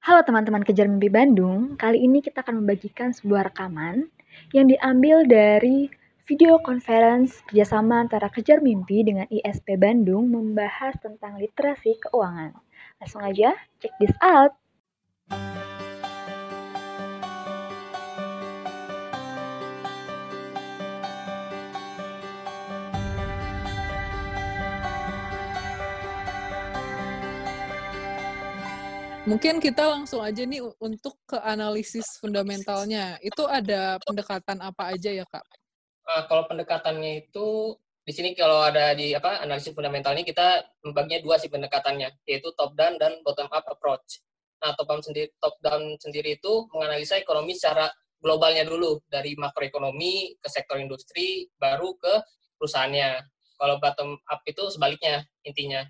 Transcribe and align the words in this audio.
Halo 0.00 0.24
teman-teman 0.24 0.64
Kejar 0.64 0.88
Mimpi 0.88 1.12
Bandung, 1.12 1.76
kali 1.76 2.00
ini 2.00 2.24
kita 2.24 2.40
akan 2.40 2.64
membagikan 2.64 3.12
sebuah 3.12 3.52
rekaman 3.52 4.08
yang 4.56 4.64
diambil 4.64 5.28
dari 5.28 5.92
video 6.24 6.56
conference 6.64 7.44
kerjasama 7.44 8.08
antara 8.08 8.32
Kejar 8.32 8.64
Mimpi 8.64 9.04
dengan 9.04 9.28
ISP 9.28 9.76
Bandung 9.76 10.32
membahas 10.32 10.96
tentang 11.04 11.36
literasi 11.36 12.00
keuangan. 12.00 12.56
Langsung 12.96 13.20
aja, 13.20 13.52
check 13.76 13.92
this 14.00 14.16
out! 14.24 14.56
Mungkin 29.30 29.62
kita 29.62 29.86
langsung 29.86 30.26
aja 30.26 30.42
nih 30.42 30.58
untuk 30.82 31.14
ke 31.22 31.38
analisis 31.38 32.18
fundamentalnya. 32.18 33.14
Itu 33.22 33.46
ada 33.46 34.02
pendekatan 34.02 34.58
apa 34.58 34.90
aja 34.90 35.06
ya, 35.06 35.22
Kak? 35.22 35.46
Uh, 36.02 36.26
kalau 36.26 36.50
pendekatannya 36.50 37.30
itu 37.30 37.78
di 38.02 38.10
sini 38.10 38.34
kalau 38.34 38.58
ada 38.58 38.90
di 38.90 39.14
apa 39.14 39.38
analisis 39.38 39.70
fundamental 39.70 40.18
ini 40.18 40.26
kita 40.26 40.66
membaginya 40.82 41.22
dua 41.22 41.38
sih 41.38 41.46
pendekatannya, 41.46 42.10
yaitu 42.26 42.50
top 42.58 42.74
down 42.74 42.98
dan 42.98 43.22
bottom 43.22 43.46
up 43.54 43.62
approach. 43.70 44.18
Nah, 44.66 44.74
top 44.74 44.90
down 44.90 45.02
sendiri 45.06 45.30
top 45.38 45.54
down 45.62 45.94
sendiri 46.02 46.34
itu 46.34 46.66
menganalisa 46.74 47.14
ekonomi 47.14 47.54
secara 47.54 47.86
globalnya 48.18 48.66
dulu 48.66 48.98
dari 49.06 49.38
makroekonomi 49.38 50.42
ke 50.42 50.48
sektor 50.50 50.82
industri 50.82 51.46
baru 51.54 51.94
ke 52.02 52.18
perusahaannya. 52.58 53.22
Kalau 53.54 53.78
bottom 53.78 54.18
up 54.26 54.42
itu 54.42 54.74
sebaliknya 54.74 55.22
intinya. 55.46 55.86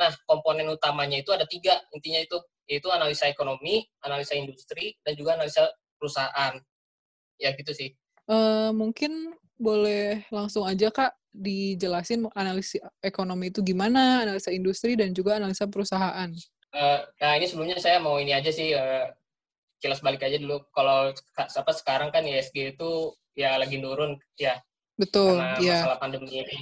Nah, 0.00 0.08
komponen 0.24 0.72
utamanya 0.72 1.20
itu 1.20 1.36
ada 1.36 1.44
tiga 1.44 1.76
intinya 1.92 2.24
itu 2.24 2.40
yaitu 2.68 2.92
analisa 2.92 3.26
ekonomi, 3.26 3.88
analisa 4.04 4.36
industri, 4.36 4.94
dan 5.00 5.16
juga 5.16 5.40
analisa 5.40 5.72
perusahaan. 5.96 6.54
Ya 7.40 7.50
gitu 7.56 7.72
sih. 7.72 7.96
Uh, 8.28 8.70
mungkin 8.76 9.32
boleh 9.56 10.28
langsung 10.28 10.68
aja 10.68 10.92
Kak 10.92 11.16
dijelasin 11.32 12.28
analisa 12.36 12.78
ekonomi 13.00 13.48
itu 13.48 13.64
gimana, 13.64 14.22
analisa 14.28 14.52
industri, 14.52 14.94
dan 14.94 15.16
juga 15.16 15.40
analisa 15.40 15.64
perusahaan. 15.64 16.28
Uh, 16.68 17.00
nah 17.24 17.32
ini 17.40 17.48
sebelumnya 17.48 17.80
saya 17.80 17.96
mau 17.98 18.20
ini 18.20 18.36
aja 18.36 18.52
sih, 18.52 18.76
uh, 18.76 19.08
kilas 19.80 20.04
balik 20.04 20.28
aja 20.28 20.36
dulu. 20.36 20.60
Kalau 20.76 21.16
apa 21.34 21.72
sekarang 21.72 22.12
kan 22.12 22.28
ISG 22.28 22.76
itu 22.76 23.16
ya 23.32 23.56
lagi 23.56 23.80
turun 23.80 24.20
ya. 24.36 24.60
Betul, 24.98 25.40
karena 25.40 25.56
ya. 25.62 25.78
masalah 25.80 25.98
pandemi 26.02 26.42
ini. 26.42 26.58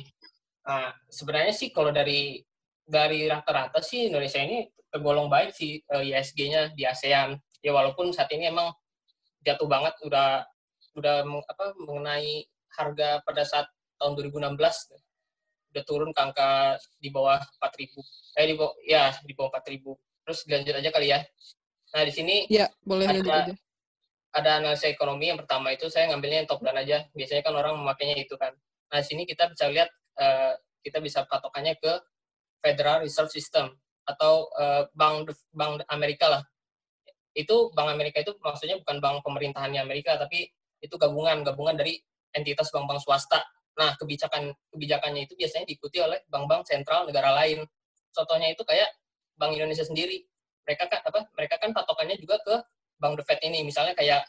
Nah, 0.66 0.92
sebenarnya 1.08 1.54
sih 1.56 1.72
kalau 1.72 1.88
dari 1.90 2.44
dari 2.86 3.26
rata-rata 3.26 3.82
sih 3.82 4.06
Indonesia 4.06 4.38
ini 4.38 4.70
tergolong 4.88 5.26
baik 5.26 5.50
sih 5.52 5.82
uh, 5.90 6.00
ISG-nya 6.00 6.72
di 6.72 6.86
ASEAN. 6.86 7.34
Ya 7.60 7.74
walaupun 7.74 8.14
saat 8.14 8.30
ini 8.30 8.48
emang 8.48 8.70
jatuh 9.42 9.66
banget 9.66 9.98
udah 10.06 10.46
udah 10.96 11.26
apa 11.26 11.76
mengenai 11.76 12.46
harga 12.72 13.20
pada 13.26 13.42
saat 13.44 13.66
tahun 14.00 14.16
2016 14.32 14.56
udah 15.76 15.84
turun 15.84 16.10
ke 16.14 16.20
angka 16.22 16.80
di 16.96 17.12
bawah 17.12 17.42
4000. 17.60 18.40
Eh 18.40 18.46
di 18.48 18.54
bawah 18.56 18.74
ya 18.80 19.12
di 19.20 19.32
bawah 19.36 19.50
4000. 19.60 19.92
Terus 20.24 20.38
lanjut 20.48 20.74
aja 20.80 20.90
kali 20.94 21.06
ya. 21.12 21.20
Nah, 21.92 22.02
di 22.02 22.12
sini 22.12 22.36
ya, 22.48 22.66
boleh 22.82 23.06
ada, 23.06 23.20
aja. 23.20 23.54
ada 24.34 24.50
analisa 24.58 24.88
ekonomi 24.88 25.30
yang 25.30 25.38
pertama 25.38 25.70
itu 25.70 25.86
saya 25.92 26.10
ngambilnya 26.10 26.44
yang 26.44 26.48
top 26.48 26.64
down 26.64 26.80
aja. 26.80 27.04
Biasanya 27.12 27.42
kan 27.44 27.54
orang 27.54 27.76
memakainya 27.76 28.16
itu 28.24 28.34
kan. 28.40 28.56
Nah, 28.90 28.98
di 29.02 29.06
sini 29.06 29.22
kita 29.28 29.52
bisa 29.52 29.68
lihat 29.68 29.88
uh, 30.18 30.56
kita 30.80 30.98
bisa 31.04 31.28
patokannya 31.28 31.76
ke 31.76 31.92
Federal 32.66 33.06
Reserve 33.06 33.30
System 33.30 33.70
atau 34.02 34.50
uh, 34.58 34.90
bank 34.98 35.30
bank 35.54 35.86
Amerika 35.86 36.26
lah. 36.26 36.42
Itu 37.30 37.70
bank 37.70 37.94
Amerika 37.94 38.26
itu 38.26 38.34
maksudnya 38.42 38.82
bukan 38.82 38.98
bank 38.98 39.22
pemerintahannya 39.22 39.78
Amerika 39.78 40.18
tapi 40.18 40.50
itu 40.82 40.94
gabungan 40.98 41.46
gabungan 41.46 41.78
dari 41.78 42.02
entitas 42.36 42.68
bank-bank 42.68 43.00
swasta. 43.00 43.40
Nah, 43.76 43.96
kebijakan 43.96 44.52
kebijakannya 44.72 45.28
itu 45.28 45.36
biasanya 45.36 45.64
diikuti 45.68 46.00
oleh 46.00 46.20
bank-bank 46.28 46.68
sentral 46.68 47.08
negara 47.08 47.32
lain. 47.32 47.64
Contohnya 48.12 48.52
itu 48.52 48.64
kayak 48.64 48.88
Bank 49.36 49.52
Indonesia 49.56 49.84
sendiri. 49.84 50.24
Mereka 50.64 50.88
kan 50.88 51.00
apa? 51.04 51.28
Mereka 51.36 51.60
kan 51.60 51.70
patokannya 51.76 52.16
juga 52.16 52.40
ke 52.40 52.54
Bank 52.96 53.20
The 53.20 53.24
Fed 53.24 53.40
ini. 53.44 53.64
Misalnya 53.64 53.92
kayak 53.92 54.24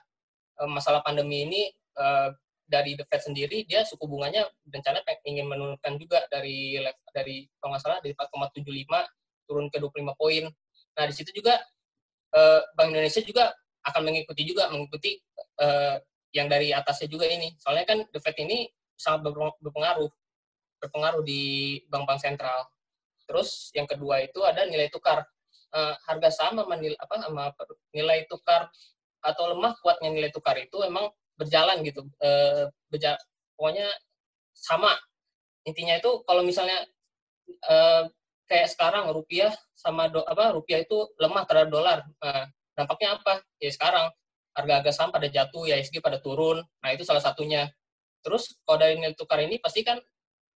uh, 0.60 0.68
masalah 0.68 1.00
pandemi 1.04 1.48
ini 1.48 1.62
uh, 1.96 2.32
dari 2.68 3.00
The 3.00 3.08
Fed 3.08 3.32
sendiri 3.32 3.64
dia 3.64 3.88
suku 3.88 4.04
bunganya 4.04 4.44
rencana 4.68 5.00
ingin 5.24 5.48
menurunkan 5.48 5.96
juga 5.96 6.28
dari 6.28 6.76
dari 7.16 7.48
kalau 7.58 7.74
nggak 7.74 7.82
salah 7.82 8.00
dari 8.04 8.14
4,75 8.14 9.48
turun 9.48 9.72
ke 9.72 9.80
25 9.80 10.20
poin. 10.20 10.44
Nah, 11.00 11.06
di 11.08 11.14
situ 11.16 11.32
juga 11.32 11.56
uh, 12.36 12.62
Bank 12.76 12.92
Indonesia 12.92 13.24
juga 13.24 13.56
akan 13.88 14.02
mengikuti 14.04 14.44
juga 14.44 14.68
mengikuti 14.68 15.16
uh, 15.64 15.96
yang 16.36 16.52
dari 16.52 16.76
atasnya 16.76 17.08
juga 17.08 17.26
ini. 17.32 17.56
Soalnya 17.56 17.88
kan 17.88 18.04
The 18.12 18.20
Fed 18.20 18.36
ini 18.44 18.68
sangat 19.00 19.32
berpengaruh 19.64 20.12
berpengaruh 20.84 21.24
di 21.24 21.80
bank-bank 21.88 22.20
sentral. 22.20 22.68
Terus 23.26 23.72
yang 23.72 23.88
kedua 23.88 24.22
itu 24.22 24.44
ada 24.44 24.68
nilai 24.68 24.92
tukar. 24.92 25.24
Uh, 25.68 25.96
harga 26.08 26.32
saham 26.32 26.64
sama 26.64 26.80
nilai 26.80 26.96
apa 26.96 27.20
sama 27.20 27.52
nilai 27.92 28.24
tukar 28.32 28.72
atau 29.20 29.52
lemah 29.52 29.76
kuatnya 29.84 30.16
nilai 30.16 30.32
tukar 30.32 30.56
itu 30.56 30.80
emang 30.80 31.12
berjalan 31.38 31.86
gitu. 31.86 32.04
Uh, 32.20 32.68
berja 32.90 33.16
pokoknya 33.56 33.88
sama. 34.52 34.94
Intinya 35.64 35.96
itu 36.02 36.26
kalau 36.26 36.42
misalnya 36.42 36.84
uh, 37.70 38.10
kayak 38.48 38.72
sekarang 38.72 39.12
rupiah 39.12 39.52
sama 39.78 40.10
do, 40.10 40.24
apa 40.24 40.56
rupiah 40.56 40.82
itu 40.82 41.08
lemah 41.22 41.44
terhadap 41.46 41.70
dolar. 41.70 42.00
Nah, 42.24 42.50
dampaknya 42.74 43.20
apa? 43.20 43.44
Ya 43.62 43.70
sekarang 43.70 44.10
harga-harga 44.58 44.92
saham 44.96 45.14
pada 45.14 45.30
jatuh, 45.30 45.70
ya 45.70 45.78
ISG 45.78 46.02
pada 46.02 46.18
turun. 46.18 46.66
Nah, 46.82 46.90
itu 46.90 47.06
salah 47.06 47.22
satunya. 47.22 47.70
Terus 48.26 48.58
kalau 48.66 48.82
dari 48.82 48.98
nilai 48.98 49.14
tukar 49.14 49.38
ini 49.46 49.62
pasti 49.62 49.86
kan 49.86 50.02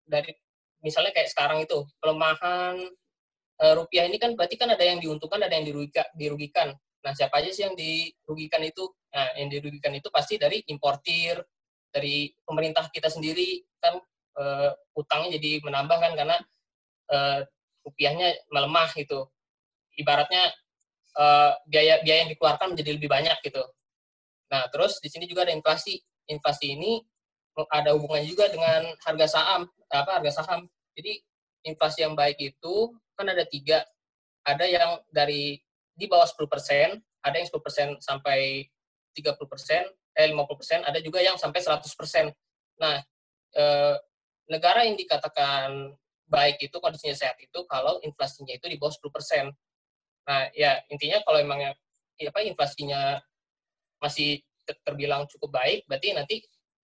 dari 0.08 0.32
misalnya 0.80 1.12
kayak 1.12 1.30
sekarang 1.30 1.60
itu 1.68 1.84
pelemahan 2.00 2.80
e, 3.60 3.66
rupiah 3.76 4.08
ini 4.08 4.16
kan 4.16 4.34
berarti 4.34 4.56
kan 4.56 4.72
ada 4.72 4.82
yang 4.82 5.04
diuntungkan, 5.04 5.44
ada 5.44 5.54
yang 5.54 5.68
dirugikan. 6.16 6.72
Nah, 7.04 7.12
siapa 7.12 7.44
aja 7.44 7.52
sih 7.52 7.68
yang 7.68 7.76
dirugikan 7.76 8.64
itu? 8.64 8.88
Nah, 9.10 9.28
yang 9.42 9.50
dirugikan 9.50 9.94
itu 9.98 10.08
pasti 10.14 10.38
dari 10.38 10.62
importir, 10.70 11.42
dari 11.90 12.30
pemerintah 12.46 12.86
kita 12.94 13.10
sendiri 13.10 13.66
kan 13.82 13.98
e, 14.38 14.44
utangnya 14.94 15.42
jadi 15.42 15.66
menambah 15.66 15.98
kan 15.98 16.14
karena 16.14 16.38
e, 17.10 17.18
rupiahnya 17.82 18.46
melemah 18.54 18.94
gitu. 18.94 19.26
Ibaratnya 19.98 20.54
uh, 21.20 21.52
biaya 21.68 22.00
biaya 22.04 22.28
yang 22.28 22.32
dikeluarkan 22.32 22.76
menjadi 22.76 22.92
lebih 22.96 23.10
banyak 23.10 23.38
gitu. 23.44 23.64
Nah, 24.50 24.66
terus 24.72 24.98
di 25.04 25.10
sini 25.12 25.26
juga 25.26 25.46
ada 25.48 25.54
inflasi. 25.54 26.00
Inflasi 26.30 26.78
ini 26.78 27.02
ada 27.74 27.92
hubungannya 27.98 28.30
juga 28.30 28.48
dengan 28.48 28.88
harga 29.04 29.28
saham, 29.28 29.68
apa 29.92 30.22
harga 30.22 30.42
saham. 30.42 30.70
Jadi 30.96 31.20
inflasi 31.68 32.06
yang 32.06 32.16
baik 32.16 32.38
itu 32.40 32.76
kan 33.18 33.28
ada 33.28 33.44
tiga. 33.44 33.84
Ada 34.48 34.66
yang 34.66 34.92
dari 35.12 35.60
di 35.94 36.06
bawah 36.08 36.26
10%, 36.26 36.48
ada 37.28 37.36
yang 37.36 37.48
10% 37.52 38.00
sampai 38.00 38.64
30%, 39.22 39.86
eh 40.16 40.28
50%, 40.32 40.88
ada 40.88 41.00
juga 41.04 41.20
yang 41.20 41.36
sampai 41.36 41.60
100%. 41.62 42.32
Nah, 42.80 42.98
eh, 43.56 43.96
negara 44.50 44.84
yang 44.88 44.98
dikatakan 44.98 45.94
baik 46.30 46.62
itu 46.62 46.78
kondisinya 46.78 47.18
sehat 47.18 47.38
itu 47.42 47.60
kalau 47.66 47.98
inflasinya 48.06 48.54
itu 48.54 48.66
di 48.70 48.78
bawah 48.78 48.94
10%. 48.94 49.50
Nah, 50.30 50.50
ya 50.54 50.78
intinya 50.94 51.22
kalau 51.26 51.42
emang 51.42 51.60
ya, 51.62 51.72
apa 52.30 52.46
inflasinya 52.46 53.18
masih 53.98 54.42
terbilang 54.86 55.26
cukup 55.26 55.58
baik, 55.58 55.90
berarti 55.90 56.14
nanti 56.14 56.36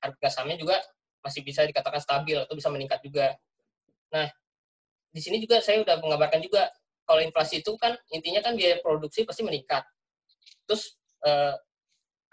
harga 0.02 0.28
sahamnya 0.30 0.58
juga 0.58 0.82
masih 1.22 1.42
bisa 1.46 1.66
dikatakan 1.66 2.02
stabil 2.02 2.38
atau 2.38 2.54
bisa 2.58 2.70
meningkat 2.74 3.02
juga. 3.06 3.38
Nah, 4.14 4.30
di 5.14 5.22
sini 5.22 5.42
juga 5.42 5.62
saya 5.62 5.82
udah 5.82 6.02
menggambarkan 6.02 6.42
juga 6.42 6.70
kalau 7.06 7.22
inflasi 7.22 7.62
itu 7.62 7.72
kan 7.78 7.94
intinya 8.10 8.42
kan 8.42 8.58
biaya 8.58 8.82
produksi 8.82 9.26
pasti 9.26 9.46
meningkat. 9.46 9.86
Terus 10.66 10.98
eh, 11.26 11.54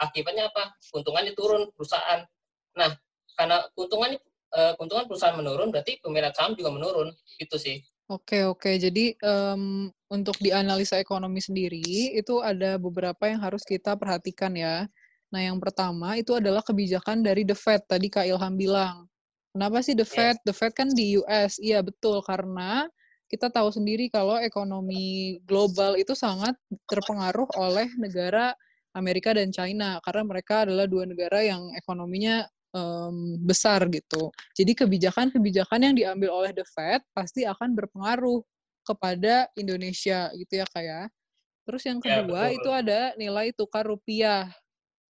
akibatnya 0.03 0.51
apa? 0.51 0.75
Keuntungannya 0.91 1.33
turun 1.39 1.71
perusahaan. 1.79 2.27
Nah, 2.75 2.91
karena 3.39 3.63
keuntungannya 3.79 4.19
uh, 4.53 4.73
keuntungan 4.75 5.07
perusahaan 5.07 5.39
menurun, 5.39 5.71
berarti 5.71 6.03
peminat 6.03 6.35
saham 6.35 6.59
juga 6.59 6.75
menurun, 6.75 7.15
gitu 7.39 7.57
sih. 7.57 7.79
Oke 8.11 8.45
oke, 8.45 8.77
jadi 8.77 9.17
um, 9.25 9.89
untuk 10.13 10.37
di 10.43 10.53
analisa 10.53 11.01
ekonomi 11.01 11.41
sendiri 11.41 12.13
itu 12.13 12.45
ada 12.45 12.77
beberapa 12.77 13.31
yang 13.31 13.41
harus 13.41 13.65
kita 13.65 13.97
perhatikan 13.97 14.53
ya. 14.53 14.85
Nah 15.33 15.41
yang 15.41 15.57
pertama 15.57 16.21
itu 16.21 16.37
adalah 16.37 16.61
kebijakan 16.61 17.25
dari 17.25 17.47
The 17.49 17.57
Fed 17.57 17.89
tadi 17.89 18.13
Kak 18.13 18.29
Ilham 18.29 18.59
bilang. 18.61 19.09
Kenapa 19.57 19.81
sih 19.81 19.97
The 19.97 20.05
Fed? 20.05 20.37
Yes. 20.37 20.45
The 20.45 20.55
Fed 20.57 20.73
kan 20.77 20.93
di 20.93 21.17
US, 21.25 21.57
iya 21.57 21.81
betul 21.81 22.21
karena 22.21 22.85
kita 23.33 23.49
tahu 23.49 23.73
sendiri 23.73 24.13
kalau 24.13 24.37
ekonomi 24.37 25.41
global 25.49 25.97
itu 25.97 26.13
sangat 26.13 26.53
terpengaruh 26.85 27.49
oleh 27.57 27.89
negara 27.97 28.53
Amerika 28.93 29.33
dan 29.33 29.49
China 29.53 29.99
karena 30.05 30.23
mereka 30.25 30.69
adalah 30.69 30.85
dua 30.85 31.09
negara 31.09 31.41
yang 31.41 31.73
ekonominya 31.77 32.45
um, 32.77 33.39
besar 33.45 33.85
gitu. 33.89 34.33
Jadi 34.57 34.73
kebijakan-kebijakan 34.77 35.81
yang 35.93 35.95
diambil 35.97 36.31
oleh 36.33 36.53
The 36.53 36.65
Fed 36.73 37.01
pasti 37.13 37.45
akan 37.49 37.77
berpengaruh 37.77 38.41
kepada 38.83 39.47
Indonesia 39.55 40.29
gitu 40.35 40.53
ya 40.61 40.67
kayak. 40.73 41.09
Ya. 41.09 41.15
Terus 41.63 41.83
yang 41.87 41.99
Ya, 42.03 42.21
kedua 42.21 42.41
betul. 42.51 42.59
itu 42.59 42.71
ada 42.75 43.01
nilai 43.15 43.47
tukar 43.55 43.87
rupiah. 43.87 44.51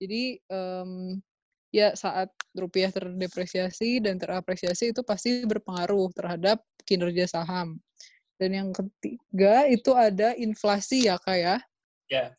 Jadi 0.02 0.42
em, 0.52 0.92
ya 1.72 1.96
saat 1.96 2.28
rupiah 2.52 2.92
terdepresiasi 2.92 4.04
dan 4.04 4.20
terapresiasi 4.20 4.92
itu 4.92 5.02
pasti 5.08 5.48
berpengaruh 5.48 6.12
terhadap 6.12 6.60
kinerja 6.84 7.32
saham. 7.32 7.80
Dan 8.36 8.58
yang 8.58 8.70
ketiga 8.76 9.70
itu 9.70 9.94
ada 9.96 10.36
inflasi 10.36 11.08
ya 11.08 11.16
kak 11.22 11.38
ya. 11.38 11.56
Ya. 12.12 12.36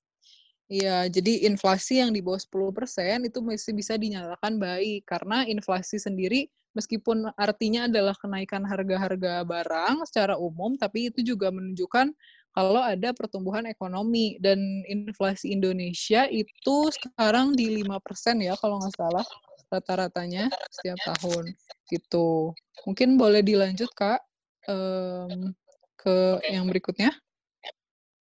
Iya, 0.73 1.05
jadi 1.13 1.45
inflasi 1.53 2.01
yang 2.01 2.17
di 2.17 2.25
bawah 2.25 2.41
10% 2.41 3.29
itu 3.29 3.45
masih 3.45 3.77
bisa 3.77 3.93
dinyatakan 4.01 4.57
baik 4.57 5.05
karena 5.05 5.45
inflasi 5.45 6.01
sendiri 6.01 6.49
meskipun 6.73 7.29
artinya 7.37 7.85
adalah 7.85 8.17
kenaikan 8.17 8.65
harga-harga 8.65 9.45
barang 9.45 10.09
secara 10.09 10.41
umum 10.41 10.81
tapi 10.81 11.13
itu 11.13 11.21
juga 11.37 11.53
menunjukkan 11.53 12.17
kalau 12.57 12.81
ada 12.81 13.13
pertumbuhan 13.13 13.69
ekonomi 13.69 14.41
dan 14.41 14.57
inflasi 14.89 15.53
Indonesia 15.53 16.25
itu 16.33 16.77
sekarang 16.97 17.53
di 17.53 17.85
5% 17.85 18.41
ya 18.41 18.57
kalau 18.57 18.81
nggak 18.81 18.97
salah 18.97 19.25
rata-ratanya 19.69 20.49
setiap 20.73 21.01
tahun 21.05 21.53
gitu. 21.93 22.57
Mungkin 22.89 23.21
boleh 23.21 23.45
dilanjut 23.45 23.89
Kak 23.93 24.21
em, 24.69 25.53
ke 25.97 26.17
yang 26.49 26.65
berikutnya. 26.69 27.13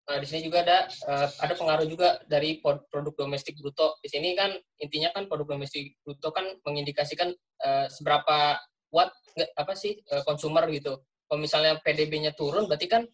Nah, 0.09 0.17
di 0.17 0.25
sini 0.25 0.41
juga 0.41 0.65
ada 0.65 0.89
eh, 0.89 1.27
ada 1.37 1.53
pengaruh 1.53 1.85
juga 1.85 2.17
dari 2.25 2.57
produk 2.65 3.13
domestik 3.13 3.61
bruto. 3.61 4.01
Di 4.01 4.09
sini 4.09 4.33
kan 4.33 4.49
intinya 4.81 5.13
kan 5.13 5.29
produk 5.29 5.53
domestik 5.53 6.01
bruto 6.01 6.33
kan 6.33 6.49
mengindikasikan 6.65 7.29
eh, 7.61 7.85
seberapa 7.93 8.57
kuat 8.89 9.13
apa 9.53 9.73
sih 9.77 10.01
eh, 10.01 10.23
consumer 10.25 10.65
gitu. 10.73 10.97
Kalau 11.29 11.37
misalnya 11.37 11.77
PDB-nya 11.77 12.33
turun, 12.33 12.65
berarti 12.65 12.89
kan 12.89 13.05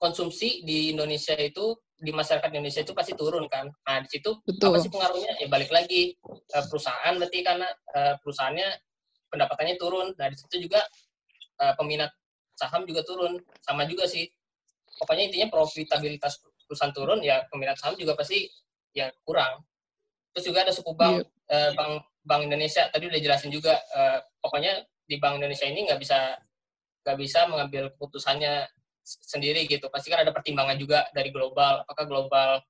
konsumsi 0.00 0.64
di 0.64 0.96
Indonesia 0.96 1.36
itu 1.36 1.76
di 1.98 2.14
masyarakat 2.14 2.48
Indonesia 2.54 2.80
itu 2.80 2.94
pasti 2.94 3.12
turun 3.18 3.44
kan. 3.50 3.68
Nah 3.68 4.00
di 4.00 4.08
situ 4.08 4.38
Betul. 4.46 4.72
apa 4.72 4.78
sih 4.78 4.88
pengaruhnya? 4.88 5.36
Ya 5.36 5.52
balik 5.52 5.68
lagi 5.68 6.14
eh, 6.32 6.64
perusahaan 6.70 7.12
berarti 7.18 7.38
karena 7.44 7.68
eh, 7.92 8.14
perusahaannya 8.22 8.68
pendapatannya 9.28 9.76
turun. 9.76 10.14
Nah 10.14 10.26
di 10.32 10.36
situ 10.38 10.64
juga 10.64 10.80
eh, 11.60 11.74
peminat 11.76 12.08
saham 12.54 12.86
juga 12.86 13.02
turun. 13.04 13.36
Sama 13.60 13.84
juga 13.84 14.06
sih 14.06 14.30
pokoknya 14.98 15.30
intinya 15.30 15.48
profitabilitas 15.48 16.42
perusahaan 16.68 16.92
turun 16.92 17.24
ya 17.24 17.46
peminat 17.48 17.80
saham 17.80 17.96
juga 17.96 18.12
pasti 18.12 18.44
ya 18.92 19.08
kurang. 19.24 19.64
Terus 20.36 20.44
juga 20.52 20.68
ada 20.68 20.72
suku 20.74 20.92
bank 20.92 21.24
eh, 21.48 21.70
bank 21.72 22.04
bank 22.26 22.42
Indonesia 22.44 22.84
tadi 22.92 23.08
udah 23.08 23.20
jelasin 23.22 23.48
juga 23.48 23.78
eh, 23.78 24.20
pokoknya 24.44 24.84
di 25.08 25.16
bank 25.16 25.40
Indonesia 25.40 25.64
ini 25.64 25.88
nggak 25.88 25.96
bisa 25.96 26.36
nggak 27.06 27.16
bisa 27.16 27.48
mengambil 27.48 27.88
keputusannya 27.96 28.68
sendiri 29.02 29.64
gitu. 29.64 29.88
Pasti 29.88 30.12
kan 30.12 30.20
ada 30.20 30.36
pertimbangan 30.36 30.76
juga 30.76 31.08
dari 31.16 31.32
global 31.32 31.88
apakah 31.88 32.04
global 32.04 32.60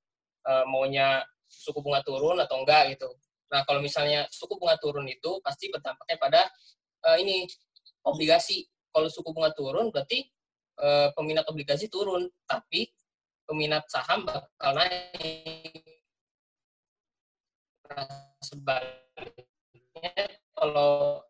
eh, 0.47 0.65
maunya 0.71 1.27
suku 1.49 1.83
bunga 1.83 2.05
turun 2.07 2.39
atau 2.39 2.63
enggak 2.63 2.95
gitu. 2.95 3.11
Nah 3.51 3.67
kalau 3.67 3.83
misalnya 3.83 4.29
suku 4.31 4.55
bunga 4.61 4.79
turun 4.79 5.09
itu 5.09 5.43
pasti 5.43 5.67
berdampaknya 5.73 6.17
pada 6.23 6.41
eh, 7.11 7.17
ini 7.19 7.49
obligasi. 8.07 8.63
Kalau 8.89 9.11
suku 9.11 9.35
bunga 9.35 9.51
turun 9.53 9.91
berarti 9.91 10.25
eh, 10.79 11.09
peminat 11.15 11.45
obligasi 11.51 11.91
turun, 11.91 12.31
tapi 12.47 12.91
peminat 13.49 13.85
saham 13.89 14.29
bakal 14.29 14.73
naik. 14.77 15.85
Sebaliknya 18.45 20.13
kalau 20.53 21.25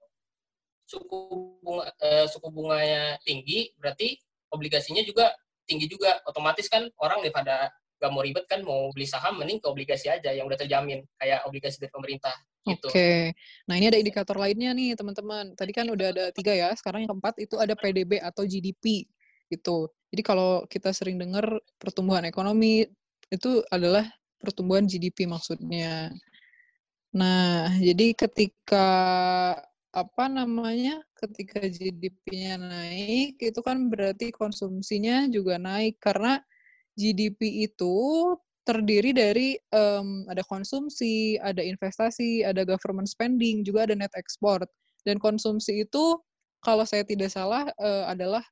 suku 0.89 1.19
bunga 1.63 1.85
eh, 2.01 2.27
suku 2.27 2.49
bunganya 2.51 3.17
tinggi, 3.23 3.71
berarti 3.79 4.19
obligasinya 4.51 5.05
juga 5.05 5.33
tinggi 5.69 5.87
juga. 5.87 6.19
Otomatis 6.25 6.67
kan 6.67 6.89
orang 6.99 7.23
daripada 7.23 7.71
nggak 7.99 8.11
mau 8.15 8.23
ribet 8.23 8.47
kan 8.47 8.63
mau 8.63 8.95
beli 8.95 9.07
saham 9.11 9.43
mending 9.43 9.59
ke 9.59 9.67
obligasi 9.67 10.07
aja 10.07 10.31
yang 10.31 10.47
udah 10.47 10.55
terjamin 10.55 11.03
kayak 11.19 11.43
obligasi 11.51 11.83
dari 11.83 11.91
pemerintah 11.91 12.35
gitu. 12.63 12.87
Oke, 12.91 13.35
nah 13.67 13.75
ini 13.75 13.91
ada 13.91 13.99
indikator 13.99 14.39
lainnya 14.39 14.71
nih 14.71 14.95
teman-teman. 14.95 15.57
Tadi 15.59 15.73
kan 15.75 15.87
udah 15.91 16.09
ada 16.15 16.25
tiga 16.31 16.55
ya, 16.55 16.71
sekarang 16.79 17.05
yang 17.05 17.11
keempat 17.17 17.35
itu 17.43 17.59
ada 17.59 17.75
PDB 17.75 18.23
atau 18.23 18.47
GDP 18.47 19.09
gitu. 19.53 19.89
Jadi 20.09 20.23
kalau 20.25 20.65
kita 20.69 20.93
sering 20.93 21.21
dengar 21.21 21.45
pertumbuhan 21.77 22.25
ekonomi 22.25 22.89
itu 23.29 23.61
adalah 23.69 24.09
pertumbuhan 24.41 24.89
GDP 24.89 25.29
maksudnya. 25.29 26.13
Nah, 27.13 27.73
jadi 27.81 28.13
ketika 28.17 28.89
apa 29.93 30.25
namanya? 30.31 31.01
Ketika 31.19 31.67
GDP-nya 31.67 32.61
naik, 32.61 33.43
itu 33.43 33.61
kan 33.65 33.91
berarti 33.91 34.31
konsumsinya 34.31 35.27
juga 35.27 35.59
naik 35.59 35.99
karena 35.99 36.39
GDP 36.95 37.67
itu 37.67 37.97
terdiri 38.63 39.17
dari 39.17 39.57
em, 39.73 40.29
ada 40.29 40.45
konsumsi, 40.45 41.41
ada 41.41 41.65
investasi, 41.65 42.45
ada 42.45 42.63
government 42.69 43.09
spending, 43.09 43.65
juga 43.65 43.89
ada 43.89 43.97
net 43.97 44.13
export. 44.15 44.69
Dan 45.03 45.17
konsumsi 45.19 45.89
itu 45.89 46.21
kalau 46.61 46.85
saya 46.85 47.03
tidak 47.03 47.33
salah 47.33 47.67
eh, 47.81 48.05
adalah 48.13 48.45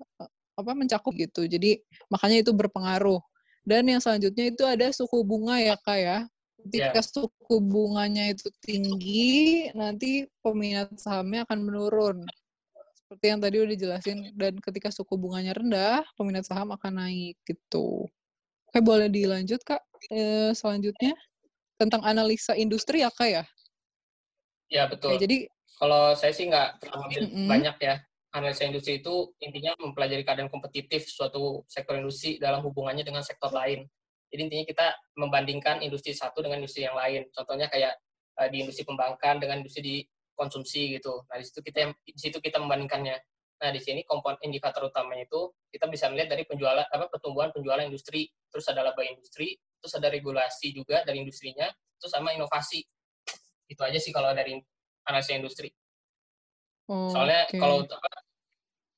apa 0.56 0.72
mencakup 0.72 1.12
gitu. 1.14 1.44
Jadi 1.44 1.78
makanya 2.08 2.42
itu 2.42 2.52
berpengaruh. 2.56 3.20
Dan 3.66 3.86
yang 3.90 4.00
selanjutnya 4.00 4.50
itu 4.50 4.62
ada 4.64 4.88
suku 4.90 5.20
bunga 5.26 5.60
ya 5.60 5.76
kak 5.76 5.98
ya. 6.00 6.18
Ketika 6.66 6.98
suku 7.04 7.62
bunganya 7.62 8.34
itu 8.34 8.50
tinggi, 8.64 9.70
nanti 9.76 10.26
peminat 10.42 10.90
sahamnya 10.98 11.46
akan 11.46 11.58
menurun. 11.62 12.18
Seperti 12.96 13.24
yang 13.30 13.38
tadi 13.38 13.56
udah 13.62 13.70
dijelasin. 13.70 14.18
Dan 14.34 14.58
ketika 14.58 14.90
suku 14.90 15.14
bunganya 15.14 15.54
rendah, 15.54 16.02
peminat 16.18 16.48
saham 16.48 16.74
akan 16.74 17.06
naik 17.06 17.38
gitu. 17.46 18.08
Oke, 18.66 18.78
boleh 18.82 19.06
dilanjut 19.06 19.62
kak 19.62 19.78
eh, 20.10 20.50
selanjutnya 20.56 21.14
tentang 21.78 22.02
analisa 22.02 22.56
industri 22.58 23.04
ya 23.04 23.10
kak 23.14 23.28
ya. 23.30 23.44
Ya 24.66 24.90
betul. 24.90 25.14
Oke, 25.14 25.22
jadi 25.22 25.38
Kalau 25.76 26.16
saya 26.16 26.32
sih 26.32 26.48
nggak 26.48 26.80
terlalu 26.80 27.28
Mm-mm. 27.28 27.48
banyak 27.52 27.76
ya. 27.84 27.96
Analisa 28.36 28.68
industri 28.68 29.00
itu 29.00 29.32
intinya 29.40 29.72
mempelajari 29.80 30.20
keadaan 30.20 30.52
kompetitif 30.52 31.08
suatu 31.08 31.64
sektor 31.64 31.96
industri 31.96 32.36
dalam 32.36 32.60
hubungannya 32.60 33.00
dengan 33.00 33.24
sektor 33.24 33.48
lain. 33.48 33.88
Jadi 34.28 34.40
intinya 34.44 34.64
kita 34.68 34.86
membandingkan 35.16 35.80
industri 35.80 36.12
satu 36.12 36.44
dengan 36.44 36.60
industri 36.60 36.84
yang 36.84 36.92
lain. 36.92 37.24
Contohnya 37.32 37.72
kayak 37.72 37.96
eh, 38.36 38.48
di 38.52 38.60
industri 38.60 38.84
pembangkang 38.84 39.40
dengan 39.40 39.64
industri 39.64 39.80
di 39.80 39.96
konsumsi 40.36 41.00
gitu. 41.00 41.24
Nah, 41.32 41.40
di 41.40 41.44
situ 41.48 41.64
kita 41.64 41.96
di 42.04 42.20
situ 42.20 42.38
kita 42.44 42.60
membandingkannya. 42.60 43.16
Nah, 43.56 43.72
di 43.72 43.80
sini 43.80 44.04
komponen 44.04 44.36
indikator 44.44 44.92
utamanya 44.92 45.24
itu 45.24 45.48
kita 45.72 45.88
bisa 45.88 46.12
melihat 46.12 46.36
dari 46.36 46.44
penjualan 46.44 46.84
apa 46.84 47.08
pertumbuhan 47.08 47.48
penjualan 47.56 47.88
industri, 47.88 48.28
terus 48.52 48.68
ada 48.68 48.84
laba 48.84 49.00
industri, 49.00 49.56
terus 49.80 49.96
ada 49.96 50.12
regulasi 50.12 50.76
juga 50.76 51.00
dari 51.08 51.24
industrinya, 51.24 51.72
terus 51.96 52.12
sama 52.12 52.36
inovasi. 52.36 52.84
Itu 53.64 53.80
aja 53.80 53.96
sih 53.96 54.12
kalau 54.12 54.36
dari 54.36 54.60
analisa 55.08 55.32
industri. 55.32 55.72
Soalnya 56.86 57.50
oke. 57.50 57.58
kalau 57.58 57.78
apa, 57.82 58.10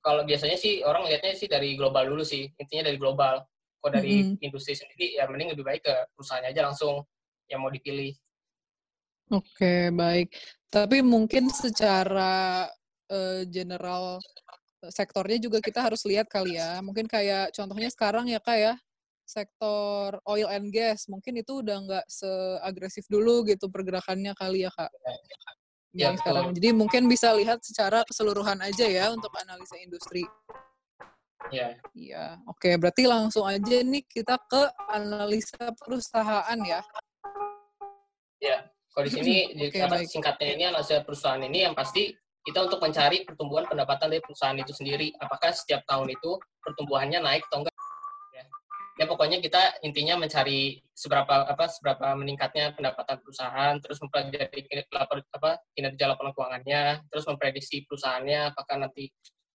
kalau 0.08 0.24
biasanya 0.24 0.56
sih 0.56 0.80
orang 0.88 1.04
lihatnya 1.04 1.36
sih 1.36 1.44
dari 1.44 1.76
global 1.76 2.08
dulu 2.08 2.24
sih, 2.24 2.48
intinya 2.56 2.88
dari 2.88 2.96
global. 2.96 3.44
Kalau 3.78 3.92
dari 3.92 4.24
Mm-mm. 4.24 4.40
industri 4.40 4.72
sendiri 4.72 5.20
ya 5.20 5.28
mending 5.28 5.52
lebih 5.52 5.68
baik 5.68 5.84
ke 5.84 5.94
perusahaannya 6.16 6.48
aja 6.56 6.64
langsung 6.64 7.04
yang 7.52 7.60
mau 7.60 7.68
dipilih. 7.68 8.16
Oke, 9.28 9.92
baik. 9.92 10.32
Tapi 10.72 11.04
mungkin 11.04 11.52
secara 11.52 12.64
eh, 13.12 13.44
general 13.52 14.16
sektornya 14.88 15.36
juga 15.36 15.60
kita 15.60 15.84
harus 15.84 16.00
lihat 16.08 16.32
kali 16.32 16.56
ya. 16.56 16.80
Mungkin 16.80 17.04
kayak 17.04 17.52
contohnya 17.52 17.92
sekarang 17.92 18.32
ya 18.32 18.40
kak 18.40 18.56
ya, 18.56 18.74
sektor 19.28 20.16
oil 20.24 20.48
and 20.48 20.72
gas. 20.72 21.04
Mungkin 21.12 21.36
itu 21.44 21.60
udah 21.60 21.76
nggak 21.84 22.06
seagresif 22.08 23.04
dulu 23.12 23.44
gitu 23.44 23.68
pergerakannya 23.68 24.32
kali 24.32 24.64
ya 24.64 24.72
kak. 24.72 24.88
Ya, 25.98 26.14
Yang 26.14 26.22
sekarang. 26.22 26.54
Jadi 26.54 26.68
mungkin 26.70 27.02
bisa 27.10 27.34
lihat 27.34 27.58
secara 27.66 28.06
keseluruhan 28.06 28.62
aja 28.62 28.86
ya 28.86 29.10
untuk 29.10 29.34
analisa 29.34 29.74
industri. 29.82 30.22
Ya, 31.50 31.74
Iya, 31.90 32.38
oke. 32.46 32.70
Berarti 32.78 33.10
langsung 33.10 33.42
aja 33.42 33.82
nih 33.82 34.06
kita 34.06 34.38
ke 34.46 34.62
analisa 34.94 35.74
perusahaan 35.74 36.58
ya. 36.62 36.86
ya. 38.38 38.62
Kalau 38.94 39.04
di 39.08 39.10
sini 39.10 39.34
di 39.58 39.66
Oke, 39.74 39.82
apa, 39.82 39.98
baik. 39.98 40.06
singkatnya 40.06 40.48
ini 40.54 40.64
analisa 40.70 41.02
perusahaan 41.02 41.42
ini 41.42 41.66
yang 41.66 41.74
pasti 41.74 42.14
kita 42.46 42.62
untuk 42.62 42.78
mencari 42.78 43.26
pertumbuhan 43.26 43.66
pendapatan 43.66 44.06
dari 44.14 44.22
perusahaan 44.22 44.54
itu 44.54 44.70
sendiri. 44.70 45.10
Apakah 45.18 45.50
setiap 45.50 45.82
tahun 45.82 46.14
itu 46.14 46.38
pertumbuhannya 46.62 47.18
naik 47.26 47.42
atau 47.50 47.66
enggak? 47.66 47.77
Ya, 48.98 49.06
ya 49.06 49.14
pokoknya 49.14 49.38
kita 49.38 49.78
intinya 49.86 50.18
mencari 50.18 50.82
seberapa 50.90 51.46
apa 51.46 51.70
seberapa 51.70 52.18
meningkatnya 52.18 52.74
pendapatan 52.74 53.22
perusahaan, 53.22 53.78
terus 53.78 54.02
mempelajari 54.02 54.66
lapor- 54.90 55.30
apa 55.30 55.62
kinerja 55.70 56.10
laporan 56.10 56.34
keuangannya, 56.34 57.06
terus 57.06 57.22
memprediksi 57.30 57.86
perusahaannya 57.86 58.50
apakah 58.50 58.76
nanti 58.82 59.06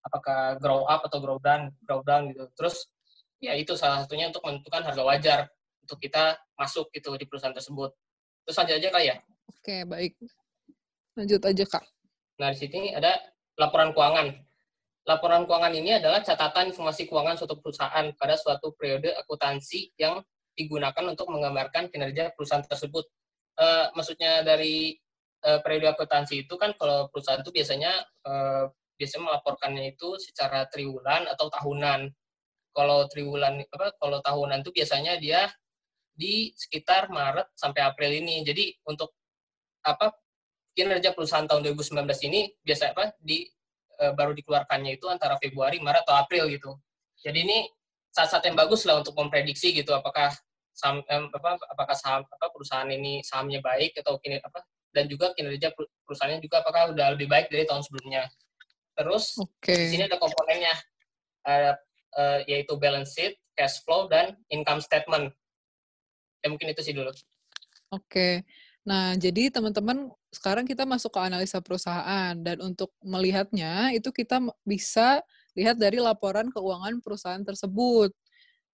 apakah 0.06 0.62
grow 0.62 0.87
up 0.87 1.02
atau 1.11 1.18
grow 1.18 1.42
down, 1.42 1.75
grow 1.82 2.06
down 2.06 2.30
gitu. 2.30 2.46
Terus 2.54 2.87
ya 3.42 3.58
itu 3.58 3.75
salah 3.75 4.06
satunya 4.06 4.30
untuk 4.30 4.46
menentukan 4.46 4.87
harga 4.87 5.02
wajar 5.02 5.40
untuk 5.82 5.99
kita 5.99 6.38
masuk 6.54 6.94
gitu 6.94 7.11
di 7.18 7.26
perusahaan 7.26 7.54
tersebut. 7.54 7.90
Terus 8.46 8.56
lanjut 8.62 8.75
aja 8.78 8.88
kali 8.94 9.06
ya. 9.11 9.16
Oke, 9.50 9.76
baik. 9.90 10.12
Lanjut 11.18 11.42
aja 11.42 11.64
kak. 11.66 11.84
Nah, 12.38 12.54
di 12.54 12.58
sini 12.62 12.94
ada 12.94 13.18
laporan 13.58 13.90
keuangan. 13.90 14.38
Laporan 15.02 15.42
keuangan 15.50 15.75
ini 15.75 15.99
adalah 15.99 16.23
catatan 16.23 16.71
informasi 16.71 17.11
keuangan 17.11 17.35
suatu 17.35 17.59
perusahaan 17.59 18.06
pada 18.14 18.38
suatu 18.38 18.71
periode 18.78 19.11
akuntansi 19.18 19.90
yang 19.99 20.23
digunakan 20.54 21.02
untuk 21.11 21.26
menggambarkan 21.26 21.90
kinerja 21.90 22.30
perusahaan 22.38 22.62
tersebut. 22.62 23.11
Uh, 23.59 23.90
maksudnya 23.99 24.47
dari 24.47 24.94
uh, 25.42 25.59
periode 25.59 25.90
akuntansi 25.90 26.47
itu 26.47 26.54
kan 26.54 26.71
kalau 26.78 27.11
perusahaan 27.11 27.42
itu 27.42 27.50
biasanya 27.50 27.92
uh, 28.23 28.71
biasanya 28.94 29.35
melaporkannya 29.35 29.90
itu 29.90 30.14
secara 30.23 30.71
triwulan 30.71 31.26
atau 31.26 31.50
tahunan. 31.50 32.06
Kalau 32.73 33.04
triwulan 33.11 33.59
apa 33.75 33.92
kalau 33.99 34.23
tahunan 34.23 34.62
itu 34.62 34.71
biasanya 34.71 35.18
dia 35.18 35.50
di 36.14 36.54
sekitar 36.54 37.11
Maret 37.11 37.50
sampai 37.59 37.82
April 37.82 38.23
ini. 38.23 38.47
Jadi 38.47 38.71
untuk 38.87 39.18
apa 39.82 40.14
kinerja 40.78 41.11
perusahaan 41.12 41.44
tahun 41.44 41.75
2019 41.75 42.06
ini 42.30 42.54
biasa 42.62 42.94
apa 42.94 43.12
di 43.18 43.44
e, 44.02 44.04
baru 44.18 44.35
dikeluarkannya 44.35 44.99
itu 44.99 45.06
antara 45.06 45.38
Februari, 45.38 45.78
Maret 45.78 46.02
atau 46.02 46.18
April 46.18 46.50
gitu. 46.50 46.75
Jadi 47.23 47.38
ini 47.47 47.59
saat-saat 48.11 48.42
yang 48.50 48.59
bagus 48.59 48.82
lah 48.82 48.99
untuk 48.99 49.14
memprediksi 49.14 49.73
gitu 49.73 49.94
apakah 49.94 50.35
saham 50.75 51.00
eh, 51.06 51.25
apa 51.32 51.56
apakah 51.71 51.97
saham 51.97 52.23
apa 52.26 52.47
perusahaan 52.52 52.88
ini 52.88 53.25
sahamnya 53.25 53.61
baik 53.64 53.97
atau 54.00 54.21
kini 54.21 54.40
apa 54.40 54.64
dan 54.92 55.09
juga 55.09 55.32
kinerja 55.32 55.73
perusahaannya 56.04 56.44
juga 56.44 56.61
apakah 56.61 56.92
udah 56.92 57.16
lebih 57.16 57.28
baik 57.30 57.49
dari 57.49 57.64
tahun 57.64 57.80
sebelumnya. 57.80 58.28
Terus 58.92 59.40
okay. 59.40 59.88
di 59.88 59.97
sini 59.97 60.04
ada 60.04 60.21
komponennya 60.21 60.75
uh, 61.49 61.73
uh, 62.21 62.38
yaitu 62.44 62.76
balance 62.76 63.16
sheet, 63.16 63.40
cash 63.56 63.80
flow 63.88 64.04
dan 64.12 64.37
income 64.52 64.85
statement. 64.85 65.32
Ya 66.44 66.52
mungkin 66.52 66.68
itu 66.76 66.85
sih 66.85 66.92
dulu. 66.92 67.09
Oke. 67.09 67.25
Okay. 68.09 68.35
Nah, 68.82 69.14
jadi 69.14 69.46
teman-teman 69.54 70.10
sekarang 70.34 70.66
kita 70.66 70.82
masuk 70.82 71.14
ke 71.14 71.20
analisa 71.22 71.62
perusahaan 71.62 72.34
dan 72.34 72.58
untuk 72.58 72.90
melihatnya 72.98 73.94
itu 73.94 74.10
kita 74.10 74.42
bisa 74.66 75.22
lihat 75.54 75.78
dari 75.78 76.02
laporan 76.02 76.50
keuangan 76.50 76.98
perusahaan 76.98 77.42
tersebut. 77.46 78.10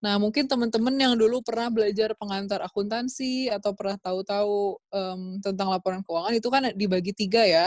Nah, 0.00 0.16
mungkin 0.16 0.46
teman-teman 0.46 0.94
yang 0.96 1.14
dulu 1.18 1.42
pernah 1.42 1.68
belajar 1.68 2.14
pengantar 2.16 2.62
akuntansi 2.64 3.50
atau 3.50 3.74
pernah 3.74 3.98
tahu-tahu 3.98 4.78
um, 4.94 5.42
tentang 5.42 5.68
laporan 5.74 6.00
keuangan 6.06 6.34
itu 6.38 6.48
kan 6.48 6.62
dibagi 6.72 7.12
tiga 7.12 7.42
ya. 7.44 7.66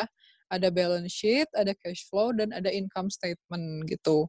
Ada 0.50 0.72
balance 0.74 1.12
sheet, 1.14 1.48
ada 1.54 1.76
cash 1.76 2.08
flow, 2.08 2.32
dan 2.36 2.52
ada 2.56 2.72
income 2.72 3.12
statement 3.12 3.86
gitu. 3.88 4.28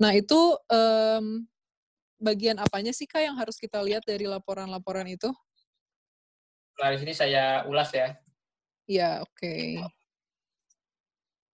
Nah, 0.00 0.14
itu 0.14 0.38
um, 0.70 1.46
bagian 2.22 2.58
apanya 2.62 2.94
sih 2.94 3.06
Kak 3.10 3.22
yang 3.26 3.36
harus 3.38 3.58
kita 3.58 3.82
lihat 3.82 4.06
dari 4.06 4.26
laporan-laporan 4.30 5.06
itu? 5.10 5.30
Nah, 6.82 6.90
di 6.90 6.98
sini 6.98 7.14
saya 7.14 7.62
ulas 7.70 7.94
ya. 7.94 8.10
Iya, 8.90 9.22
oke. 9.22 9.38
Okay. 9.38 9.78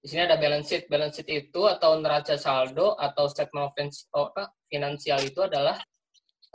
Di 0.01 0.07
sini 0.09 0.25
ada 0.25 0.41
balance 0.41 0.73
sheet. 0.73 0.89
Balance 0.89 1.21
sheet 1.21 1.29
itu 1.29 1.69
atau 1.69 2.01
neraca 2.01 2.33
saldo 2.41 2.97
atau 2.97 3.29
statement 3.29 3.77
of 4.17 4.33
oh, 4.33 4.33
finansial 4.73 5.21
itu 5.21 5.45
adalah 5.45 5.77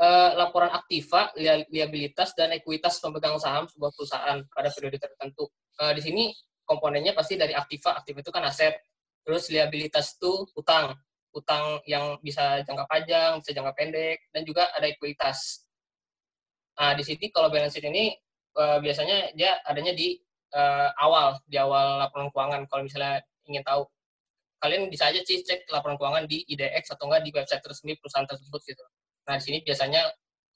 uh, 0.01 0.33
laporan 0.33 0.73
aktiva, 0.73 1.29
liabilitas, 1.69 2.33
dan 2.33 2.49
ekuitas 2.57 2.97
pemegang 2.97 3.37
saham 3.37 3.69
sebuah 3.69 3.93
perusahaan 3.93 4.41
pada 4.49 4.73
periode 4.73 4.97
tertentu. 4.97 5.45
Uh, 5.77 5.93
di 5.93 6.01
sini 6.01 6.33
komponennya 6.65 7.13
pasti 7.13 7.37
dari 7.37 7.53
aktiva. 7.53 8.01
Aktiva 8.01 8.25
itu 8.25 8.33
kan 8.33 8.41
aset. 8.41 8.73
Terus 9.21 9.53
liabilitas 9.53 10.17
itu 10.17 10.49
utang. 10.57 10.97
Utang 11.29 11.77
yang 11.85 12.17
bisa 12.25 12.65
jangka 12.65 12.89
panjang, 12.89 13.37
bisa 13.37 13.53
jangka 13.53 13.73
pendek, 13.77 14.17
dan 14.33 14.41
juga 14.41 14.73
ada 14.73 14.89
ekuitas. 14.89 15.61
Nah, 16.73 16.97
di 16.97 17.05
sini 17.05 17.29
kalau 17.29 17.53
balance 17.53 17.77
sheet 17.77 17.85
ini 17.85 18.17
uh, 18.57 18.77
biasanya 18.79 19.33
dia 19.33 19.59
adanya 19.65 19.93
di 19.93 20.17
uh, 20.53 20.89
awal 21.01 21.41
di 21.49 21.57
awal 21.57 22.01
laporan 22.01 22.29
keuangan. 22.29 22.61
Kalau 22.69 22.83
misalnya 22.85 23.21
ingin 23.49 23.65
tahu 23.65 23.85
kalian 24.63 24.87
bisa 24.87 25.11
aja 25.11 25.19
sih 25.25 25.43
cek 25.43 25.67
laporan 25.67 25.99
keuangan 25.99 26.23
di 26.23 26.47
IDX 26.47 26.95
atau 26.95 27.11
enggak 27.11 27.27
di 27.27 27.31
website 27.35 27.63
resmi 27.65 27.99
perusahaan 27.99 28.27
tersebut 28.27 28.61
gitu. 28.63 28.83
Nah 29.27 29.35
di 29.35 29.43
sini 29.43 29.59
biasanya 29.59 30.07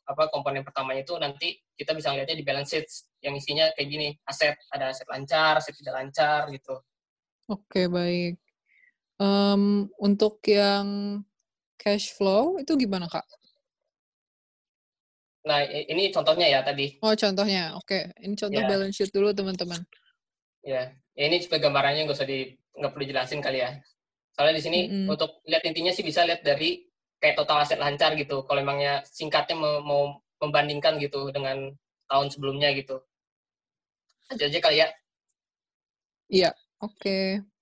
apa 0.07 0.31
komponen 0.31 0.63
pertamanya 0.63 1.03
itu 1.03 1.19
nanti 1.19 1.59
kita 1.75 1.91
bisa 1.91 2.15
lihatnya 2.15 2.39
di 2.39 2.45
balance 2.47 2.71
sheet 2.71 2.87
yang 3.19 3.35
isinya 3.35 3.67
kayak 3.75 3.91
gini 3.91 4.07
aset 4.23 4.55
ada 4.71 4.95
aset 4.95 5.03
lancar 5.11 5.59
aset 5.59 5.75
tidak 5.75 5.99
lancar 5.99 6.47
gitu. 6.55 6.79
Oke 7.51 7.91
baik. 7.91 8.39
Um, 9.19 9.91
untuk 9.99 10.39
yang 10.47 11.19
cash 11.75 12.15
flow 12.15 12.55
itu 12.61 12.71
gimana 12.79 13.11
kak 13.11 13.27
Nah, 15.47 15.63
ini 15.63 16.11
contohnya 16.11 16.47
ya 16.51 16.59
tadi. 16.59 16.99
Oh, 16.99 17.15
contohnya. 17.15 17.71
Oke, 17.79 18.11
ini 18.19 18.35
contoh 18.35 18.59
ya. 18.59 18.67
balance 18.67 18.99
sheet 18.99 19.15
dulu, 19.15 19.31
teman-teman. 19.31 19.79
Ya, 20.59 20.91
ya 21.15 21.23
ini 21.31 21.39
sebagai 21.39 21.71
gambarannya 21.71 22.03
nggak 22.03 22.17
usah 22.19 22.27
di 22.27 22.51
nggak 22.75 22.91
perlu 22.91 23.05
jelasin 23.07 23.39
kali 23.39 23.63
ya. 23.63 23.79
Soalnya 24.35 24.59
di 24.59 24.63
sini 24.63 24.79
mm 24.85 24.91
-hmm. 24.91 25.13
untuk 25.15 25.31
lihat 25.47 25.63
intinya 25.63 25.95
sih 25.95 26.03
bisa 26.03 26.27
lihat 26.27 26.43
dari 26.43 26.83
kayak 27.23 27.39
total 27.39 27.63
aset 27.63 27.79
lancar 27.79 28.13
gitu. 28.19 28.43
Kalau 28.43 28.59
emangnya 28.59 29.01
singkatnya 29.07 29.55
mau, 29.55 29.79
mau 29.81 30.03
membandingkan 30.43 30.99
gitu 30.99 31.31
dengan 31.31 31.71
tahun 32.11 32.27
sebelumnya 32.29 32.75
gitu. 32.75 32.99
Aja 34.27 34.51
aja 34.51 34.59
kali 34.59 34.83
ya. 34.83 34.87
Iya, 36.27 36.51
oke. 36.83 36.99
Okay. 36.99 37.56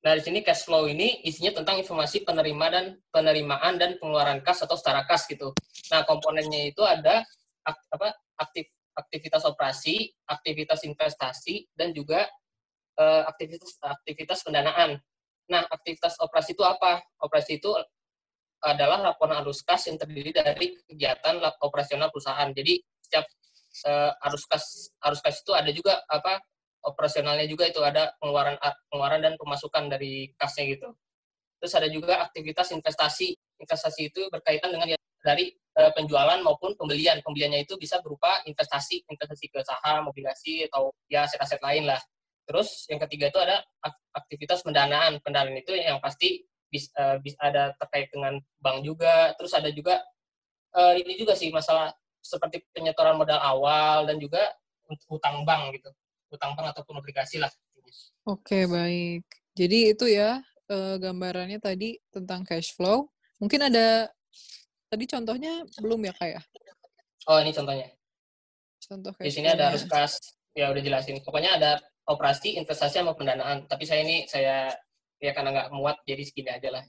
Nah, 0.00 0.16
di 0.16 0.22
sini 0.24 0.40
cash 0.40 0.64
flow 0.64 0.88
ini 0.88 1.20
isinya 1.28 1.60
tentang 1.60 1.76
informasi 1.76 2.24
penerima 2.24 2.66
dan 2.72 2.84
penerimaan 3.12 3.76
dan 3.76 4.00
pengeluaran 4.00 4.40
kas 4.40 4.64
atau 4.64 4.72
setara 4.72 5.04
kas 5.04 5.28
gitu. 5.28 5.52
Nah, 5.92 6.08
komponennya 6.08 6.72
itu 6.72 6.80
ada 6.80 7.20
apa 7.68 8.16
aktif 8.40 8.72
aktivitas 8.96 9.44
operasi, 9.44 10.08
aktivitas 10.24 10.88
investasi 10.88 11.68
dan 11.76 11.92
juga 11.92 12.24
uh, 12.96 13.28
aktivitas 13.28 13.76
aktivitas 13.84 14.40
pendanaan. 14.40 14.96
Nah, 15.52 15.68
aktivitas 15.68 16.16
operasi 16.16 16.56
itu 16.56 16.64
apa? 16.64 17.04
Operasi 17.20 17.60
itu 17.60 17.68
adalah 18.60 19.04
laporan 19.04 19.40
arus 19.44 19.60
kas 19.60 19.88
yang 19.88 20.00
terdiri 20.00 20.32
dari 20.32 20.80
kegiatan 20.88 21.40
operasional 21.60 22.08
perusahaan. 22.08 22.48
Jadi 22.56 22.80
setiap 23.04 23.28
uh, 23.84 24.12
arus 24.28 24.44
kas 24.48 24.64
arus 25.04 25.20
kas 25.20 25.44
itu 25.44 25.52
ada 25.52 25.68
juga 25.72 26.00
apa 26.08 26.40
operasionalnya 26.84 27.46
juga 27.46 27.68
itu 27.68 27.80
ada 27.84 28.12
pengeluaran 28.18 28.56
pengeluaran 28.88 29.20
dan 29.20 29.34
pemasukan 29.36 29.84
dari 29.92 30.32
kasnya 30.36 30.64
gitu. 30.76 30.88
Terus 31.60 31.72
ada 31.76 31.88
juga 31.92 32.24
aktivitas 32.24 32.72
investasi. 32.72 33.36
Investasi 33.60 34.08
itu 34.08 34.24
berkaitan 34.32 34.72
dengan 34.72 34.96
dari 35.20 35.52
uh, 35.76 35.92
penjualan 35.92 36.40
maupun 36.40 36.72
pembelian. 36.80 37.20
Pembeliannya 37.20 37.68
itu 37.68 37.76
bisa 37.76 38.00
berupa 38.00 38.40
investasi, 38.48 39.04
investasi 39.04 39.52
ke 39.52 39.60
saham, 39.60 40.08
obligasi 40.08 40.64
atau 40.64 40.88
ya 41.12 41.28
aset-aset 41.28 41.60
lain 41.60 41.84
lah. 41.84 42.00
Terus 42.48 42.88
yang 42.88 42.98
ketiga 43.04 43.28
itu 43.28 43.38
ada 43.38 43.60
aktivitas 44.16 44.64
pendanaan. 44.64 45.20
Pendanaan 45.20 45.60
itu 45.60 45.76
yang 45.76 46.00
pasti 46.00 46.40
bisa, 46.72 47.20
bisa 47.20 47.36
ada 47.44 47.76
terkait 47.76 48.08
dengan 48.08 48.40
bank 48.56 48.80
juga. 48.80 49.36
Terus 49.36 49.52
ada 49.52 49.68
juga 49.68 50.00
uh, 50.72 50.96
ini 50.96 51.20
juga 51.20 51.36
sih 51.36 51.52
masalah 51.52 51.92
seperti 52.24 52.64
penyetoran 52.72 53.20
modal 53.20 53.40
awal 53.40 54.08
dan 54.08 54.16
juga 54.16 54.40
utang 55.08 55.46
bank 55.46 55.76
gitu 55.76 55.92
utang 56.30 56.54
bank 56.54 56.72
ataupun 56.72 57.02
obligasi 57.02 57.42
lah. 57.42 57.50
Oke, 58.24 58.64
baik. 58.70 59.26
Jadi 59.58 59.92
itu 59.92 60.06
ya 60.06 60.38
uh, 60.70 60.96
gambarannya 60.96 61.58
tadi 61.58 61.98
tentang 62.14 62.46
cash 62.46 62.72
flow. 62.72 63.10
Mungkin 63.42 63.66
ada 63.66 64.06
tadi 64.86 65.04
contohnya 65.10 65.66
belum 65.82 66.06
ya 66.06 66.14
kayak? 66.14 66.42
Ya? 66.42 66.74
Oh, 67.28 67.38
ini 67.42 67.50
contohnya. 67.50 67.88
Contoh 68.80 69.12
Di 69.18 69.30
sini 69.30 69.50
ada 69.50 69.70
harus 69.70 69.84
kas 69.84 70.18
ya 70.56 70.70
udah 70.70 70.82
jelasin. 70.82 71.20
Pokoknya 71.22 71.58
ada 71.58 71.70
operasi, 72.08 72.56
investasi 72.58 73.02
sama 73.02 73.14
pendanaan. 73.14 73.66
Tapi 73.66 73.84
saya 73.84 74.02
ini 74.06 74.26
saya 74.26 74.72
ya 75.20 75.30
karena 75.36 75.52
nggak 75.52 75.68
muat 75.76 76.00
jadi 76.08 76.22
segini 76.24 76.50
aja 76.50 76.68
lah. 76.72 76.84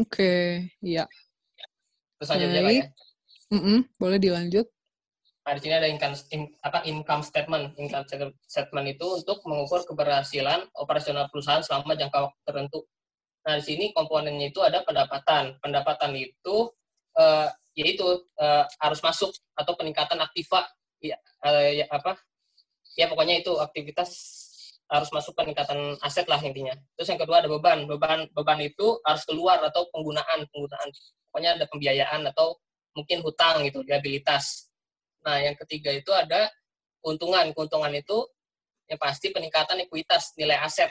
Oke, 0.00 0.16
okay, 0.16 0.46
iya. 0.80 1.04
Terus 2.16 2.28
lanjut 2.32 2.48
aja 2.48 2.60
ya. 2.72 2.86
Mm 3.50 3.60
-mm, 3.60 3.78
boleh 3.98 4.18
dilanjut. 4.22 4.66
Nah, 5.40 5.56
di 5.56 5.60
sini 5.64 5.74
ada 5.74 5.88
income 5.88 6.16
in, 6.36 6.52
apa 6.60 6.84
income 6.84 7.24
statement. 7.24 7.72
Income 7.80 8.04
statement 8.44 8.86
itu 8.92 9.06
untuk 9.08 9.40
mengukur 9.48 9.82
keberhasilan 9.88 10.68
operasional 10.76 11.32
perusahaan 11.32 11.64
selama 11.64 11.96
jangka 11.96 12.28
waktu 12.28 12.40
tertentu. 12.44 12.80
Nah, 13.48 13.56
di 13.56 13.64
sini 13.64 13.84
komponennya 13.96 14.52
itu 14.52 14.60
ada 14.60 14.84
pendapatan. 14.84 15.56
Pendapatan 15.64 16.12
itu 16.12 16.68
uh, 17.16 17.48
yaitu 17.72 18.04
uh, 18.36 18.64
harus 18.84 19.00
masuk 19.00 19.32
atau 19.56 19.72
peningkatan 19.80 20.20
aktiva 20.20 20.68
ya, 21.00 21.16
uh, 21.46 21.70
ya 21.72 21.88
apa? 21.88 22.20
Ya 22.98 23.08
pokoknya 23.08 23.40
itu 23.40 23.56
aktivitas 23.56 24.10
harus 24.90 25.08
masuk 25.14 25.32
peningkatan 25.38 25.96
aset 26.04 26.26
lah 26.28 26.42
intinya. 26.42 26.74
Terus 26.98 27.08
yang 27.16 27.20
kedua 27.22 27.40
ada 27.40 27.48
beban. 27.48 27.88
Beban 27.88 28.28
beban 28.36 28.60
itu 28.60 29.00
harus 29.06 29.24
keluar 29.24 29.62
atau 29.64 29.88
penggunaan 29.88 30.44
penggunaan. 30.52 30.88
Pokoknya 31.30 31.50
ada 31.56 31.64
pembiayaan 31.70 32.28
atau 32.28 32.58
mungkin 32.92 33.22
hutang 33.22 33.62
gitu, 33.64 33.86
liabilitas 33.86 34.69
Nah, 35.24 35.36
yang 35.40 35.56
ketiga 35.56 35.92
itu 35.92 36.10
ada 36.12 36.48
keuntungan. 37.04 37.52
Keuntungan 37.52 37.92
itu 37.92 38.24
yang 38.88 39.00
pasti 39.00 39.30
peningkatan 39.30 39.84
ekuitas 39.86 40.34
nilai 40.36 40.58
aset. 40.60 40.90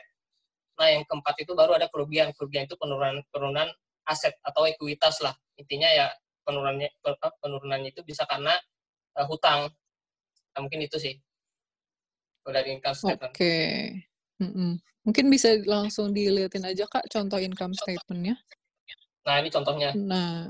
Nah, 0.79 0.87
yang 0.87 1.03
keempat 1.03 1.35
itu 1.43 1.51
baru 1.57 1.75
ada 1.75 1.91
kerugian. 1.91 2.31
Kerugian 2.31 2.69
itu 2.69 2.77
penurunan 2.79 3.19
penurunan 3.33 3.67
aset 4.07 4.33
atau 4.45 4.63
ekuitas 4.65 5.19
lah. 5.19 5.35
Intinya 5.59 5.89
ya 5.91 6.07
penurunannya 6.47 6.89
penurunannya 7.43 7.89
itu 7.91 8.01
bisa 8.05 8.23
karena 8.25 8.55
uh, 9.19 9.25
hutang. 9.27 9.69
Nah, 10.55 10.59
mungkin 10.63 10.81
itu 10.85 10.97
sih. 10.97 11.17
Dari 12.49 12.73
income 12.73 12.97
statement. 12.97 13.29
Oke. 13.29 13.37
Okay. 13.37 13.69
Mm 14.41 14.49
-mm. 14.49 14.71
Mungkin 15.05 15.25
bisa 15.29 15.53
langsung 15.69 16.09
dilihatin 16.09 16.65
aja 16.65 16.89
Kak 16.89 17.05
contoh 17.11 17.37
income 17.37 17.77
statement-nya. 17.77 18.39
Nah, 19.27 19.35
ini 19.37 19.49
contohnya. 19.53 19.93
Nah, 19.93 20.49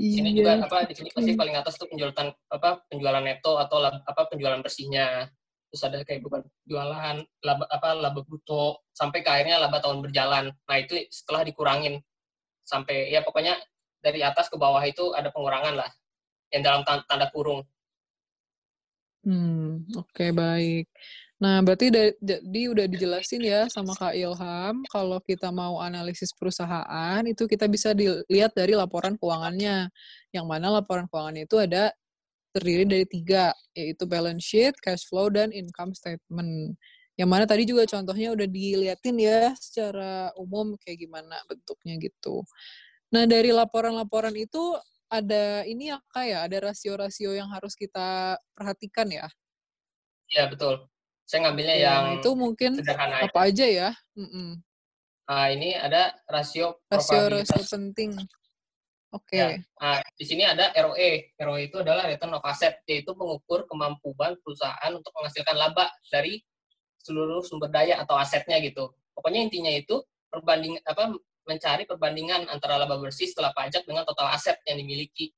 Di 0.00 0.16
sini 0.16 0.32
juga 0.32 0.56
apa 0.56 0.88
di 0.88 0.96
sini 0.96 1.12
pasti 1.12 1.36
paling 1.36 1.60
atas 1.60 1.76
tuh 1.76 1.84
penjualan 1.84 2.16
apa 2.48 2.80
penjualan 2.88 3.20
neto 3.20 3.60
atau 3.60 3.76
lab, 3.84 4.00
apa 4.08 4.22
penjualan 4.32 4.56
bersihnya. 4.64 5.28
Terus 5.68 5.82
ada 5.86 6.00
kayak 6.02 6.24
beban 6.24 6.42
jualan, 6.64 7.16
laba 7.44 7.64
apa 7.68 7.88
laba 7.94 8.20
bruto 8.24 8.88
sampai 8.96 9.20
ke 9.20 9.28
akhirnya 9.28 9.60
laba 9.60 9.78
tahun 9.78 10.00
berjalan. 10.00 10.50
Nah, 10.50 10.76
itu 10.80 11.04
setelah 11.12 11.44
dikurangin 11.44 12.00
sampai 12.64 13.12
ya 13.12 13.20
pokoknya 13.20 13.60
dari 14.00 14.24
atas 14.24 14.48
ke 14.48 14.56
bawah 14.56 14.80
itu 14.82 15.12
ada 15.12 15.28
pengurangan 15.28 15.76
lah 15.76 15.90
yang 16.48 16.64
dalam 16.64 16.82
tanda 16.82 17.28
kurung. 17.28 17.62
Hmm, 19.20 19.84
oke 20.00 20.10
okay, 20.16 20.32
baik. 20.32 20.88
Nah, 21.40 21.64
berarti 21.64 21.88
jadi 22.20 22.62
udah 22.68 22.84
dijelasin 22.84 23.40
ya 23.40 23.64
sama 23.72 23.96
Kak 23.96 24.12
Ilham, 24.12 24.84
kalau 24.92 25.16
kita 25.24 25.48
mau 25.48 25.80
analisis 25.80 26.36
perusahaan, 26.36 27.24
itu 27.24 27.48
kita 27.48 27.64
bisa 27.64 27.96
dilihat 27.96 28.52
dari 28.52 28.76
laporan 28.76 29.16
keuangannya. 29.16 29.88
Yang 30.36 30.46
mana 30.46 30.68
laporan 30.68 31.08
keuangannya 31.08 31.48
itu 31.48 31.56
ada 31.56 31.96
terdiri 32.52 32.84
dari 32.84 33.06
tiga, 33.08 33.56
yaitu 33.72 34.04
balance 34.04 34.44
sheet, 34.44 34.76
cash 34.84 35.08
flow, 35.08 35.32
dan 35.32 35.48
income 35.48 35.96
statement. 35.96 36.76
Yang 37.16 37.28
mana 37.32 37.44
tadi 37.48 37.64
juga 37.64 37.88
contohnya 37.88 38.36
udah 38.36 38.48
diliatin 38.48 39.16
ya 39.16 39.56
secara 39.56 40.36
umum 40.36 40.76
kayak 40.84 41.08
gimana 41.08 41.40
bentuknya 41.48 41.96
gitu. 42.04 42.44
Nah, 43.16 43.24
dari 43.24 43.48
laporan-laporan 43.56 44.36
itu 44.36 44.76
ada 45.08 45.64
ini 45.64 45.88
ya 45.88 45.98
kayak 46.12 46.52
ada 46.52 46.56
rasio-rasio 46.68 47.32
yang 47.32 47.48
harus 47.48 47.72
kita 47.80 48.36
perhatikan 48.52 49.08
ya? 49.08 49.28
Iya, 50.28 50.52
betul 50.52 50.90
saya 51.30 51.46
ngambilnya 51.46 51.76
ya, 51.78 51.86
yang 51.86 52.06
itu 52.18 52.30
mungkin 52.34 52.74
sederhana 52.74 53.22
apa 53.22 53.40
aja, 53.46 53.66
ya. 53.70 53.90
Mm 54.18 54.26
-mm. 54.26 54.48
Nah, 55.30 55.46
ini 55.54 55.78
ada 55.78 56.10
rasio 56.26 56.82
rasio 56.90 57.30
rasio 57.30 57.62
penting. 57.70 58.18
Oke. 59.14 59.38
Okay. 59.38 59.38
Ya. 59.38 59.78
Nah, 59.78 59.98
di 60.18 60.24
sini 60.26 60.42
ada 60.42 60.74
ROE. 60.74 61.30
ROE 61.38 61.70
itu 61.70 61.78
adalah 61.78 62.10
return 62.10 62.34
of 62.34 62.42
asset, 62.42 62.82
yaitu 62.90 63.14
mengukur 63.14 63.62
kemampuan 63.70 64.34
perusahaan 64.42 64.90
untuk 64.90 65.14
menghasilkan 65.14 65.54
laba 65.54 65.86
dari 66.10 66.42
seluruh 66.98 67.46
sumber 67.46 67.70
daya 67.70 68.02
atau 68.02 68.18
asetnya 68.18 68.58
gitu. 68.58 68.90
Pokoknya 69.14 69.46
intinya 69.46 69.70
itu 69.70 70.02
perbanding 70.34 70.82
apa 70.82 71.14
mencari 71.46 71.86
perbandingan 71.86 72.50
antara 72.50 72.74
laba 72.74 72.98
bersih 72.98 73.30
setelah 73.30 73.54
pajak 73.54 73.86
dengan 73.86 74.02
total 74.02 74.34
aset 74.34 74.58
yang 74.66 74.82
dimiliki. 74.82 75.30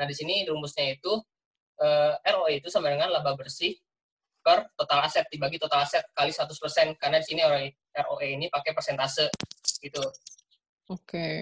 Nah, 0.00 0.08
di 0.08 0.16
sini 0.16 0.48
rumusnya 0.48 0.96
itu 0.96 1.12
eh, 1.84 2.12
ROE 2.24 2.56
itu 2.56 2.72
sama 2.72 2.88
dengan 2.88 3.12
laba 3.12 3.36
bersih 3.36 3.76
per 4.46 4.70
total 4.78 5.02
aset 5.02 5.26
dibagi 5.26 5.58
total 5.58 5.82
aset 5.82 6.06
kali 6.14 6.30
100% 6.30 6.54
karena 7.02 7.18
di 7.18 7.26
sini 7.26 7.42
ROE 7.42 8.26
ini 8.30 8.46
pakai 8.46 8.70
persentase 8.70 9.26
gitu. 9.82 9.98
Oke. 10.86 11.02
Okay. 11.02 11.34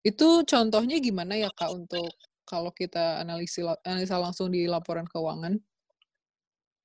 Itu 0.00 0.48
contohnya 0.48 0.96
gimana 0.96 1.36
ya 1.36 1.52
Kak 1.52 1.76
untuk 1.76 2.08
kalau 2.48 2.72
kita 2.72 3.20
analisa 3.20 3.76
analisa 3.84 4.16
langsung 4.16 4.48
di 4.48 4.64
laporan 4.64 5.04
keuangan? 5.04 5.60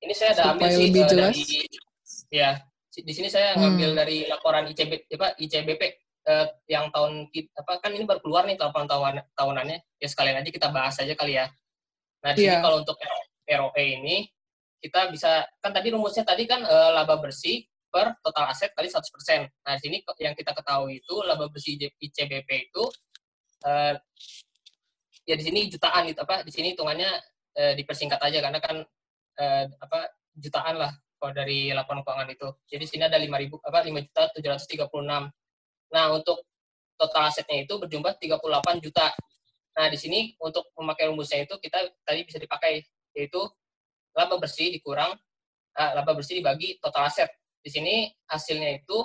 Ini 0.04 0.12
saya 0.12 0.36
ada 0.36 0.44
ambil 0.52 0.68
sih 0.68 0.90
lebih 0.92 1.02
jelas. 1.08 1.32
dari 1.32 1.64
ya 2.28 2.60
di 2.92 3.12
sini 3.16 3.32
saya 3.32 3.56
ngambil 3.56 3.96
hmm. 3.96 3.98
dari 4.04 4.16
laporan 4.28 4.68
ICB 4.68 5.08
apa 5.16 5.32
ICBP 5.40 5.82
eh, 6.28 6.46
yang 6.68 6.92
tahun 6.92 7.32
apa 7.56 7.72
kan 7.80 7.94
ini 7.96 8.04
baru 8.04 8.20
keluar 8.20 8.44
nih 8.44 8.60
laporan 8.60 8.84
tahunan 8.84 9.24
tahunannya 9.32 9.78
ya 9.96 10.08
sekalian 10.12 10.44
aja 10.44 10.50
kita 10.52 10.68
bahas 10.68 11.00
aja 11.00 11.16
kali 11.16 11.40
ya. 11.40 11.48
Nah 12.20 12.36
di 12.36 12.44
yeah. 12.44 12.52
sini 12.52 12.56
iya. 12.58 12.60
kalau 12.60 12.84
untuk 12.84 13.00
ROE 13.48 13.84
ini 13.86 14.28
kita 14.82 15.14
bisa 15.14 15.46
kan 15.62 15.70
tadi 15.70 15.94
rumusnya 15.94 16.26
tadi 16.26 16.42
kan 16.42 16.66
e, 16.66 16.76
laba 16.90 17.14
bersih 17.22 17.62
per 17.86 18.18
total 18.18 18.50
aset 18.50 18.74
kali 18.74 18.90
100%. 18.90 19.46
Nah, 19.46 19.72
di 19.78 19.80
sini 19.86 19.96
yang 20.18 20.34
kita 20.34 20.50
ketahui 20.50 20.98
itu 20.98 21.14
laba 21.22 21.46
bersih 21.46 21.78
ICBP 21.78 22.74
itu 22.74 22.84
e, 23.62 23.72
ya 25.22 25.34
di 25.38 25.44
sini 25.46 25.70
jutaan 25.70 26.10
gitu 26.10 26.26
apa 26.26 26.42
di 26.42 26.50
sini 26.50 26.74
hitungannya 26.74 27.10
e, 27.54 27.62
dipersingkat 27.78 28.18
aja 28.18 28.42
karena 28.42 28.58
kan 28.58 28.82
e, 29.38 29.44
apa 29.78 30.10
jutaan 30.34 30.82
lah 30.82 30.92
kalau 31.22 31.30
dari 31.30 31.70
laporan 31.70 32.02
keuangan 32.02 32.28
itu. 32.34 32.48
Jadi 32.66 32.82
di 32.82 32.90
sini 32.90 33.02
ada 33.06 33.14
5000 33.22 33.62
apa 33.62 33.78
5 33.86 34.06
juta 34.10 34.22
736. 34.34 35.30
Nah, 35.94 36.04
untuk 36.10 36.42
total 36.98 37.30
asetnya 37.30 37.62
itu 37.62 37.78
berjumlah 37.78 38.18
38 38.18 38.82
juta. 38.82 39.14
Nah, 39.78 39.86
di 39.86 39.98
sini 40.00 40.34
untuk 40.42 40.74
memakai 40.74 41.06
rumusnya 41.14 41.46
itu 41.46 41.54
kita 41.62 41.78
tadi 42.02 42.26
bisa 42.26 42.42
dipakai 42.42 42.82
yaitu 43.14 43.38
laba 44.12 44.36
bersih 44.38 44.68
dikurang 44.72 45.12
uh, 45.78 45.90
laba 45.96 46.12
bersih 46.12 46.40
dibagi 46.40 46.76
total 46.78 47.08
aset. 47.08 47.30
Di 47.62 47.70
sini 47.70 48.10
hasilnya 48.28 48.82
itu 48.82 48.98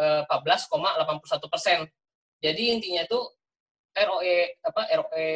uh, 0.00 0.22
14,81 0.26 1.52
persen. 1.52 1.78
Jadi 2.40 2.62
intinya 2.72 3.04
itu 3.04 3.20
ROE 3.94 4.60
apa 4.64 4.82
ROE 4.96 5.28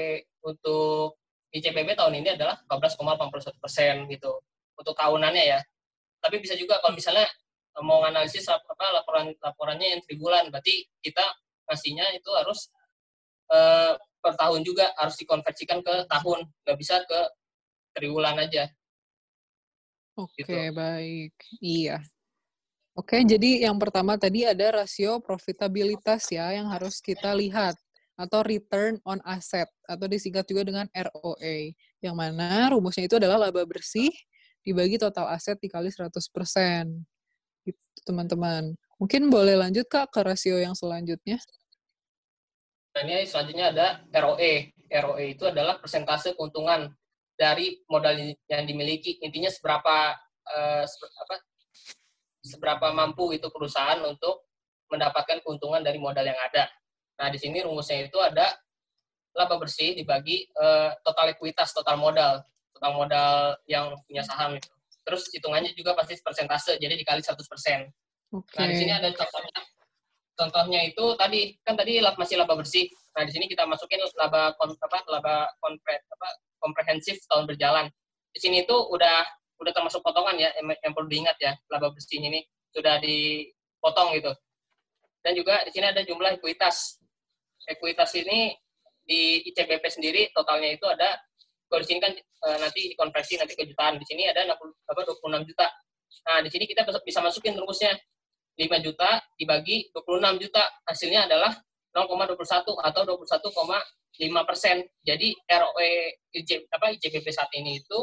untuk 0.46 1.20
ICBP 1.54 1.94
tahun 1.94 2.18
ini 2.18 2.34
adalah 2.34 2.58
14,81 2.66 3.62
persen 3.62 3.94
gitu 4.10 4.32
untuk 4.74 4.94
tahunannya 4.98 5.44
ya. 5.44 5.60
Tapi 6.18 6.40
bisa 6.40 6.58
juga 6.58 6.80
kalau 6.82 6.96
misalnya 6.96 7.28
mau 7.82 8.02
analisis 8.06 8.46
apa 8.46 8.86
laporan 8.94 9.34
laporannya 9.38 9.98
yang 9.98 10.00
tribulan, 10.02 10.50
berarti 10.50 10.86
kita 11.02 11.22
ngasihnya 11.66 12.14
itu 12.14 12.30
harus 12.34 12.70
uh, 13.50 13.98
per 14.22 14.34
tahun 14.38 14.62
juga 14.62 14.88
harus 14.96 15.18
dikonversikan 15.18 15.82
ke 15.82 16.06
tahun, 16.06 16.48
nggak 16.64 16.78
bisa 16.78 17.02
ke 17.04 17.20
triwulan 17.94 18.36
aja. 18.42 18.68
Oke, 20.14 20.42
gitu. 20.46 20.74
baik. 20.74 21.34
Iya. 21.58 21.98
Oke, 22.94 23.26
jadi 23.26 23.66
yang 23.66 23.74
pertama 23.74 24.14
tadi 24.14 24.46
ada 24.46 24.82
rasio 24.82 25.18
profitabilitas 25.18 26.30
ya 26.30 26.54
yang 26.54 26.70
harus 26.70 27.02
kita 27.02 27.34
lihat 27.34 27.74
atau 28.14 28.46
return 28.46 29.02
on 29.02 29.18
asset 29.26 29.66
atau 29.90 30.06
disingkat 30.06 30.46
juga 30.46 30.62
dengan 30.62 30.86
ROA. 30.94 31.74
Yang 31.98 32.14
mana 32.14 32.70
rumusnya 32.70 33.10
itu 33.10 33.18
adalah 33.18 33.50
laba 33.50 33.66
bersih 33.66 34.14
dibagi 34.62 34.94
total 34.94 35.26
aset 35.34 35.58
dikali 35.58 35.90
100%. 35.90 36.14
Gitu, 37.66 37.82
teman-teman. 38.06 38.78
Mungkin 39.02 39.26
boleh 39.26 39.58
lanjut 39.58 39.90
Kak 39.90 40.14
ke 40.14 40.22
rasio 40.22 40.54
yang 40.62 40.78
selanjutnya. 40.78 41.42
Nah, 42.94 43.02
ini 43.02 43.26
selanjutnya 43.26 43.74
ada 43.74 43.86
ROE. 44.22 44.70
ROE 44.86 45.24
itu 45.34 45.42
adalah 45.50 45.82
persentase 45.82 46.38
keuntungan 46.38 46.94
dari 47.34 47.82
modal 47.90 48.14
yang 48.48 48.64
dimiliki. 48.64 49.18
Intinya 49.20 49.50
seberapa 49.50 50.14
uh, 50.48 50.84
apa, 50.86 51.34
seberapa 52.44 52.86
mampu 52.94 53.34
itu 53.34 53.50
perusahaan 53.50 53.98
untuk 54.06 54.46
mendapatkan 54.92 55.42
keuntungan 55.42 55.82
dari 55.82 55.98
modal 55.98 56.22
yang 56.22 56.38
ada. 56.38 56.70
Nah, 57.18 57.28
di 57.30 57.38
sini 57.38 57.62
rumusnya 57.62 58.06
itu 58.06 58.18
ada 58.18 58.54
laba 59.34 59.58
bersih 59.58 59.98
dibagi 59.98 60.46
uh, 60.54 60.94
total 61.02 61.34
ekuitas, 61.34 61.74
total 61.74 61.98
modal, 61.98 62.42
total 62.74 62.92
modal 62.94 63.58
yang 63.66 63.94
punya 64.06 64.22
saham 64.22 64.54
itu. 64.54 64.70
Terus 65.04 65.28
hitungannya 65.34 65.74
juga 65.74 65.92
pasti 65.98 66.16
persentase, 66.22 66.78
jadi 66.78 66.94
dikali 66.94 67.20
100%. 67.20 67.34
Okay. 67.34 68.58
Nah, 68.58 68.66
di 68.70 68.74
sini 68.78 68.92
ada 68.94 69.10
contohnya. 69.10 69.60
Contohnya 70.34 70.82
itu 70.82 71.04
tadi 71.14 71.54
kan 71.62 71.78
tadi 71.78 72.02
masih 72.02 72.36
laba 72.38 72.58
bersih. 72.58 72.90
Nah, 73.14 73.22
di 73.22 73.30
sini 73.30 73.46
kita 73.46 73.62
masukin 73.70 74.02
laba 74.18 74.50
apa 74.58 74.98
laba 75.06 75.46
konvert 75.62 76.02
apa 76.10 76.28
komprehensif 76.58 77.22
tahun 77.30 77.46
berjalan. 77.46 77.86
Di 78.34 78.42
sini 78.42 78.66
itu 78.66 78.74
udah 78.74 79.22
udah 79.62 79.72
termasuk 79.72 80.02
potongan 80.02 80.34
ya 80.34 80.50
yang, 80.58 80.74
yang 80.82 80.92
perlu 80.92 81.06
diingat 81.06 81.38
ya 81.38 81.54
laba 81.70 81.94
bersih 81.94 82.18
ini 82.18 82.42
sudah 82.74 82.98
dipotong 82.98 84.18
gitu. 84.18 84.34
Dan 85.22 85.38
juga 85.38 85.62
di 85.62 85.70
sini 85.70 85.86
ada 85.88 86.02
jumlah 86.02 86.42
ekuitas. 86.42 86.98
Ekuitas 87.64 88.10
ini 88.18 88.52
di 89.06 89.40
ICBP 89.54 89.84
sendiri 89.86 90.22
totalnya 90.34 90.74
itu 90.74 90.84
ada 90.90 91.16
kalau 91.70 91.80
di 91.80 91.88
sini 91.88 92.00
kan 92.02 92.12
e, 92.14 92.48
nanti 92.60 92.80
dikonversi 92.92 93.38
nanti 93.38 93.54
ke 93.54 93.64
jutaan. 93.64 93.96
Di 94.02 94.04
sini 94.04 94.26
ada 94.26 94.44
60 94.44 94.90
apa 94.90 95.00
26 95.06 95.48
juta. 95.48 95.66
Nah, 96.28 96.38
di 96.42 96.50
sini 96.50 96.64
kita 96.66 96.82
bisa 96.86 97.20
masukin 97.22 97.54
rumusnya 97.56 97.94
5 98.54 98.86
juta 98.86 99.18
dibagi 99.34 99.90
26 99.90 100.42
juta 100.42 100.62
hasilnya 100.86 101.26
adalah 101.26 101.52
0,21 101.94 102.74
atau 102.78 103.02
21, 103.06 103.50
5 104.14 104.48
persen. 104.48 104.82
Jadi 105.02 105.34
ROE 105.46 105.90
IJ, 106.34 106.66
apa, 106.70 106.94
IJBP 106.94 107.26
saat 107.34 107.50
ini 107.58 107.82
itu 107.82 108.00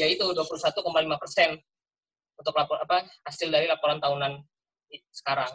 yaitu 0.00 0.26
21,5 0.26 0.82
persen 1.20 1.54
untuk 2.40 2.56
lapor 2.56 2.80
apa 2.80 3.04
hasil 3.28 3.52
dari 3.52 3.68
laporan 3.68 4.00
tahunan 4.00 4.40
sekarang. 5.12 5.52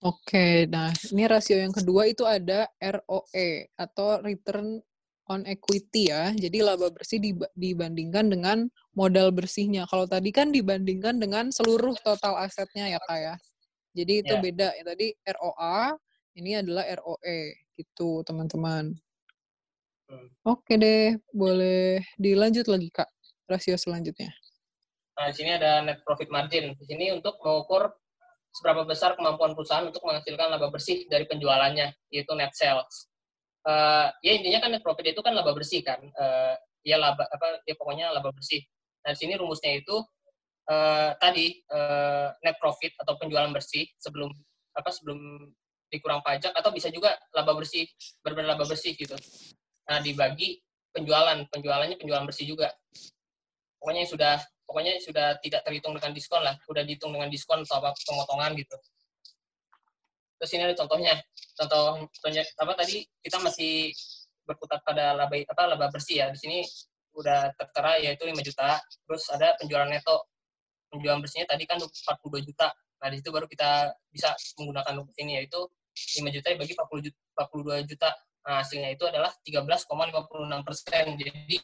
Oke, 0.00 0.64
nah 0.64 0.88
ini 1.12 1.28
rasio 1.28 1.60
yang 1.60 1.76
kedua 1.76 2.08
itu 2.08 2.24
ada 2.24 2.64
ROE 2.80 3.68
atau 3.76 4.16
return 4.24 4.80
on 5.30 5.46
equity 5.46 6.10
ya. 6.10 6.34
Jadi 6.34 6.58
laba 6.66 6.90
bersih 6.90 7.22
dibandingkan 7.54 8.26
dengan 8.26 8.66
modal 8.98 9.30
bersihnya. 9.30 9.86
Kalau 9.86 10.10
tadi 10.10 10.34
kan 10.34 10.50
dibandingkan 10.50 11.22
dengan 11.22 11.54
seluruh 11.54 11.94
total 12.02 12.34
asetnya 12.42 12.90
ya 12.90 12.98
kak 13.06 13.18
ya. 13.22 13.34
Jadi 13.94 14.12
itu 14.26 14.34
yeah. 14.34 14.42
beda. 14.42 14.68
Ya, 14.74 14.82
tadi 14.82 15.06
ROA, 15.22 15.94
ini 16.34 16.58
adalah 16.58 16.84
ROE 16.98 17.54
gitu 17.78 18.26
teman-teman. 18.26 18.98
Oke 20.42 20.74
deh, 20.74 21.14
boleh 21.30 22.02
dilanjut 22.18 22.66
lagi 22.66 22.90
kak 22.90 23.06
rasio 23.46 23.78
selanjutnya. 23.78 24.34
Nah 25.14 25.30
di 25.30 25.34
sini 25.38 25.54
ada 25.54 25.86
net 25.86 26.02
profit 26.02 26.26
margin. 26.34 26.74
Di 26.74 26.84
sini 26.86 27.14
untuk 27.14 27.38
mengukur 27.38 27.94
seberapa 28.50 28.82
besar 28.82 29.14
kemampuan 29.14 29.54
perusahaan 29.54 29.86
untuk 29.86 30.02
menghasilkan 30.02 30.50
laba 30.50 30.70
bersih 30.74 31.06
dari 31.06 31.26
penjualannya, 31.30 31.94
yaitu 32.10 32.32
net 32.34 32.50
sales. 32.58 33.09
Uh, 33.66 34.08
ya 34.24 34.32
intinya 34.36 34.58
kan 34.62 34.70
net 34.72 34.84
profit 34.84 35.12
itu 35.12 35.20
kan 35.20 35.32
laba 35.36 35.52
bersih 35.52 35.80
kan. 35.84 36.00
Uh, 36.14 36.54
ya 36.80 36.96
laba 36.96 37.28
apa 37.28 37.60
ya 37.68 37.74
pokoknya 37.76 38.12
laba 38.12 38.32
bersih. 38.32 38.62
Nah 39.04 39.12
di 39.12 39.18
sini 39.18 39.36
rumusnya 39.36 39.80
itu 39.80 39.96
uh, 40.70 41.10
tadi 41.20 41.60
uh, 41.68 42.32
net 42.40 42.56
profit 42.56 42.96
atau 43.00 43.16
penjualan 43.20 43.50
bersih 43.52 43.84
sebelum 44.00 44.32
apa 44.72 44.88
sebelum 44.92 45.50
dikurang 45.90 46.22
pajak 46.22 46.54
atau 46.54 46.70
bisa 46.70 46.86
juga 46.88 47.18
laba 47.34 47.52
bersih 47.58 47.84
benar 48.22 48.56
laba 48.56 48.64
bersih 48.64 48.94
gitu. 48.94 49.16
Nah 49.90 49.98
dibagi 50.00 50.60
penjualan. 50.94 51.38
Penjualannya 51.50 51.96
penjualan 51.98 52.24
bersih 52.24 52.46
juga. 52.48 52.70
Pokoknya 53.80 54.04
sudah 54.06 54.36
pokoknya 54.68 55.02
sudah 55.02 55.40
tidak 55.42 55.66
terhitung 55.66 55.98
dengan 55.98 56.12
diskon 56.14 56.42
lah. 56.46 56.54
Sudah 56.62 56.86
dihitung 56.86 57.10
dengan 57.10 57.26
diskon 57.26 57.66
atau 57.66 57.90
pemotongan 58.06 58.54
gitu 58.54 58.78
terus 60.40 60.50
ini 60.56 60.64
ada 60.64 60.72
contohnya. 60.72 61.20
Contoh 61.52 62.08
contohnya 62.08 62.42
apa 62.56 62.72
tadi? 62.80 63.04
Kita 63.20 63.36
masih 63.44 63.92
berputar 64.48 64.80
pada 64.80 65.12
laba 65.12 65.36
apa 65.36 65.62
laba 65.68 65.92
bersih 65.92 66.24
ya. 66.24 66.26
Di 66.32 66.40
sini 66.40 66.64
udah 67.12 67.52
tertera 67.60 68.00
yaitu 68.00 68.24
5 68.24 68.40
juta. 68.40 68.80
Terus 68.80 69.28
ada 69.28 69.52
penjualan 69.60 69.84
neto. 69.84 70.24
Penjualan 70.88 71.20
bersihnya 71.20 71.44
tadi 71.44 71.68
kan 71.68 71.76
42 71.76 72.48
juta. 72.48 72.72
Nah 73.04 73.08
di 73.12 73.20
situ 73.20 73.28
baru 73.28 73.44
kita 73.44 73.92
bisa 74.08 74.32
menggunakan 74.56 75.04
rumus 75.04 75.16
ini 75.20 75.44
yaitu 75.44 75.60
5 75.92 76.24
juta 76.32 76.48
dibagi 76.56 76.72
40 76.72 77.04
juta, 77.04 77.18
42 77.36 77.84
juta. 77.84 78.10
Nah, 78.40 78.64
hasilnya 78.64 78.96
itu 78.96 79.04
adalah 79.04 79.28
13,56 79.44 80.64
persen. 80.64 81.04
Jadi 81.20 81.60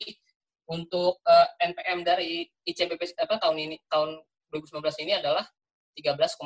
untuk 0.68 1.22
uh, 1.24 1.46
eh, 1.62 1.72
NPM 1.72 2.04
dari 2.04 2.44
ICBP 2.66 3.16
apa 3.16 3.38
tahun 3.40 3.56
ini 3.56 3.76
tahun 3.88 4.18
2019 4.52 5.04
ini 5.06 5.12
adalah 5.16 5.46
13,56 5.96 6.44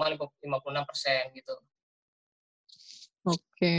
persen 0.87 1.23
gitu. 1.35 1.55
Oke. 3.27 3.77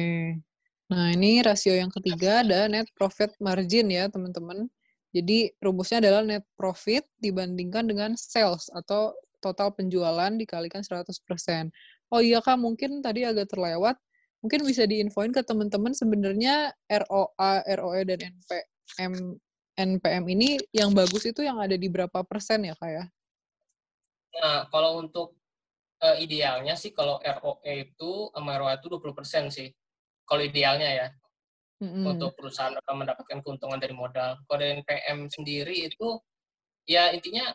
Nah, 0.91 1.07
ini 1.15 1.39
rasio 1.41 1.71
yang 1.71 1.89
ketiga 1.89 2.43
ada 2.43 2.67
net 2.67 2.91
profit 2.93 3.31
margin 3.39 3.87
ya, 3.89 4.11
teman-teman. 4.11 4.67
Jadi 5.11 5.51
rumusnya 5.59 6.03
adalah 6.03 6.23
net 6.23 6.43
profit 6.55 7.07
dibandingkan 7.19 7.87
dengan 7.87 8.11
sales 8.15 8.67
atau 8.71 9.15
total 9.41 9.73
penjualan 9.73 10.31
dikalikan 10.35 10.85
100%. 10.85 11.71
Oh 12.11 12.21
iya 12.21 12.43
Kak, 12.43 12.59
mungkin 12.59 13.01
tadi 13.01 13.25
agak 13.25 13.49
terlewat 13.51 13.97
mungkin 14.41 14.65
bisa 14.65 14.89
diinfoin 14.89 15.29
ke 15.29 15.45
teman-teman 15.45 15.93
sebenarnya 15.93 16.73
ROA, 16.89 17.61
ROE 17.77 18.01
dan 18.09 18.19
NPM 18.33 19.13
NPM 19.77 20.25
ini 20.27 20.59
yang 20.75 20.91
bagus 20.91 21.23
itu 21.29 21.45
yang 21.45 21.61
ada 21.61 21.77
di 21.77 21.87
berapa 21.87 22.25
persen 22.25 22.67
ya 22.67 22.75
kak 22.75 22.91
ya? 22.91 23.05
Nah 24.41 24.67
kalau 24.69 24.99
untuk 24.99 25.37
uh, 26.01 26.17
idealnya 26.17 26.73
sih 26.73 26.91
kalau 26.91 27.21
ROE 27.21 27.93
itu 27.93 28.11
sama 28.33 28.57
ROA 28.57 28.81
itu 28.81 28.89
20 28.89 29.17
persen 29.17 29.43
sih. 29.53 29.69
Kalau 30.25 30.41
idealnya 30.41 30.89
ya 30.89 31.07
mm-hmm. 31.81 32.03
untuk 32.05 32.33
perusahaan 32.35 32.73
akan 32.73 32.95
mendapatkan 33.05 33.39
keuntungan 33.45 33.77
dari 33.77 33.93
modal. 33.93 34.41
Kalau 34.45 34.57
dari 34.57 34.81
NPM 34.81 35.29
sendiri 35.29 35.87
itu 35.87 36.17
ya 36.89 37.13
intinya 37.13 37.53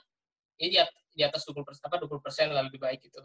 ya 0.57 0.87
di 1.17 1.23
atas 1.25 1.45
20 1.49 1.67
persen 1.67 1.83
apa 1.85 1.97
20 2.01 2.25
persen 2.25 2.47
lebih 2.53 2.81
baik 2.81 3.01
itu. 3.05 3.21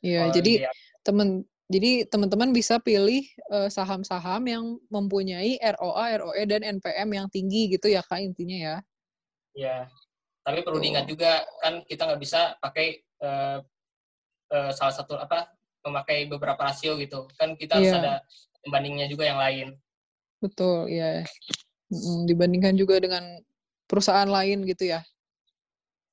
Iya, 0.00 0.32
jadi 0.32 0.64
temen 1.04 1.44
jadi 1.70 2.02
teman-teman 2.08 2.50
bisa 2.50 2.82
pilih 2.82 3.22
uh, 3.52 3.70
saham-saham 3.70 4.42
yang 4.48 4.64
mempunyai 4.90 5.54
ROA, 5.60 6.18
ROE 6.18 6.42
dan 6.48 6.66
NPM 6.80 7.08
yang 7.14 7.26
tinggi 7.30 7.70
gitu 7.70 7.86
ya 7.86 8.02
kak 8.02 8.18
intinya 8.18 8.58
ya. 8.58 8.76
Ya, 9.54 9.76
tapi 10.42 10.66
perlu 10.66 10.82
diingat 10.82 11.06
juga 11.06 11.46
kan 11.62 11.86
kita 11.86 12.10
nggak 12.10 12.20
bisa 12.22 12.58
pakai 12.58 13.02
uh, 13.22 13.62
uh, 14.50 14.70
salah 14.74 14.94
satu 14.94 15.16
apa 15.16 15.50
memakai 15.86 16.28
beberapa 16.28 16.60
rasio 16.60 16.98
gitu. 17.00 17.26
Kan 17.38 17.56
kita 17.56 17.80
harus 17.80 17.90
yeah. 17.90 18.00
ada 18.02 18.14
pembandingnya 18.60 19.06
juga 19.08 19.24
yang 19.24 19.40
lain. 19.40 19.68
Betul, 20.40 20.90
ya. 20.92 21.24
Mm, 21.90 22.28
dibandingkan 22.28 22.74
juga 22.76 23.00
dengan 23.00 23.24
perusahaan 23.90 24.28
lain 24.28 24.62
gitu 24.68 24.92
ya. 24.92 25.00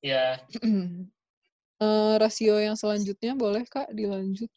Ya. 0.01 0.41
uh, 1.81 2.15
rasio 2.23 2.57
yang 2.57 2.77
selanjutnya 2.79 3.37
boleh 3.37 3.65
kak 3.67 3.91
dilanjut? 3.93 4.49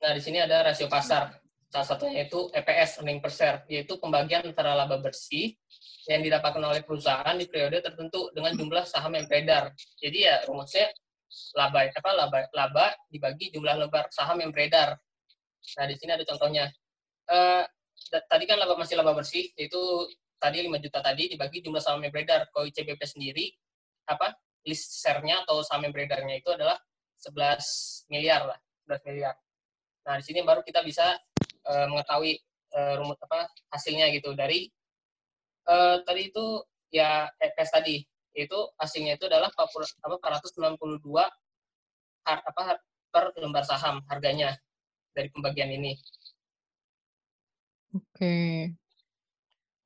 Nah, 0.00 0.12
di 0.12 0.22
sini 0.22 0.38
ada 0.40 0.64
rasio 0.64 0.86
pasar. 0.86 1.36
Salah 1.66 1.88
satunya 1.88 2.24
itu 2.24 2.48
EPS, 2.54 3.02
earning 3.02 3.18
per 3.18 3.32
share, 3.34 3.58
yaitu 3.66 3.98
pembagian 3.98 4.46
antara 4.46 4.72
laba 4.72 5.02
bersih 5.02 5.52
yang 6.06 6.22
didapatkan 6.22 6.62
oleh 6.62 6.86
perusahaan 6.86 7.34
di 7.34 7.50
periode 7.50 7.82
tertentu 7.82 8.30
dengan 8.30 8.54
jumlah 8.54 8.86
saham 8.86 9.12
yang 9.18 9.26
beredar. 9.26 9.74
Jadi 9.98 10.18
ya 10.30 10.46
rumusnya 10.46 10.86
laba 11.56 11.88
apa 11.88 12.10
laba 12.12 12.38
laba 12.52 12.86
dibagi 13.12 13.52
jumlah 13.52 13.86
lembar 13.86 14.08
saham 14.12 14.40
yang 14.40 14.50
beredar. 14.52 14.96
Nah, 15.76 15.86
di 15.88 15.94
sini 15.98 16.14
ada 16.14 16.24
contohnya. 16.24 16.70
Uh, 17.26 17.64
tadi 18.30 18.44
kan 18.46 18.56
laba 18.60 18.78
masih 18.78 18.94
laba 18.94 19.16
bersih, 19.16 19.50
yaitu 19.58 19.80
tadi 20.38 20.62
5 20.62 20.78
juta 20.78 21.00
tadi 21.02 21.32
dibagi 21.32 21.64
jumlah 21.64 21.82
saham 21.82 22.00
yang 22.04 22.12
beredar. 22.14 22.46
Kalau 22.52 22.68
ICBP 22.68 23.02
sendiri 23.02 23.50
apa 24.06 24.36
list 24.66 25.02
share-nya 25.02 25.42
atau 25.46 25.62
saham 25.66 25.86
yang 25.86 25.94
beredarnya 25.94 26.38
itu 26.38 26.50
adalah 26.52 26.78
11 27.18 28.10
miliar 28.12 28.46
lah, 28.46 28.58
11 28.86 29.08
miliar. 29.10 29.34
Nah, 30.06 30.14
di 30.20 30.24
sini 30.26 30.46
baru 30.46 30.62
kita 30.62 30.86
bisa 30.86 31.18
uh, 31.66 31.86
mengetahui 31.90 32.38
uh, 32.76 32.94
rumus 33.00 33.18
apa 33.18 33.50
hasilnya 33.74 34.10
gitu 34.14 34.36
dari 34.38 34.70
uh, 35.66 35.98
tadi 36.06 36.30
itu 36.30 36.62
ya 36.94 37.26
EPS 37.42 37.70
tadi 37.74 37.96
itu 38.36 38.58
hasilnya 38.76 39.16
itu 39.16 39.24
adalah 39.24 39.48
40, 39.48 39.96
apa 40.04 40.16
492 40.20 41.00
har, 42.28 42.38
apa 42.44 42.62
per 43.08 43.32
lembar 43.40 43.64
saham 43.64 44.04
harganya 44.12 44.52
dari 45.16 45.32
pembagian 45.32 45.72
ini. 45.72 45.96
Oke. 47.96 48.04
Okay. 48.12 48.52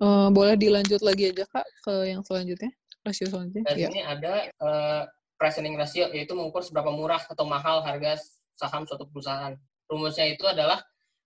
Uh, 0.00 0.32
boleh 0.32 0.56
dilanjut 0.56 0.98
lagi 1.04 1.30
aja 1.30 1.44
Kak 1.46 1.66
ke 1.84 1.94
yang 2.08 2.24
selanjutnya, 2.24 2.72
rasio 3.04 3.28
selanjutnya. 3.28 3.68
Dan 3.68 3.76
ya. 3.76 3.88
ini 3.92 4.00
ada 4.00 4.34
uh, 4.58 5.02
price 5.36 5.60
earning 5.60 5.76
ratio 5.76 6.08
yaitu 6.10 6.32
mengukur 6.32 6.64
seberapa 6.64 6.88
murah 6.90 7.20
atau 7.28 7.44
mahal 7.44 7.84
harga 7.84 8.18
saham 8.56 8.88
suatu 8.88 9.06
perusahaan 9.08 9.54
rumusnya 9.86 10.32
itu 10.32 10.42
adalah 10.48 10.80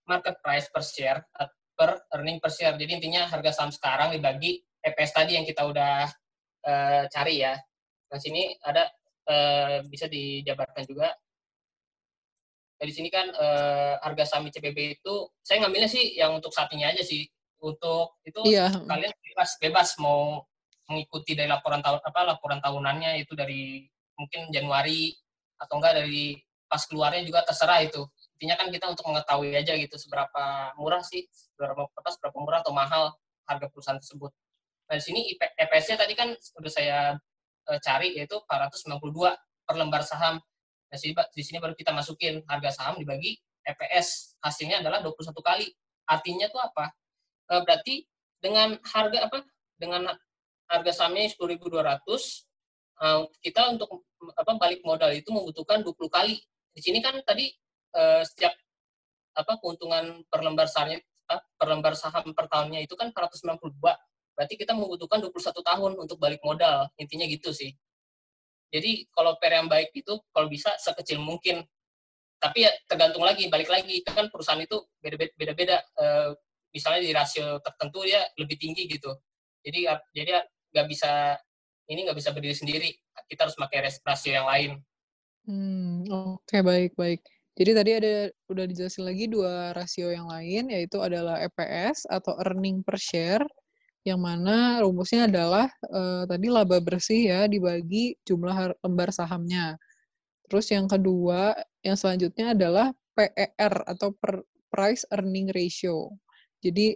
market 0.05 0.37
price 0.43 0.67
per 0.69 0.83
share 0.83 1.23
per 1.75 2.03
earning 2.15 2.39
per 2.39 2.51
share. 2.51 2.75
Jadi 2.75 2.99
intinya 2.99 3.27
harga 3.27 3.51
saham 3.51 3.71
sekarang 3.71 4.15
dibagi 4.15 4.63
EPS 4.83 5.11
tadi 5.11 5.39
yang 5.39 5.47
kita 5.47 5.65
udah 5.65 6.11
uh, 6.65 7.03
cari 7.07 7.45
ya. 7.45 7.53
Nah 8.11 8.19
sini 8.19 8.57
ada 8.61 8.89
uh, 9.29 9.85
bisa 9.87 10.09
dijabarkan 10.09 10.83
juga. 10.85 11.13
Nah, 12.75 12.83
di 12.83 12.93
sini 12.93 13.07
kan 13.07 13.31
uh, 13.31 13.95
harga 14.03 14.35
saham 14.35 14.51
ICBP 14.51 14.99
itu 14.99 15.13
saya 15.39 15.63
ngambilnya 15.63 15.87
sih 15.87 16.19
yang 16.19 16.35
untuk 16.35 16.51
saat 16.51 16.67
ini 16.75 16.83
aja 16.83 17.01
sih. 17.05 17.23
Untuk 17.63 18.19
itu 18.27 18.41
iya. 18.51 18.67
kalian 18.69 19.13
bebas 19.15 19.57
bebas 19.57 19.89
mau 19.97 20.43
mengikuti 20.85 21.33
dari 21.33 21.49
laporan 21.49 21.81
tahun 21.81 22.03
apa 22.03 22.35
laporan 22.35 22.59
tahunannya 22.61 23.25
itu 23.25 23.33
dari 23.33 23.89
mungkin 24.19 24.53
Januari 24.53 25.15
atau 25.57 25.81
enggak 25.81 26.03
dari 26.03 26.37
pas 26.69 26.83
keluarnya 26.85 27.25
juga 27.25 27.41
terserah 27.41 27.81
itu 27.81 28.05
intinya 28.37 28.59
kan 28.59 28.67
kita 28.67 28.85
untuk 28.91 29.07
mengetahui 29.07 29.55
aja 29.55 29.73
gitu 29.79 29.95
seberapa 29.95 30.75
murah 30.75 30.99
sih 31.01 31.23
seberapa 31.31 31.87
apa 31.87 32.09
seberapa 32.11 32.37
murah 32.37 32.59
atau 32.59 32.75
mahal 32.75 33.15
harga 33.47 33.65
perusahaan 33.71 34.01
tersebut. 34.01 34.33
Nah 34.85 34.95
di 34.97 35.03
sini 35.03 35.19
EPS-nya 35.33 35.97
tadi 35.97 36.13
kan 36.13 36.29
sudah 36.37 36.71
saya 36.71 36.99
uh, 37.69 37.79
cari 37.81 38.13
yaitu 38.17 38.37
492 38.45 39.33
per 39.65 39.75
lembar 39.75 40.05
saham. 40.05 40.37
Nah 40.89 40.97
di, 41.33 41.41
sini 41.41 41.57
baru 41.57 41.73
kita 41.73 41.89
masukin 41.89 42.45
harga 42.45 42.69
saham 42.69 43.01
dibagi 43.01 43.41
EPS 43.65 44.37
hasilnya 44.45 44.85
adalah 44.85 45.01
21 45.01 45.33
kali. 45.41 45.67
Artinya 46.05 46.45
tuh 46.53 46.61
apa? 46.61 46.93
Uh, 47.49 47.61
berarti 47.65 48.05
dengan 48.37 48.77
harga 48.85 49.25
apa? 49.25 49.41
Dengan 49.75 50.05
harga 50.69 50.91
sahamnya 50.93 51.29
10.200 51.29 51.65
uh, 53.01 53.25
kita 53.41 53.61
untuk 53.73 54.05
apa 54.37 54.57
balik 54.57 54.81
modal 54.85 55.09
itu 55.13 55.33
membutuhkan 55.33 55.81
20 55.81 55.97
kali. 56.09 56.37
Di 56.75 56.81
sini 56.81 57.01
kan 57.01 57.15
tadi 57.23 57.49
setiap 58.27 58.51
apa 59.31 59.55
keuntungan 59.63 60.19
per 60.27 60.43
lembar 60.43 60.67
sahamnya 60.67 60.99
per 61.55 61.67
lembar 61.71 61.95
saham 61.95 62.35
per 62.35 62.51
tahunnya 62.51 62.83
itu 62.83 62.91
kan 62.99 63.15
492. 63.15 63.71
Berarti 64.35 64.59
kita 64.59 64.75
membutuhkan 64.75 65.23
21 65.23 65.63
tahun 65.63 65.91
untuk 65.95 66.19
balik 66.19 66.43
modal. 66.43 66.91
Intinya 66.99 67.23
gitu 67.25 67.55
sih. 67.55 67.71
Jadi 68.69 69.07
kalau 69.15 69.39
per 69.39 69.55
yang 69.55 69.71
baik 69.71 69.95
itu 69.95 70.19
kalau 70.35 70.51
bisa 70.51 70.75
sekecil 70.75 71.23
mungkin. 71.23 71.63
Tapi 72.35 72.67
ya 72.67 72.71
tergantung 72.85 73.23
lagi, 73.23 73.47
balik 73.47 73.71
lagi. 73.71 74.03
Kan 74.03 74.27
perusahaan 74.27 74.59
itu 74.59 74.83
beda-beda. 75.39 75.79
Uh, 75.95 76.35
misalnya 76.75 77.01
di 77.07 77.11
rasio 77.15 77.63
tertentu 77.63 78.03
ya 78.03 78.19
lebih 78.35 78.59
tinggi 78.59 78.91
gitu. 78.91 79.15
Jadi 79.63 79.87
jadi 80.11 80.43
nggak 80.75 80.87
bisa 80.91 81.39
ini 81.87 82.03
nggak 82.03 82.19
bisa 82.19 82.35
berdiri 82.35 82.55
sendiri. 82.55 82.91
Kita 83.31 83.47
harus 83.47 83.55
pakai 83.55 83.87
rasio 84.03 84.35
yang 84.35 84.45
lain. 84.51 84.71
Hmm, 85.47 86.03
oke 86.11 86.43
okay, 86.43 86.59
baik 86.59 86.91
baik. 86.99 87.23
Jadi 87.55 87.71
tadi 87.71 87.91
ada 87.95 88.13
udah 88.51 88.65
dijelasin 88.67 89.07
lagi 89.07 89.31
dua 89.31 89.71
rasio 89.71 90.11
yang 90.11 90.27
lain 90.27 90.67
yaitu 90.67 90.99
adalah 90.99 91.39
EPS 91.39 92.03
atau 92.11 92.35
earning 92.43 92.83
per 92.83 92.99
share 92.99 93.47
yang 94.05 94.21
mana 94.21 94.85
rumusnya 94.85 95.25
adalah 95.25 95.65
uh, 95.89 96.29
tadi 96.29 96.45
laba 96.45 96.77
bersih 96.77 97.25
ya 97.25 97.41
dibagi 97.49 98.13
jumlah 98.21 98.77
lembar 98.85 99.09
sahamnya. 99.09 99.81
Terus 100.45 100.69
yang 100.69 100.85
kedua, 100.85 101.57
yang 101.81 101.97
selanjutnya 101.97 102.53
adalah 102.53 102.93
PER 103.17 103.73
atau 103.89 104.13
per 104.13 104.45
price 104.69 105.09
earning 105.09 105.49
ratio. 105.49 106.13
Jadi 106.61 106.93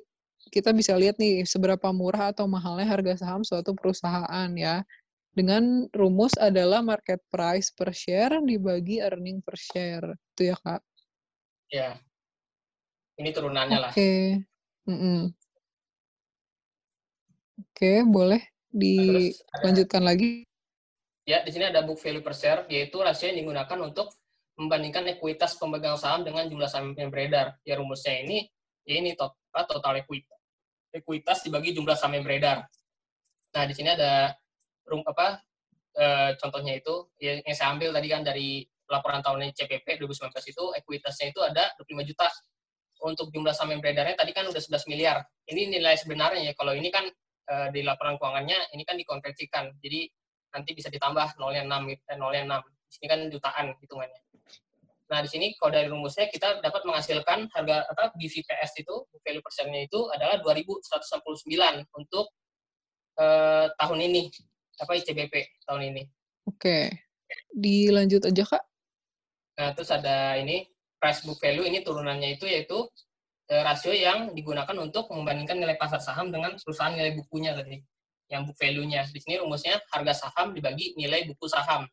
kita 0.54 0.70
bisa 0.70 0.94
lihat 0.94 1.18
nih 1.18 1.42
seberapa 1.50 1.90
murah 1.90 2.30
atau 2.30 2.46
mahalnya 2.46 2.86
harga 2.86 3.26
saham 3.26 3.42
suatu 3.42 3.74
perusahaan 3.74 4.50
ya. 4.54 4.86
Dengan 5.34 5.90
rumus 5.98 6.38
adalah 6.38 6.86
market 6.86 7.26
price 7.34 7.74
per 7.74 7.90
share 7.90 8.38
dibagi 8.46 9.02
earning 9.02 9.42
per 9.42 9.58
share. 9.58 10.14
Itu 10.38 10.54
ya, 10.54 10.58
Kak? 10.62 10.82
Ya. 11.74 11.98
Ini 13.18 13.30
turunannya 13.34 13.78
Oke. 13.82 13.82
lah. 13.82 13.92
Oke. 13.98 14.14
Mm 14.86 15.49
Oke, 17.60 18.08
boleh 18.08 18.40
ada, 18.40 19.20
dilanjutkan 19.60 20.04
lagi. 20.06 20.48
ya, 21.28 21.44
di 21.44 21.52
sini 21.52 21.68
ada 21.68 21.84
book 21.84 22.00
value 22.00 22.24
per 22.24 22.34
share, 22.34 22.66
yaitu 22.72 22.98
rasio 23.04 23.28
yang 23.28 23.44
digunakan 23.44 23.78
untuk 23.84 24.10
membandingkan 24.56 25.08
ekuitas 25.16 25.56
pemegang 25.60 25.96
saham 25.96 26.24
dengan 26.24 26.48
jumlah 26.48 26.68
saham 26.68 26.96
yang 26.96 27.12
beredar. 27.12 27.60
Ya 27.68 27.76
rumusnya 27.80 28.24
ini, 28.24 28.48
ya 28.88 29.00
ini 29.00 29.16
tot- 29.16 29.40
apa, 29.52 29.68
total 29.68 30.04
ekuitas. 30.04 30.40
Ekuitas 30.90 31.44
dibagi 31.46 31.76
jumlah 31.76 31.96
saham 31.96 32.18
yang 32.20 32.26
beredar. 32.26 32.66
Nah, 33.56 33.64
di 33.66 33.74
sini 33.74 33.92
ada 33.94 34.34
rum 34.86 35.02
apa 35.06 35.42
eh, 35.98 36.32
contohnya 36.38 36.78
itu 36.78 37.14
ya, 37.22 37.42
yang 37.42 37.56
saya 37.56 37.74
ambil 37.78 37.94
tadi 37.94 38.08
kan 38.10 38.22
dari 38.22 38.66
laporan 38.90 39.22
tahunan 39.22 39.54
CPP 39.54 40.02
2019 40.02 40.34
itu 40.50 40.64
ekuitasnya 40.82 41.30
itu 41.30 41.40
ada 41.46 41.74
25 41.78 42.10
juta. 42.10 42.28
Untuk 43.00 43.32
jumlah 43.32 43.56
saham 43.56 43.78
yang 43.78 43.82
beredarnya 43.82 44.18
tadi 44.18 44.36
kan 44.36 44.44
udah 44.50 44.60
11 44.60 44.90
miliar. 44.92 45.24
Ini 45.48 45.72
nilai 45.72 45.96
sebenarnya 45.96 46.52
ya. 46.52 46.54
Kalau 46.58 46.76
ini 46.76 46.92
kan 46.92 47.08
eh, 47.50 47.68
di 47.74 47.82
laporan 47.82 48.16
keuangannya 48.22 48.70
ini 48.78 48.84
kan 48.86 48.96
dikonversikan. 48.96 49.74
Jadi 49.82 50.06
nanti 50.54 50.72
bisa 50.78 50.90
ditambah 50.94 51.38
nolnya 51.42 51.66
6 51.66 51.90
gitu, 51.90 52.02
eh, 52.10 52.18
nolnya 52.18 52.44
6. 52.46 52.62
Di 52.62 52.92
sini 52.94 53.08
kan 53.10 53.20
jutaan 53.30 53.66
hitungannya. 53.82 54.22
Nah, 55.10 55.26
di 55.26 55.30
sini 55.30 55.58
kalau 55.58 55.74
dari 55.74 55.90
rumusnya 55.90 56.30
kita 56.30 56.62
dapat 56.62 56.86
menghasilkan 56.86 57.50
harga 57.50 57.90
apa 57.90 58.14
BVPS 58.14 58.86
itu, 58.86 58.96
value 59.26 59.42
per 59.42 59.52
share-nya 59.54 59.90
itu 59.90 60.06
adalah 60.14 60.38
2169 60.38 61.90
untuk 61.98 62.30
eh, 63.18 63.68
tahun 63.74 64.00
ini 64.06 64.30
apa 64.80 64.92
ICBP 65.02 65.66
tahun 65.66 65.82
ini. 65.94 66.04
Oke. 66.46 67.10
Dilanjut 67.50 68.26
aja, 68.30 68.44
Kak. 68.46 68.64
Nah, 69.60 69.70
terus 69.76 69.90
ada 69.92 70.38
ini 70.38 70.66
price 71.02 71.26
book 71.26 71.42
value 71.42 71.66
ini 71.66 71.82
turunannya 71.82 72.38
itu 72.38 72.46
yaitu 72.46 72.86
rasio 73.50 73.90
yang 73.90 74.38
digunakan 74.38 74.78
untuk 74.78 75.10
membandingkan 75.10 75.58
nilai 75.58 75.74
pasar 75.74 75.98
saham 75.98 76.30
dengan 76.30 76.54
perusahaan 76.62 76.94
nilai 76.94 77.18
bukunya 77.18 77.58
tadi. 77.58 77.82
Yang 78.30 78.54
book 78.54 78.58
value-nya. 78.62 79.10
Di 79.10 79.20
sini 79.26 79.42
rumusnya 79.42 79.82
harga 79.90 80.14
saham 80.30 80.54
dibagi 80.54 80.94
nilai 80.94 81.26
buku 81.26 81.50
saham. 81.50 81.90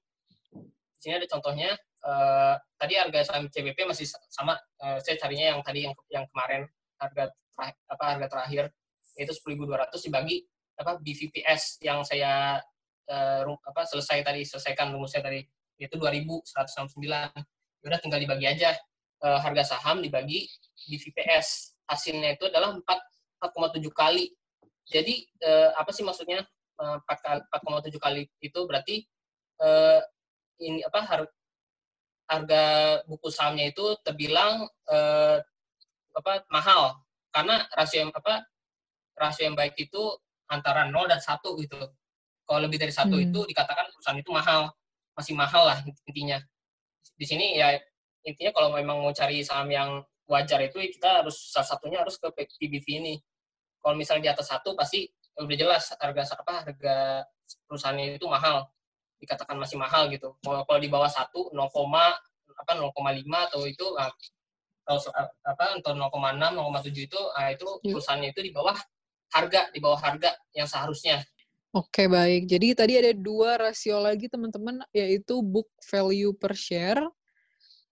Di 0.93 1.01
sini 1.01 1.17
ada 1.17 1.25
contohnya 1.25 1.73
eh, 2.05 2.55
tadi 2.77 2.95
harga 3.01 3.21
saham 3.25 3.49
CBP 3.49 3.89
masih 3.89 4.05
sama 4.29 4.53
eh, 4.85 5.01
saya 5.01 5.17
carinya 5.17 5.57
yang 5.57 5.61
tadi 5.65 5.89
yang 5.89 5.95
yang 6.13 6.25
kemarin 6.29 6.69
harga 7.01 7.33
terakhir, 7.57 7.77
apa 7.89 8.05
harga 8.05 8.27
terakhir 8.29 8.65
yaitu 9.17 9.33
10.200 9.33 9.97
dibagi 10.05 10.45
apa 10.77 11.01
BVPS 11.01 11.81
yang 11.81 12.05
saya 12.05 12.61
eh, 13.09 13.43
apa 13.49 13.83
selesai 13.89 14.21
tadi 14.21 14.45
selesaikan 14.45 14.93
rumusnya 14.93 15.25
tadi 15.25 15.41
yaitu 15.81 15.97
2.169 15.97 17.01
udah 17.87 17.99
tinggal 18.01 18.21
dibagi 18.21 18.47
aja 18.49 18.77
Eh, 19.17 19.39
harga 19.41 19.65
saham 19.65 20.05
dibagi 20.05 20.45
BVPS 20.85 21.73
hasilnya 21.89 22.37
itu 22.37 22.53
adalah 22.53 22.77
4 22.77 22.85
4,7 23.41 23.89
kali 23.89 24.29
jadi 24.85 25.15
eh, 25.41 25.71
apa 25.73 25.89
sih 25.91 26.05
maksudnya 26.05 26.45
Eh, 26.77 26.97
4 27.01 27.19
kali 27.25 27.41
4,7 27.49 27.97
kali 27.97 28.23
itu 28.45 28.61
berarti 28.69 29.01
eh, 29.65 30.01
ini 30.61 30.85
apa 30.85 31.01
har- 31.09 31.33
harga 32.29 32.63
buku 33.09 33.33
sahamnya 33.33 33.73
itu 33.73 33.97
terbilang 34.05 34.69
eh, 34.93 35.41
apa 36.13 36.45
mahal 36.53 37.01
karena 37.33 37.65
rasio 37.73 38.05
yang 38.05 38.13
apa 38.13 38.45
rasio 39.17 39.49
yang 39.49 39.57
baik 39.57 39.73
itu 39.81 40.03
antara 40.53 40.85
0 40.85 41.09
dan 41.09 41.17
1 41.17 41.57
gitu. 41.65 41.81
Kalau 42.47 42.61
lebih 42.61 42.77
dari 42.77 42.93
satu 42.93 43.17
Hmm. 43.17 43.27
itu 43.27 43.41
dikatakan 43.49 43.89
perusahaan 43.91 44.21
itu 44.21 44.31
mahal, 44.31 44.71
masih 45.17 45.33
mahal 45.35 45.65
lah 45.67 45.81
intinya. 46.07 46.39
Di 47.17 47.25
sini 47.25 47.57
ya 47.59 47.73
intinya 48.27 48.51
kalau 48.51 48.75
memang 48.75 48.99
mau 48.99 49.15
cari 49.15 49.47
saham 49.47 49.71
yang 49.71 49.91
wajar 50.27 50.59
itu 50.67 50.83
kita 50.99 51.23
harus 51.23 51.39
salah 51.55 51.65
satunya 51.71 52.03
harus 52.03 52.19
ke 52.19 52.27
PBV 52.35 52.87
ini. 52.99 53.15
Kalau 53.79 53.95
misalnya 53.95 54.23
di 54.27 54.31
atas 54.35 54.51
satu 54.51 54.75
pasti 54.75 55.07
udah 55.39 55.57
jelas 55.57 55.95
harga 55.95 56.35
apa 56.35 56.55
harga 56.67 56.97
perusahaannya 57.71 58.19
itu 58.19 58.27
mahal, 58.27 58.67
dikatakan 59.23 59.55
masih 59.55 59.79
mahal 59.79 60.11
gitu. 60.11 60.35
Kalau 60.43 60.67
kalau 60.67 60.81
di 60.83 60.91
bawah 60.91 61.07
satu 61.07 61.55
0, 61.55 61.63
apa 62.57 62.73
0,5 62.75 63.47
atau 63.47 63.63
itu 63.71 63.87
ah, 63.95 64.11
atau 64.83 64.97
so- 64.99 65.15
apa 65.47 65.79
atau 65.79 65.95
0,6 65.95 66.51
0,7 66.59 67.07
itu 67.07 67.21
ah, 67.39 67.55
itu 67.55 67.67
Iya. 67.87 67.95
perusahaannya 67.95 68.29
itu 68.35 68.41
di 68.43 68.51
bawah 68.51 68.75
harga 69.31 69.71
di 69.71 69.79
bawah 69.79 70.01
harga 70.03 70.35
yang 70.51 70.67
seharusnya 70.67 71.23
Oke, 71.77 72.09
baik. 72.09 72.49
Jadi 72.49 72.73
tadi 72.73 72.97
ada 72.97 73.13
dua 73.13 73.61
rasio 73.61 74.01
lagi, 74.01 74.33
teman-teman, 74.33 74.81
yaitu 74.97 75.45
book 75.45 75.69
value 75.85 76.33
per 76.33 76.57
share 76.57 77.05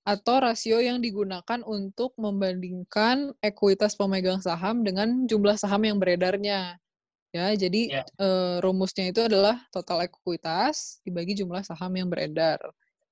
atau 0.05 0.37
rasio 0.41 0.79
yang 0.85 1.01
digunakan 1.01 1.61
untuk 1.65 2.13
membandingkan 2.21 3.33
ekuitas 3.41 3.97
pemegang 3.97 4.41
saham 4.45 4.85
dengan 4.85 5.25
jumlah 5.25 5.57
saham 5.57 5.83
yang 5.89 5.99
beredarnya. 6.01 6.77
Ya, 7.35 7.51
jadi 7.57 7.83
Ya. 7.91 8.03
eh, 8.23 8.57
rumusnya 8.63 9.11
itu 9.11 9.21
adalah 9.27 9.59
total 9.75 10.07
ekuitas 10.07 11.03
dibagi 11.03 11.35
jumlah 11.41 11.65
saham 11.67 11.93
yang 11.99 12.09
beredar. 12.13 12.61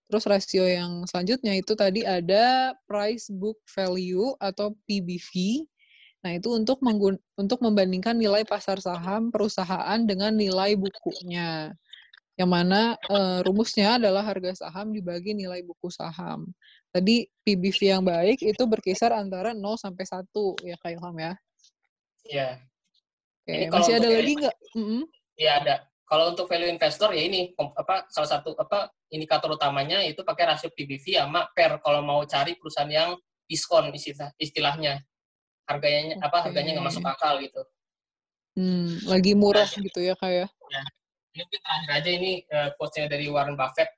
Terus 0.06 0.24
rasio 0.28 0.62
yang 0.68 1.02
selanjutnya 1.08 1.56
itu 1.58 1.72
tadi 1.74 2.04
ada 2.06 2.76
price 2.86 3.32
book 3.32 3.58
value 3.66 4.36
atau 4.38 4.76
PBV. 4.86 5.64
Nah, 6.22 6.38
itu 6.38 6.54
untuk 6.54 6.78
menggun 6.86 7.18
untuk 7.34 7.58
membandingkan 7.66 8.14
nilai 8.14 8.46
pasar 8.46 8.78
saham 8.78 9.34
perusahaan 9.34 9.98
dengan 10.06 10.36
nilai 10.38 10.78
bukunya. 10.78 11.74
Yang 12.38 12.50
mana 12.50 12.80
eh, 13.10 13.38
rumusnya 13.46 13.98
adalah 14.00 14.22
harga 14.24 14.52
saham 14.66 14.92
dibagi 14.94 15.34
nilai 15.36 15.60
buku 15.66 15.88
saham. 15.92 16.48
Tadi 16.92 17.24
PBV 17.40 17.78
yang 17.88 18.04
baik 18.04 18.44
itu 18.44 18.62
berkisar 18.68 19.16
antara 19.16 19.56
0 19.56 19.64
sampai 19.80 20.04
1 20.04 20.28
ya 20.60 20.76
Kak 20.76 20.92
Ilham 20.92 21.16
ya. 21.16 21.32
ya 22.28 22.48
Oke, 23.42 23.66
Ini 23.66 23.72
masih 23.72 23.92
ada 23.98 24.06
lagi 24.06 24.32
nggak? 24.38 24.56
Mm-mm. 24.78 25.02
ya 25.34 25.58
ada 25.58 25.74
kalau 26.04 26.30
untuk 26.36 26.44
value 26.44 26.68
investor 26.68 27.10
ya 27.16 27.24
ini 27.24 27.50
apa 27.56 28.04
salah 28.12 28.28
satu 28.38 28.52
apa 28.54 28.92
indikator 29.08 29.48
utamanya 29.50 30.04
itu 30.04 30.20
pakai 30.20 30.52
rasio 30.52 30.68
PBV 30.70 31.16
sama 31.18 31.48
PER 31.56 31.80
kalau 31.80 32.04
mau 32.04 32.20
cari 32.28 32.52
perusahaan 32.54 32.86
yang 32.86 33.10
diskon 33.48 33.88
istilah 33.90 34.28
istilahnya 34.36 35.00
harganya 35.64 36.20
apa 36.20 36.44
harganya 36.44 36.76
nggak 36.76 36.86
masuk 36.86 37.02
akal 37.02 37.40
gitu 37.40 37.64
Hmm, 38.52 39.00
lagi 39.08 39.32
murah 39.32 39.64
Nah, 39.64 39.80
gitu 39.80 40.04
ya 40.04 40.12
Kak 40.12 40.28
ya. 40.28 40.46
ini 41.32 41.40
mungkin 41.40 41.60
terakhir 41.64 41.90
aja 41.96 42.10
ini 42.12 42.32
uh, 42.52 42.68
quotes-nya 42.76 43.08
dari 43.08 43.24
Warren 43.32 43.56
Buffett 43.56 43.88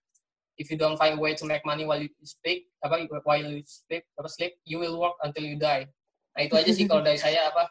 if 0.59 0.71
you 0.71 0.79
don't 0.79 0.99
find 0.99 1.19
a 1.19 1.21
way 1.21 1.35
to 1.35 1.45
make 1.45 1.63
money 1.67 1.83
while 1.83 1.99
you 1.99 2.11
sleep 2.23 2.71
apa 2.81 3.05
while 3.27 3.43
you 3.43 3.61
sleep 3.67 4.07
apa 4.15 4.29
sleep 4.31 4.53
you 4.67 4.79
will 4.79 4.97
work 4.99 5.17
until 5.23 5.43
you 5.43 5.59
die. 5.59 5.87
Nah 6.35 6.43
itu 6.43 6.55
aja 6.59 6.71
sih 6.75 6.87
kalau 6.87 7.03
dari 7.03 7.19
saya 7.19 7.51
apa 7.51 7.71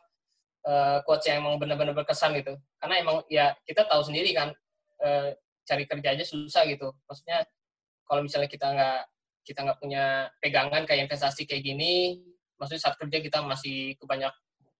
uh, 0.67 0.97
quotes 1.03 1.27
yang 1.27 1.43
emang 1.43 1.59
benar-benar 1.59 1.95
berkesan 1.95 2.35
gitu. 2.39 2.55
Karena 2.79 2.95
emang 2.99 3.23
ya 3.27 3.51
kita 3.67 3.87
tahu 3.87 4.01
sendiri 4.03 4.31
kan 4.31 4.51
uh, 5.03 5.35
cari 5.63 5.83
kerja 5.87 6.15
aja 6.15 6.23
susah 6.23 6.63
gitu. 6.67 6.91
Maksudnya 7.07 7.43
kalau 8.07 8.23
misalnya 8.23 8.47
kita 8.51 8.67
nggak 8.71 9.01
kita 9.43 9.59
nggak 9.67 9.79
punya 9.79 10.31
pegangan 10.39 10.87
kayak 10.87 11.07
investasi 11.07 11.43
kayak 11.43 11.67
gini 11.67 12.23
maksudnya 12.55 12.81
saat 12.87 12.95
kerja 12.95 13.19
kita 13.19 13.43
masih 13.43 13.99
kebanyak 13.99 14.31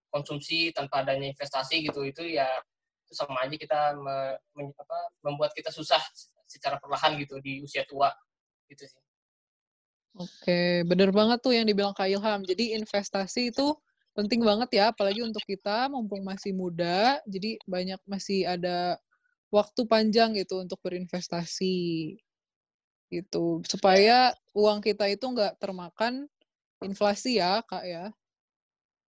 konsumsi 0.08 0.72
tanpa 0.72 1.04
adanya 1.04 1.28
investasi 1.28 1.84
gitu 1.84 2.00
itu 2.08 2.24
ya 2.24 2.48
itu 3.04 3.12
sama 3.12 3.44
aja 3.44 3.52
kita 3.60 3.92
me- 4.00 4.40
men- 4.56 4.72
apa, 4.72 4.98
membuat 5.20 5.52
kita 5.52 5.68
susah 5.68 6.00
secara 6.46 6.76
perlahan 6.78 7.16
gitu 7.20 7.40
di 7.40 7.60
usia 7.64 7.82
tua 7.88 8.12
gitu 8.68 8.84
sih. 8.84 9.02
Oke, 10.14 10.86
bener 10.86 11.10
banget 11.10 11.42
tuh 11.42 11.50
yang 11.58 11.66
dibilang 11.66 11.90
Kak 11.90 12.06
Ilham. 12.06 12.46
Jadi 12.46 12.78
investasi 12.78 13.50
itu 13.50 13.74
penting 14.14 14.46
banget 14.46 14.70
ya, 14.78 14.84
apalagi 14.94 15.26
untuk 15.26 15.42
kita 15.42 15.90
mumpung 15.90 16.22
masih 16.22 16.54
muda, 16.54 17.18
jadi 17.26 17.58
banyak 17.66 17.98
masih 18.06 18.46
ada 18.46 18.94
waktu 19.50 19.86
panjang 19.90 20.38
gitu 20.38 20.62
untuk 20.62 20.78
berinvestasi 20.82 22.14
gitu 23.14 23.62
supaya 23.70 24.34
uang 24.50 24.82
kita 24.82 25.06
itu 25.06 25.22
nggak 25.22 25.62
termakan 25.62 26.26
inflasi 26.82 27.38
ya 27.38 27.62
kak 27.62 27.86
ya 27.86 28.10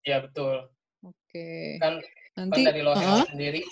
Ya 0.06 0.22
betul. 0.22 0.70
oke 1.02 1.50
Kan, 1.82 1.98
nanti 2.38 2.62
dari 2.62 2.86
Lo 2.86 2.94
Heeh. 2.94 3.02
Hong 3.02 3.26
sendiri 3.26 3.66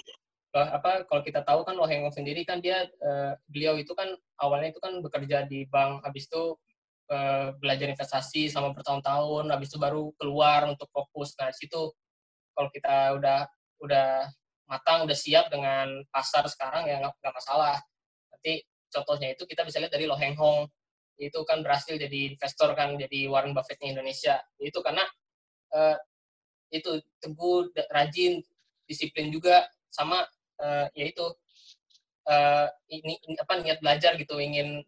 apa 0.62 1.02
kalau 1.10 1.22
kita 1.26 1.42
tahu 1.42 1.66
kan 1.66 1.74
Lo 1.74 1.82
Heng 1.82 2.06
Hong 2.06 2.14
sendiri 2.14 2.46
kan 2.46 2.62
dia 2.62 2.86
eh, 2.86 3.32
beliau 3.50 3.74
itu 3.74 3.90
kan 3.90 4.06
awalnya 4.38 4.70
itu 4.70 4.78
kan 4.78 5.02
bekerja 5.02 5.50
di 5.50 5.66
bank 5.66 6.06
habis 6.06 6.30
itu 6.30 6.54
eh, 7.10 7.50
belajar 7.58 7.90
investasi 7.90 8.46
selama 8.46 8.70
bertahun-tahun 8.78 9.50
habis 9.50 9.74
itu 9.74 9.78
baru 9.82 10.14
keluar 10.14 10.70
untuk 10.70 10.86
fokus. 10.94 11.34
Nah 11.42 11.50
situ 11.50 11.90
kalau 12.54 12.70
kita 12.70 13.18
udah 13.18 13.50
udah 13.82 14.30
matang 14.70 15.04
udah 15.04 15.16
siap 15.18 15.50
dengan 15.50 15.90
pasar 16.14 16.46
sekarang 16.46 16.86
ya 16.86 17.02
nggak 17.02 17.34
masalah. 17.34 17.82
Nanti 18.30 18.62
contohnya 18.94 19.34
itu 19.34 19.42
kita 19.50 19.66
bisa 19.66 19.82
lihat 19.82 19.90
dari 19.90 20.06
Lo 20.06 20.14
Heng 20.14 20.38
Hong 20.38 20.70
itu 21.18 21.42
kan 21.46 21.62
berhasil 21.66 21.94
jadi 21.98 22.34
investor 22.34 22.74
kan 22.78 22.94
jadi 22.94 23.26
Warren 23.26 23.54
Buffett-nya 23.58 23.90
Indonesia. 23.98 24.38
Itu 24.62 24.86
karena 24.86 25.02
eh, 25.74 25.98
itu 26.74 27.02
teguh, 27.22 27.70
rajin, 27.90 28.42
disiplin 28.86 29.30
juga, 29.30 29.66
sama 29.94 30.26
uh, 30.60 30.86
ya 30.92 31.04
itu 31.08 31.26
uh, 32.28 32.66
ini, 32.90 33.18
ini 33.24 33.34
apa 33.40 33.60
niat 33.60 33.78
belajar 33.80 34.14
gitu, 34.18 34.36
ingin 34.38 34.82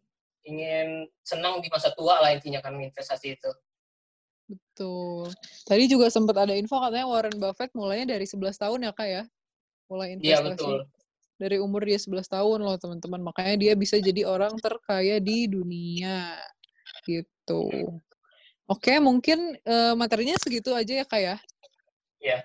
ingin 0.46 1.10
senang 1.26 1.58
di 1.58 1.68
masa 1.68 1.90
tua 1.92 2.22
lah 2.22 2.30
intinya 2.30 2.62
kan 2.62 2.78
investasi 2.78 3.34
itu. 3.34 3.50
Betul. 4.46 5.34
Tadi 5.66 5.84
juga 5.90 6.06
sempat 6.06 6.38
ada 6.38 6.54
info 6.54 6.78
katanya 6.78 7.10
Warren 7.10 7.36
Buffett 7.42 7.74
mulainya 7.74 8.14
dari 8.14 8.24
11 8.24 8.54
tahun 8.54 8.86
ya 8.86 8.92
kak 8.94 9.08
ya? 9.10 9.22
Mulai 9.90 10.06
investasi. 10.14 10.30
Iya 10.30 10.38
betul. 10.46 10.76
Dari 11.36 11.56
umur 11.60 11.82
dia 11.84 11.98
11 11.98 12.30
tahun 12.30 12.58
loh 12.62 12.78
teman-teman. 12.78 13.20
Makanya 13.26 13.54
dia 13.58 13.72
bisa 13.74 13.98
jadi 13.98 14.22
orang 14.22 14.54
terkaya 14.62 15.18
di 15.18 15.50
dunia. 15.50 16.38
Gitu. 17.02 17.62
Oke, 18.66 18.98
mungkin 19.02 19.58
uh, 19.66 19.94
materinya 19.98 20.38
segitu 20.38 20.74
aja 20.74 21.02
ya 21.02 21.04
kak 21.06 21.20
ya? 21.22 21.36
Iya. 22.22 22.38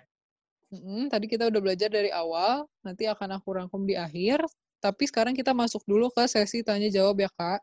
Hmm, 0.71 1.12
tadi 1.12 1.27
kita 1.27 1.51
udah 1.51 1.60
belajar 1.60 1.91
dari 1.91 2.07
awal, 2.15 2.63
nanti 2.79 3.03
akan 3.03 3.36
aku 3.36 3.60
rangkum 3.60 3.84
di 3.84 3.99
akhir. 3.99 4.39
Tapi 4.79 5.03
sekarang 5.05 5.36
kita 5.36 5.51
masuk 5.51 5.84
dulu 5.84 6.07
ke 6.15 6.23
sesi 6.31 6.63
tanya 6.63 6.88
jawab 6.88 7.19
ya 7.19 7.29
kak. 7.36 7.60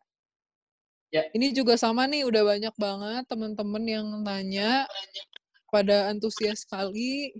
Ya. 1.09 1.25
Ini 1.33 1.57
juga 1.57 1.81
sama 1.81 2.05
nih, 2.05 2.29
udah 2.29 2.44
banyak 2.44 2.75
banget 2.77 3.25
teman-teman 3.25 3.85
yang 3.88 4.07
nanya 4.21 4.85
pada 5.73 6.12
antusias 6.12 6.68
sekali. 6.68 7.33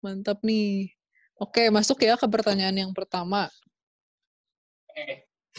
Mantap 0.00 0.40
nih. 0.40 0.88
Oke, 1.36 1.68
masuk 1.68 2.00
ya 2.00 2.16
ke 2.16 2.24
pertanyaan 2.24 2.88
yang 2.88 2.92
pertama. 2.96 3.52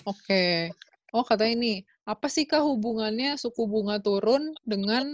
Oke. 0.10 0.74
Oh, 1.14 1.22
katanya 1.22 1.54
ini, 1.54 1.74
apa 2.04 2.28
sih 2.28 2.50
kah 2.50 2.66
hubungannya 2.66 3.38
suku 3.38 3.70
bunga 3.70 4.02
turun 4.02 4.58
dengan 4.66 5.06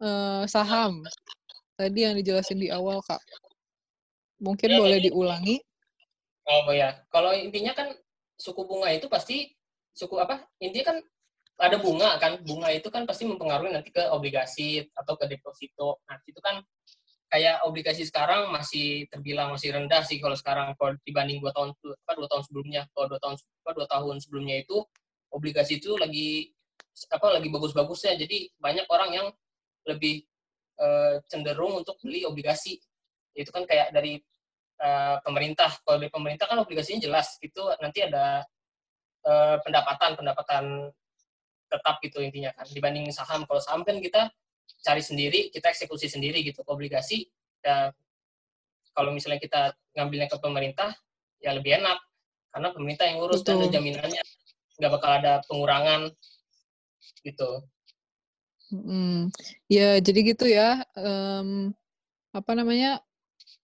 uh, 0.00 0.46
saham? 0.46 1.02
Tadi 1.76 2.08
yang 2.08 2.14
dijelasin 2.16 2.62
di 2.62 2.72
awal, 2.72 3.04
Kak. 3.04 3.20
Mungkin 4.36 4.68
ya, 4.68 4.78
boleh 4.80 4.98
diulangi. 5.00 5.56
Oh 6.46 6.70
ya, 6.70 6.94
kalau 7.10 7.34
intinya 7.34 7.74
kan 7.74 7.90
suku 8.36 8.62
bunga 8.68 8.92
itu 8.92 9.08
pasti 9.08 9.50
suku 9.96 10.20
apa? 10.20 10.44
Intinya 10.60 10.94
kan 10.94 10.98
ada 11.56 11.76
bunga 11.80 12.20
kan. 12.20 12.38
Bunga 12.44 12.68
itu 12.70 12.86
kan 12.92 13.08
pasti 13.08 13.24
mempengaruhi 13.24 13.72
nanti 13.72 13.90
ke 13.90 14.04
obligasi 14.12 14.84
atau 14.92 15.16
ke 15.16 15.24
deposito. 15.26 16.04
Nah 16.06 16.20
itu 16.28 16.38
kan 16.44 16.60
kayak 17.26 17.66
obligasi 17.66 18.06
sekarang 18.06 18.54
masih 18.54 19.10
terbilang 19.10 19.50
masih 19.50 19.74
rendah 19.74 20.04
sih 20.04 20.20
kalau 20.20 20.36
sekarang. 20.36 20.76
Kalau 20.76 20.94
dibanding 21.02 21.40
dua 21.40 21.50
tahun 21.56 21.72
apa 21.74 22.12
dua 22.14 22.28
tahun 22.28 22.42
sebelumnya. 22.44 22.82
Kalau 22.92 23.06
dua 23.08 23.20
tahun 23.24 23.36
apa 23.40 23.70
dua 23.72 23.86
tahun 23.88 24.16
sebelumnya 24.20 24.56
itu 24.62 24.76
obligasi 25.32 25.80
itu 25.82 25.96
lagi 25.96 26.52
apa 27.08 27.26
lagi 27.40 27.48
bagus-bagusnya. 27.48 28.20
Jadi 28.20 28.52
banyak 28.60 28.86
orang 28.92 29.10
yang 29.16 29.26
lebih 29.88 30.22
uh, 30.78 31.18
cenderung 31.26 31.80
untuk 31.80 31.96
beli 32.04 32.22
obligasi 32.28 32.78
itu 33.36 33.52
kan 33.52 33.68
kayak 33.68 33.92
dari 33.92 34.16
uh, 34.80 35.20
pemerintah. 35.20 35.70
Kalau 35.84 36.00
dari 36.00 36.12
pemerintah 36.12 36.48
kan 36.48 36.58
obligasinya 36.60 37.04
jelas. 37.04 37.36
Itu 37.44 37.68
nanti 37.78 38.02
ada 38.04 38.42
uh, 39.28 39.56
pendapatan 39.60 40.16
pendapatan 40.16 40.64
tetap 41.68 42.00
gitu 42.00 42.24
intinya 42.24 42.50
kan. 42.56 42.66
Dibanding 42.72 43.12
saham. 43.12 43.44
Kalau 43.44 43.60
saham 43.60 43.84
kan 43.84 44.00
kita 44.00 44.32
cari 44.82 45.02
sendiri 45.04 45.52
kita 45.52 45.68
eksekusi 45.70 46.08
sendiri 46.08 46.40
gitu. 46.42 46.64
Obligasi 46.64 47.28
ya 47.60 47.92
kalau 48.96 49.12
misalnya 49.12 49.38
kita 49.38 49.76
ngambilnya 49.92 50.32
ke 50.32 50.38
pemerintah 50.40 50.90
ya 51.44 51.52
lebih 51.52 51.76
enak. 51.78 52.00
Karena 52.56 52.72
pemerintah 52.72 53.04
yang 53.04 53.20
ngurus 53.20 53.44
Betul. 53.44 53.60
dan 53.60 53.68
ada 53.68 53.74
jaminannya. 53.76 54.24
Nggak 54.80 54.92
bakal 54.92 55.10
ada 55.20 55.32
pengurangan 55.44 56.08
gitu. 57.20 57.64
Hmm. 58.66 59.30
ya 59.70 60.02
jadi 60.02 60.34
gitu 60.34 60.50
ya 60.50 60.82
um, 60.98 61.70
apa 62.34 62.50
namanya 62.58 62.98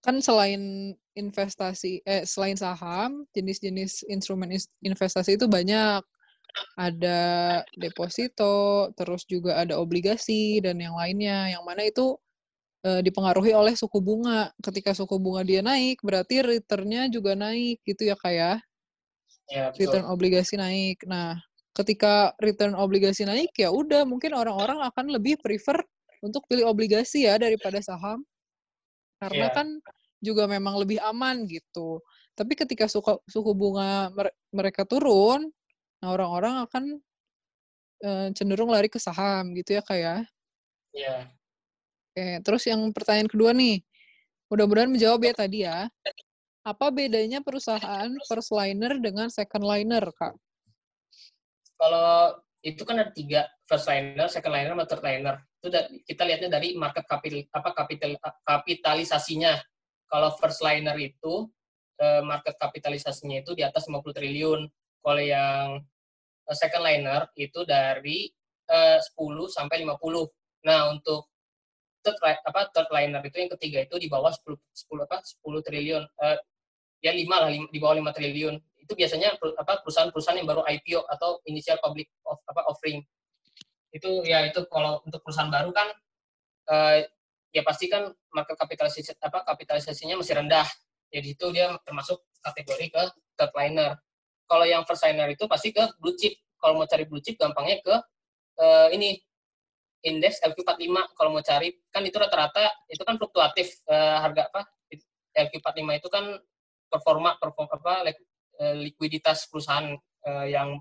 kan 0.02 0.18
selain 0.18 0.92
investasi 1.14 2.02
eh 2.04 2.26
selain 2.26 2.58
saham 2.58 3.22
jenis-jenis 3.36 4.02
instrumen 4.10 4.50
investasi 4.82 5.38
itu 5.38 5.46
banyak 5.46 6.02
ada 6.76 7.20
deposito, 7.76 8.90
terus 8.96 9.24
juga 9.28 9.60
ada 9.64 9.76
obligasi 9.80 10.60
dan 10.60 10.80
yang 10.80 10.96
lainnya, 10.96 11.52
yang 11.56 11.64
mana 11.64 11.88
itu 11.88 12.16
e, 12.84 13.00
dipengaruhi 13.04 13.56
oleh 13.56 13.72
suku 13.72 13.98
bunga. 14.04 14.52
Ketika 14.60 14.92
suku 14.92 15.16
bunga 15.16 15.42
dia 15.44 15.64
naik, 15.64 16.00
berarti 16.04 16.44
returnnya 16.44 17.08
juga 17.08 17.32
naik, 17.36 17.80
gitu 17.88 18.08
ya 18.12 18.16
kak 18.18 18.34
ya? 18.34 18.52
Ya, 19.48 19.68
Return 19.76 20.08
obligasi 20.08 20.56
naik. 20.56 21.04
Nah, 21.04 21.36
ketika 21.76 22.32
return 22.40 22.76
obligasi 22.76 23.24
naik, 23.28 23.52
ya 23.56 23.68
udah 23.72 24.04
mungkin 24.08 24.32
orang-orang 24.36 24.80
akan 24.92 25.12
lebih 25.12 25.40
prefer 25.40 25.80
untuk 26.24 26.44
pilih 26.48 26.68
obligasi 26.68 27.26
ya 27.28 27.36
daripada 27.36 27.80
saham, 27.82 28.22
karena 29.22 29.46
ya. 29.48 29.54
kan 29.54 29.68
juga 30.18 30.50
memang 30.50 30.82
lebih 30.82 30.98
aman 30.98 31.46
gitu. 31.46 32.02
Tapi 32.34 32.58
ketika 32.58 32.90
suku, 32.90 33.22
suku 33.30 33.54
bunga 33.54 34.10
mereka 34.50 34.82
turun, 34.82 35.46
Nah, 36.02 36.18
orang-orang 36.18 36.66
akan 36.66 36.84
uh, 38.02 38.28
cenderung 38.34 38.74
lari 38.74 38.90
ke 38.90 38.98
saham 38.98 39.54
gitu 39.54 39.78
ya, 39.78 39.82
Kak 39.86 39.98
ya? 40.02 40.16
Iya. 40.90 41.16
Oke, 42.12 42.28
terus 42.42 42.62
yang 42.66 42.90
pertanyaan 42.90 43.30
kedua 43.30 43.54
nih. 43.54 43.86
Mudah-mudahan 44.50 44.90
menjawab 44.90 45.22
ya 45.22 45.32
tadi 45.32 45.58
ya. 45.62 45.86
Apa 46.66 46.90
bedanya 46.90 47.38
perusahaan 47.38 48.10
first 48.26 48.50
liner 48.50 48.98
dengan 48.98 49.30
second 49.30 49.62
liner, 49.62 50.02
Kak? 50.10 50.34
Kalau 51.78 52.42
itu 52.66 52.82
kan 52.82 52.98
ada 52.98 53.14
tiga, 53.14 53.46
first 53.70 53.86
liner, 53.86 54.26
second 54.26 54.52
liner, 54.52 54.74
sama 54.74 54.86
third 54.90 55.06
liner. 55.06 55.36
Itu 55.62 55.70
kita 56.02 56.26
lihatnya 56.26 56.50
dari 56.50 56.74
market 56.74 57.06
capital, 57.06 57.46
apa 57.54 57.70
kapital, 57.70 58.10
kapitalisasinya. 58.42 59.54
Kalau 60.10 60.34
first 60.34 60.58
liner 60.66 60.98
itu 60.98 61.46
eh, 62.02 62.20
market 62.26 62.58
kapitalisasinya 62.58 63.46
itu 63.46 63.54
di 63.54 63.62
atas 63.62 63.86
50 63.86 64.02
triliun. 64.10 64.66
Kalau 65.02 65.22
yang 65.22 65.86
Eh, 66.42 66.56
second 66.58 66.82
liner 66.82 67.30
itu 67.38 67.62
dari 67.62 68.26
uh, 68.66 68.98
10 68.98 69.46
sampai 69.46 69.86
50. 69.86 70.66
Nah, 70.66 70.90
untuk 70.90 71.30
third 72.02 72.18
apa 72.18 72.66
third 72.74 72.90
liner 72.90 73.22
itu 73.22 73.36
yang 73.38 73.50
ketiga 73.54 73.78
itu 73.86 73.94
di 73.94 74.10
bawah 74.10 74.34
10 74.34 74.58
10 74.58 75.06
apa 75.06 75.22
10 75.22 75.62
triliun 75.62 76.02
ya 76.98 77.14
5 77.14 77.30
lah 77.30 77.50
5, 77.50 77.70
di 77.70 77.78
bawah 77.78 77.94
5 77.98 78.10
triliun. 78.18 78.54
Itu 78.82 78.92
biasanya 78.98 79.38
apa 79.38 79.86
perusahaan-perusahaan 79.86 80.38
yang 80.42 80.50
baru 80.50 80.62
IPO 80.66 81.06
atau 81.06 81.38
initial 81.46 81.78
public 81.78 82.10
of, 82.26 82.42
apa 82.50 82.66
offering. 82.66 83.06
Itu 83.92 84.24
ya 84.24 84.48
itu 84.48 84.64
kalau 84.72 85.04
untuk 85.04 85.20
perusahaan 85.20 85.52
baru 85.52 85.70
kan 85.70 85.88
uh, 86.72 86.98
ya 87.52 87.62
pasti 87.62 87.92
kan 87.92 88.08
market 88.32 88.56
kapitalisasi 88.56 89.20
apa 89.20 89.44
kapitalisasinya 89.44 90.16
masih 90.18 90.40
rendah. 90.40 90.66
Jadi 91.12 91.28
itu 91.36 91.46
dia 91.52 91.76
termasuk 91.84 92.24
kategori 92.40 92.86
ke 92.88 93.02
third 93.36 93.52
liner 93.52 94.00
kalau 94.48 94.64
yang 94.68 94.82
first 94.88 95.04
signer 95.04 95.28
itu 95.28 95.44
pasti 95.48 95.72
ke 95.72 95.84
blue 96.00 96.16
chip. 96.16 96.36
Kalau 96.56 96.78
mau 96.78 96.86
cari 96.88 97.04
blue 97.04 97.20
chip 97.20 97.36
gampangnya 97.36 97.80
ke 97.84 97.94
uh, 98.60 98.88
ini 98.92 99.18
indeks 100.02 100.42
LQ45 100.42 101.14
kalau 101.14 101.30
mau 101.30 101.44
cari 101.44 101.72
kan 101.94 102.02
itu 102.02 102.16
rata-rata 102.18 102.70
itu 102.90 103.02
kan 103.06 103.16
fluktuatif 103.16 103.82
uh, 103.86 104.18
harga 104.18 104.50
apa 104.50 104.60
LQ45 105.32 105.88
itu 106.02 106.08
kan 106.10 106.24
performa 106.90 107.38
perform 107.40 107.70
apa 107.72 108.12
uh, 108.12 108.74
likuiditas 108.76 109.48
perusahaan 109.48 109.96
uh, 110.26 110.46
yang 110.46 110.76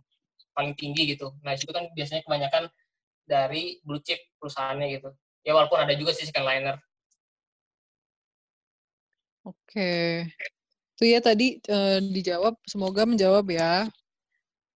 paling 0.51 0.75
tinggi 0.75 1.15
gitu. 1.15 1.31
Nah, 1.47 1.55
itu 1.55 1.71
kan 1.71 1.87
biasanya 1.95 2.27
kebanyakan 2.27 2.67
dari 3.31 3.79
blue 3.87 4.03
chip 4.03 4.19
perusahaannya 4.35 4.87
gitu. 4.99 5.09
Ya 5.47 5.55
walaupun 5.55 5.79
ada 5.79 5.95
juga 5.95 6.11
sih 6.11 6.27
second 6.27 6.43
liner. 6.43 6.75
Oke. 9.47 10.27
Itu 10.99 11.03
ya 11.07 11.23
tadi 11.23 11.63
uh, 11.71 12.03
dijawab, 12.03 12.59
semoga 12.67 13.07
menjawab 13.07 13.47
ya. 13.47 13.87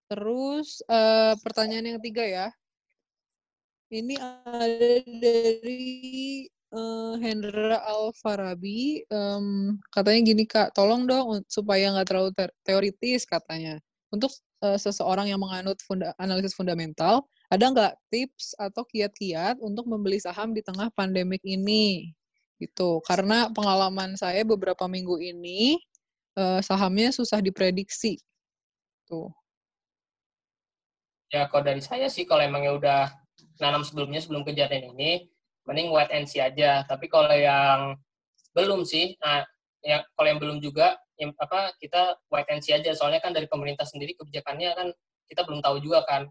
Terus 0.07 0.79
uh, 0.87 1.35
pertanyaan 1.43 1.91
yang 1.91 1.97
ketiga 1.99 2.23
ya. 2.23 2.47
Ini 3.93 4.17
ada 4.17 5.05
dari 5.21 6.49
uh, 6.73 7.13
Hendra 7.21 7.77
Alfarabi. 7.85 9.05
Um, 9.13 9.77
katanya 9.93 10.21
gini 10.25 10.43
kak, 10.49 10.73
tolong 10.73 11.05
dong 11.05 11.45
supaya 11.45 11.93
nggak 11.93 12.07
terlalu 12.09 12.31
te 12.33 12.49
teoritis 12.65 13.29
katanya. 13.29 13.77
Untuk 14.09 14.33
uh, 14.63 14.77
seseorang 14.79 15.31
yang 15.31 15.41
menganut 15.41 15.79
funda 15.83 16.15
analisis 16.21 16.55
fundamental, 16.55 17.27
ada 17.51 17.65
nggak 17.71 17.93
tips 18.13 18.55
atau 18.55 18.85
kiat-kiat 18.87 19.59
untuk 19.59 19.89
membeli 19.89 20.21
saham 20.21 20.55
di 20.55 20.63
tengah 20.63 20.91
pandemik 20.93 21.41
ini? 21.43 22.15
Gitu. 22.61 23.03
Karena 23.03 23.51
pengalaman 23.51 24.15
saya 24.15 24.47
beberapa 24.47 24.87
minggu 24.87 25.19
ini 25.19 25.75
uh, 26.39 26.63
sahamnya 26.63 27.11
susah 27.11 27.43
diprediksi. 27.43 28.19
Tuh. 29.07 29.31
Ya, 31.33 31.51
kalau 31.51 31.67
dari 31.67 31.83
saya 31.83 32.07
sih, 32.07 32.23
kalau 32.23 32.45
emangnya 32.45 32.71
udah 32.77 33.01
nanam 33.59 33.83
sebelumnya, 33.83 34.23
sebelum 34.23 34.47
kejadian 34.47 34.95
ini, 34.95 35.27
mending 35.67 35.91
wait 35.91 36.07
and 36.13 36.29
see 36.29 36.39
aja. 36.39 36.85
Tapi 36.87 37.09
kalau 37.11 37.33
yang 37.33 37.97
belum 38.55 38.87
sih, 38.87 39.19
nah, 39.19 39.43
yang 39.83 40.05
kalau 40.15 40.27
yang 40.31 40.39
belum 40.39 40.57
juga, 40.63 40.95
yang 41.19 41.31
apa 41.39 41.71
kita 41.79 42.19
wait 42.31 42.47
and 42.51 42.61
see 42.63 42.75
aja. 42.75 42.91
Soalnya 42.91 43.23
kan 43.23 43.31
dari 43.31 43.47
pemerintah 43.47 43.87
sendiri 43.87 44.15
kebijakannya 44.19 44.71
kan 44.75 44.87
kita 45.31 45.41
belum 45.47 45.63
tahu 45.63 45.79
juga 45.83 46.03
kan. 46.03 46.27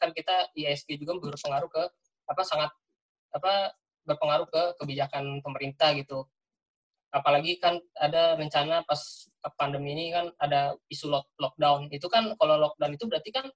Kan 0.00 0.14
kita 0.16 0.50
ISG 0.56 0.96
juga 1.02 1.18
berpengaruh 1.18 1.70
ke 1.70 1.82
apa 2.30 2.42
sangat 2.46 2.70
apa 3.34 3.74
berpengaruh 4.06 4.48
ke 4.48 4.62
kebijakan 4.80 5.42
pemerintah 5.42 5.92
gitu. 5.98 6.26
Apalagi 7.10 7.58
kan 7.58 7.82
ada 7.98 8.38
rencana 8.38 8.86
pas 8.86 9.26
pandemi 9.58 9.98
ini 9.98 10.14
kan 10.14 10.30
ada 10.38 10.78
isu 10.86 11.10
lock, 11.10 11.26
lockdown. 11.42 11.90
Itu 11.90 12.06
kan 12.06 12.34
kalau 12.38 12.56
lockdown 12.58 12.94
itu 12.94 13.04
berarti 13.10 13.30
kan 13.34 13.46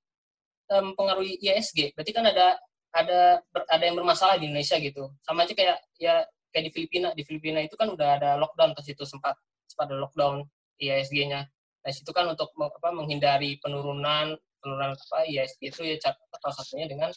mempengaruhi 0.65 1.39
ISG 1.45 1.93
berarti 1.93 2.13
kan 2.17 2.25
ada 2.25 2.57
ada 2.95 3.43
ada 3.69 3.85
yang 3.85 3.99
bermasalah 3.99 4.39
di 4.43 4.51
Indonesia 4.51 4.79
gitu. 4.83 5.11
Sama 5.23 5.47
aja 5.47 5.55
kayak 5.55 5.79
ya 5.99 6.27
kayak 6.51 6.65
di 6.71 6.73
Filipina. 6.75 7.09
Di 7.15 7.23
Filipina 7.23 7.63
itu 7.63 7.79
kan 7.79 7.91
udah 7.95 8.09
ada 8.19 8.31
lockdown 8.39 8.75
pas 8.75 8.87
itu 8.87 9.03
sempat 9.07 9.39
sempat 9.67 9.91
ada 9.91 9.99
lockdown 10.03 10.47
ISG-nya 10.81 11.47
nah 11.85 11.93
situ 11.93 12.09
kan 12.17 12.25
untuk 12.25 12.49
apa 12.57 12.89
menghindari 12.97 13.61
penurunan 13.61 14.41
penurunan 14.65 14.97
apa 14.97 15.29
ISG 15.29 15.69
itu 15.69 15.85
ya 15.85 16.01
salah 16.01 16.57
satunya 16.57 16.89
dengan 16.89 17.13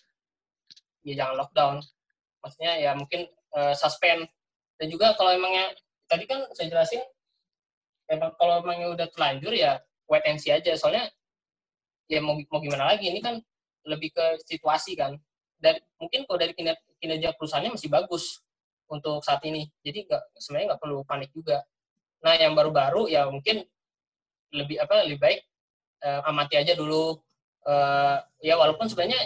ya 1.08 1.24
jangan 1.24 1.36
lockdown. 1.40 1.76
Maksudnya 2.44 2.74
ya 2.84 2.92
mungkin 2.92 3.32
uh, 3.56 3.72
suspend. 3.72 4.28
Dan 4.76 4.92
juga 4.92 5.16
kalau 5.16 5.32
emangnya 5.32 5.72
tadi 6.12 6.28
kan 6.28 6.44
saya 6.52 6.68
jelasin 6.68 7.02
emang 8.12 8.36
kalau 8.36 8.62
emangnya 8.62 8.92
udah 8.94 9.08
terlanjur 9.16 9.56
ya 9.56 9.80
wait 10.12 10.28
and 10.28 10.44
see 10.44 10.52
aja. 10.52 10.76
Soalnya 10.76 11.08
ya 12.12 12.20
mau 12.20 12.36
mau 12.52 12.60
gimana 12.60 12.92
lagi? 12.92 13.08
Ini 13.08 13.24
kan 13.24 13.40
lebih 13.88 14.12
ke 14.12 14.44
situasi 14.44 15.00
kan. 15.00 15.16
Dan 15.58 15.80
mungkin 15.98 16.28
kalau 16.30 16.38
dari 16.38 16.54
kinerja, 16.54 16.78
kinerja 17.00 17.34
perusahaannya 17.40 17.80
masih 17.80 17.90
bagus 17.90 18.44
untuk 18.92 19.24
saat 19.24 19.42
ini. 19.48 19.72
Jadi 19.82 20.06
nggak 20.06 20.24
sebenarnya 20.38 20.76
nggak 20.76 20.82
perlu 20.84 21.02
panik 21.08 21.32
juga 21.32 21.64
nah 22.24 22.34
yang 22.34 22.58
baru-baru 22.58 23.12
ya 23.12 23.30
mungkin 23.30 23.62
lebih 24.54 24.80
apa 24.82 25.06
lebih 25.06 25.20
baik 25.22 25.40
uh, 26.02 26.28
amati 26.30 26.58
aja 26.58 26.74
dulu 26.74 27.20
uh, 27.68 28.18
ya 28.42 28.56
walaupun 28.58 28.90
sebenarnya 28.90 29.22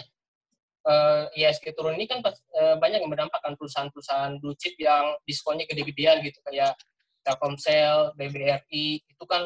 uh, 0.86 1.30
ISG 1.38 1.72
turun 1.78 1.96
ini 1.96 2.10
kan 2.10 2.20
uh, 2.26 2.76
banyak 2.82 3.00
yang 3.00 3.12
berdampak 3.12 3.40
kan 3.40 3.54
perusahaan-perusahaan 3.56 4.42
blue 4.42 4.58
chip 4.58 4.76
yang 4.82 5.16
diskonnya 5.24 5.64
gede-gedean 5.70 6.20
gitu 6.26 6.42
kayak 6.46 6.76
Telkomsel, 7.22 8.18
BBRI 8.18 9.06
itu 9.06 9.24
kan 9.30 9.46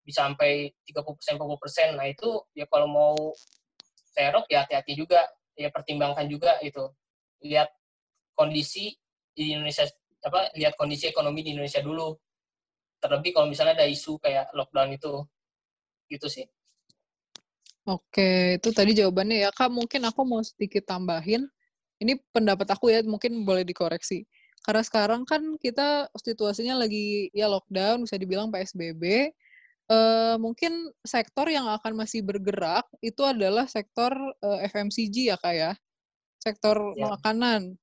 bisa 0.00 0.24
sampai 0.24 0.72
30% 0.88 1.36
40%. 1.36 1.96
Nah, 2.00 2.06
itu 2.08 2.28
ya 2.56 2.64
kalau 2.66 2.88
mau 2.88 3.14
serok 4.16 4.48
ya 4.48 4.64
hati-hati 4.64 4.96
juga, 4.96 5.20
ya 5.52 5.68
pertimbangkan 5.68 6.24
juga 6.26 6.56
itu. 6.64 6.88
Lihat 7.44 7.68
kondisi 8.32 8.96
di 9.36 9.52
Indonesia 9.52 9.84
apa 10.20 10.52
lihat 10.56 10.76
kondisi 10.76 11.08
ekonomi 11.08 11.44
di 11.44 11.52
Indonesia 11.52 11.84
dulu. 11.84 12.16
Terlebih 13.00 13.32
kalau 13.32 13.48
misalnya 13.48 13.80
ada 13.80 13.88
isu 13.88 14.20
kayak 14.20 14.52
lockdown 14.52 14.94
itu. 14.94 15.24
Gitu 16.06 16.26
sih. 16.28 16.46
Oke, 17.88 18.60
itu 18.60 18.68
tadi 18.76 18.92
jawabannya 18.92 19.48
ya. 19.48 19.50
Kak, 19.50 19.72
mungkin 19.72 20.04
aku 20.04 20.20
mau 20.22 20.44
sedikit 20.44 20.84
tambahin. 20.84 21.48
Ini 21.98 22.20
pendapat 22.30 22.68
aku 22.70 22.92
ya, 22.92 23.00
mungkin 23.02 23.42
boleh 23.42 23.64
dikoreksi. 23.64 24.28
Karena 24.60 24.84
sekarang 24.84 25.24
kan 25.24 25.56
kita 25.56 26.12
situasinya 26.20 26.84
lagi 26.84 27.32
ya 27.32 27.48
lockdown, 27.48 28.04
bisa 28.04 28.20
dibilang 28.20 28.52
PSBB. 28.52 29.32
Uh, 29.90 29.96
eh, 29.96 30.36
mungkin 30.38 30.92
sektor 31.02 31.50
yang 31.50 31.66
akan 31.66 31.98
masih 31.98 32.22
bergerak 32.22 32.86
itu 33.02 33.26
adalah 33.26 33.66
sektor 33.66 34.14
uh, 34.38 34.62
eh, 34.62 34.70
FMCG 34.70 35.34
ya 35.34 35.36
kak 35.40 35.54
ya, 35.56 35.72
sektor 36.38 36.76
ya. 36.94 37.16
makanan. 37.16 37.74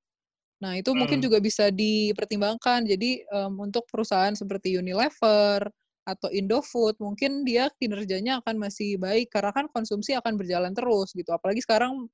Nah 0.58 0.74
itu 0.74 0.90
hmm. 0.90 0.98
mungkin 0.98 1.18
juga 1.22 1.38
bisa 1.38 1.70
dipertimbangkan. 1.70 2.86
Jadi 2.86 3.22
um, 3.30 3.68
untuk 3.68 3.86
perusahaan 3.90 4.34
seperti 4.34 4.74
Unilever, 4.74 5.70
atau 6.08 6.32
Indofood 6.32 6.96
mungkin 6.96 7.44
dia 7.44 7.68
kinerjanya 7.76 8.40
akan 8.40 8.56
masih 8.56 8.96
baik 8.96 9.28
karena 9.28 9.52
kan 9.52 9.68
konsumsi 9.68 10.16
akan 10.16 10.40
berjalan 10.40 10.72
terus 10.72 11.12
gitu 11.12 11.28
apalagi 11.36 11.60
sekarang 11.60 12.08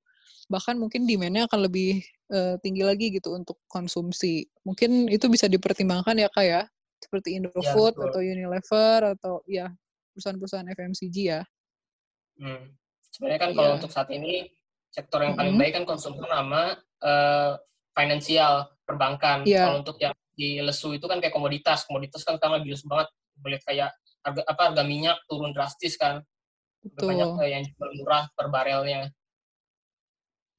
bahkan 0.50 0.74
mungkin 0.74 1.06
demand-nya 1.06 1.46
akan 1.46 1.70
lebih 1.70 2.02
uh, 2.34 2.58
tinggi 2.58 2.82
lagi 2.82 3.14
gitu 3.14 3.38
untuk 3.38 3.62
konsumsi 3.70 4.50
mungkin 4.66 5.06
itu 5.06 5.30
bisa 5.30 5.46
dipertimbangkan 5.46 6.18
ya 6.18 6.26
kak 6.26 6.44
ya 6.44 6.62
seperti 6.98 7.38
Indofood 7.38 7.94
ya, 7.94 8.02
atau 8.10 8.20
Unilever 8.20 8.98
atau 9.14 9.34
ya 9.46 9.70
perusahaan-perusahaan 10.12 10.68
FMCG 10.74 11.16
ya 11.22 11.40
hmm. 12.42 12.74
sebenarnya 13.14 13.40
kan 13.40 13.50
ya. 13.54 13.56
kalau 13.56 13.70
untuk 13.78 13.92
saat 13.94 14.10
ini 14.10 14.50
sektor 14.90 15.22
yang 15.22 15.38
paling 15.38 15.54
-hmm. 15.54 15.62
baik 15.62 15.72
kan 15.78 15.84
konsumsi 15.86 16.22
sama 16.26 16.82
uh, 17.02 17.54
finansial 17.94 18.68
perbankan. 18.84 19.46
Ya. 19.48 19.70
kalau 19.70 19.80
untuk 19.80 19.96
yang 20.02 20.12
di 20.34 20.60
lesu 20.60 20.92
itu 20.92 21.06
kan 21.06 21.22
kayak 21.22 21.32
komoditas. 21.32 21.86
Komoditas 21.86 22.26
kan 22.26 22.36
sekarang 22.36 22.60
lagi 22.60 22.74
lesu 22.74 22.84
banget. 22.90 23.08
Boleh 23.38 23.60
kayak 23.62 23.90
harga 24.26 24.42
apa 24.44 24.62
harga 24.70 24.82
minyak 24.84 25.18
turun 25.30 25.54
drastis 25.54 25.96
kan. 25.96 26.20
Betul. 26.84 27.16
banyak 27.16 27.30
yang 27.48 27.64
jual 27.64 27.90
murah 27.96 28.28
per 28.36 28.52
barelnya. 28.52 29.08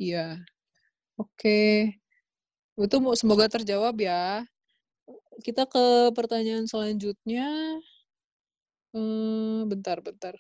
Iya. 0.02 0.42
Oke. 1.22 1.30
Okay. 1.38 1.72
itu 2.76 2.98
semoga 3.16 3.46
terjawab 3.48 3.96
ya. 4.02 4.44
Kita 5.46 5.70
ke 5.70 6.12
pertanyaan 6.12 6.66
selanjutnya. 6.66 7.48
Hmm, 8.96 9.68
bentar 9.68 10.00
bentar. 10.00 10.36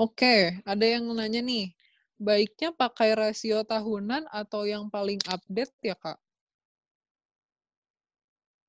Oke, 0.00 0.58
ada 0.66 0.82
yang 0.82 1.04
nanya 1.14 1.38
nih, 1.44 1.70
baiknya 2.22 2.70
pakai 2.70 3.18
rasio 3.18 3.66
tahunan 3.66 4.30
atau 4.30 4.62
yang 4.62 4.86
paling 4.86 5.18
update 5.26 5.74
ya, 5.82 5.98
Kak? 5.98 6.22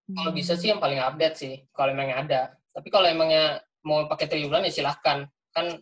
Kalau 0.09 0.31
bisa 0.35 0.57
sih 0.57 0.73
yang 0.73 0.81
paling 0.81 0.99
update 0.99 1.35
sih, 1.37 1.53
kalau 1.71 1.93
emangnya 1.93 2.17
ada. 2.19 2.41
Tapi 2.73 2.89
kalau 2.89 3.07
emangnya 3.07 3.61
mau 3.85 4.03
pakai 4.09 4.27
triwulan 4.27 4.65
ya 4.65 4.73
silahkan. 4.73 5.29
Kan 5.53 5.79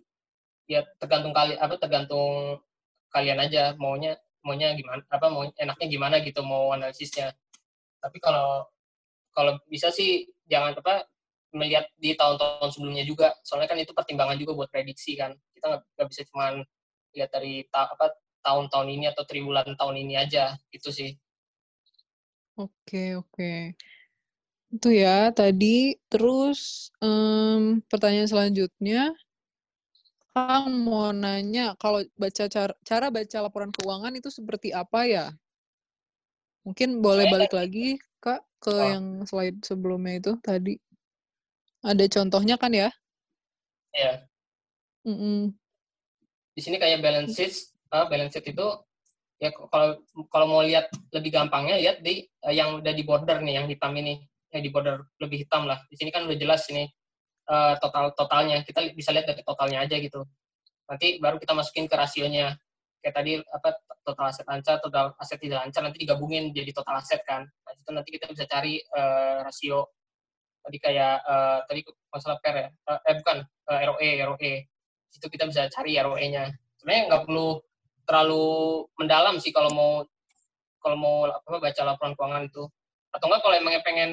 ya 0.68 0.84
tergantung 1.00 1.34
kali 1.34 1.56
apa 1.58 1.76
tergantung 1.80 2.60
kalian 3.12 3.44
aja 3.44 3.76
maunya 3.76 4.16
maunya 4.40 4.72
gimana 4.72 5.04
apa 5.12 5.28
mau 5.28 5.44
enaknya 5.44 5.88
gimana 5.88 6.16
gitu 6.22 6.44
mau 6.46 6.70
analisisnya. 6.76 7.34
Tapi 7.98 8.18
kalau 8.20 8.68
kalau 9.32 9.58
bisa 9.72 9.90
sih 9.90 10.28
jangan 10.46 10.76
apa 10.76 11.08
melihat 11.56 11.88
di 12.00 12.16
tahun-tahun 12.16 12.72
sebelumnya 12.72 13.04
juga. 13.04 13.36
Soalnya 13.44 13.68
kan 13.72 13.80
itu 13.80 13.92
pertimbangan 13.92 14.38
juga 14.40 14.56
buat 14.56 14.70
prediksi 14.72 15.16
kan. 15.20 15.36
Kita 15.56 15.82
nggak 15.98 16.08
bisa 16.08 16.24
cuma 16.32 16.62
lihat 17.16 17.30
dari 17.32 17.68
ta 17.68 17.92
apa 17.92 18.16
tahun-tahun 18.42 18.88
ini 18.90 19.06
atau 19.10 19.24
triwulan 19.26 19.78
tahun 19.78 19.96
ini 20.02 20.18
aja. 20.18 20.58
Itu 20.74 20.90
sih. 20.90 21.14
Oke, 22.58 23.18
oke. 23.18 23.78
Itu 24.72 24.90
ya 24.92 25.30
tadi. 25.32 25.96
Terus 26.12 26.92
um, 27.00 27.80
pertanyaan 27.88 28.30
selanjutnya, 28.30 29.14
Kang 30.32 30.88
mau 30.88 31.12
nanya 31.12 31.76
kalau 31.76 32.00
baca 32.16 32.48
cara, 32.48 32.74
cara 32.88 33.08
baca 33.12 33.38
laporan 33.44 33.72
keuangan 33.76 34.16
itu 34.16 34.32
seperti 34.32 34.72
apa 34.72 35.04
ya? 35.04 35.26
Mungkin 36.64 37.02
boleh 37.02 37.28
balik 37.28 37.52
lagi 37.52 37.98
Kak 38.22 38.46
ke 38.62 38.72
oh. 38.72 38.80
yang 38.80 39.06
slide 39.26 39.60
sebelumnya 39.66 40.22
itu 40.22 40.32
tadi. 40.40 40.78
Ada 41.82 42.06
contohnya 42.08 42.56
kan 42.62 42.72
ya? 42.72 42.94
Iya. 43.92 44.30
Mm 45.04 45.18
-mm. 45.18 45.40
Di 46.62 46.70
sini 46.70 46.78
kayak 46.78 47.02
balance 47.02 47.34
sheet, 47.34 47.74
uh, 47.90 48.06
balance 48.06 48.38
sheet 48.38 48.54
itu 48.54 48.68
ya 49.42 49.50
kalau 49.50 49.98
kalau 50.30 50.46
mau 50.46 50.62
lihat 50.62 50.94
lebih 51.10 51.34
gampangnya 51.34 51.82
lihat 51.82 52.06
di 52.06 52.22
uh, 52.46 52.54
yang 52.54 52.78
udah 52.78 52.94
di 52.94 53.02
border 53.02 53.42
nih 53.42 53.58
yang 53.58 53.66
hitam 53.66 53.98
ini 53.98 54.22
yang 54.54 54.62
di 54.62 54.70
border 54.70 55.10
lebih 55.18 55.42
hitam 55.42 55.66
lah. 55.66 55.82
Di 55.90 55.98
sini 55.98 56.14
kan 56.14 56.30
udah 56.30 56.38
jelas 56.38 56.70
ini 56.70 56.86
uh, 57.50 57.82
total 57.82 58.14
totalnya. 58.14 58.62
Kita 58.62 58.94
bisa 58.94 59.10
lihat 59.10 59.26
dari 59.26 59.42
totalnya 59.42 59.82
aja 59.82 59.98
gitu. 59.98 60.22
Nanti 60.86 61.18
baru 61.18 61.42
kita 61.42 61.58
masukin 61.58 61.90
ke 61.90 61.98
rasionya. 61.98 62.54
Kayak 63.02 63.16
tadi 63.18 63.32
apa 63.42 63.82
total 64.06 64.30
aset 64.30 64.46
lancar, 64.46 64.78
total 64.86 65.18
aset 65.18 65.42
tidak 65.42 65.66
lancar 65.66 65.82
nanti 65.82 65.98
digabungin 66.06 66.54
jadi 66.54 66.70
total 66.70 67.02
aset 67.02 67.26
kan. 67.26 67.42
Nah, 67.42 67.74
itu 67.74 67.90
nanti 67.90 68.10
kita 68.14 68.30
bisa 68.30 68.46
cari 68.46 68.78
uh, 68.94 69.42
rasio 69.42 69.90
tadi 70.62 70.78
kayak 70.78 71.26
uh, 71.26 71.66
tadi 71.66 71.82
masalah 72.14 72.38
per 72.38 72.54
ya. 72.54 72.70
Uh, 72.86 73.00
eh 73.10 73.16
bukan 73.18 73.38
uh, 73.42 73.80
ROE 73.90 74.10
ROE. 74.30 74.54
Itu 75.12 75.28
kita 75.28 75.48
bisa 75.48 75.68
cari 75.68 76.00
ROE-nya. 76.00 76.52
Sebenarnya 76.80 77.04
nggak 77.12 77.24
perlu 77.30 77.60
terlalu 78.08 78.46
mendalam 78.98 79.38
sih 79.38 79.54
kalau 79.54 79.70
mau 79.72 79.92
kalau 80.82 80.98
mau 80.98 81.16
apa 81.30 81.58
baca 81.62 81.82
laporan 81.86 82.18
keuangan 82.18 82.50
itu 82.50 82.66
atau 83.14 83.26
enggak 83.30 83.42
kalau 83.46 83.56
emangnya 83.56 83.82
pengen 83.86 84.12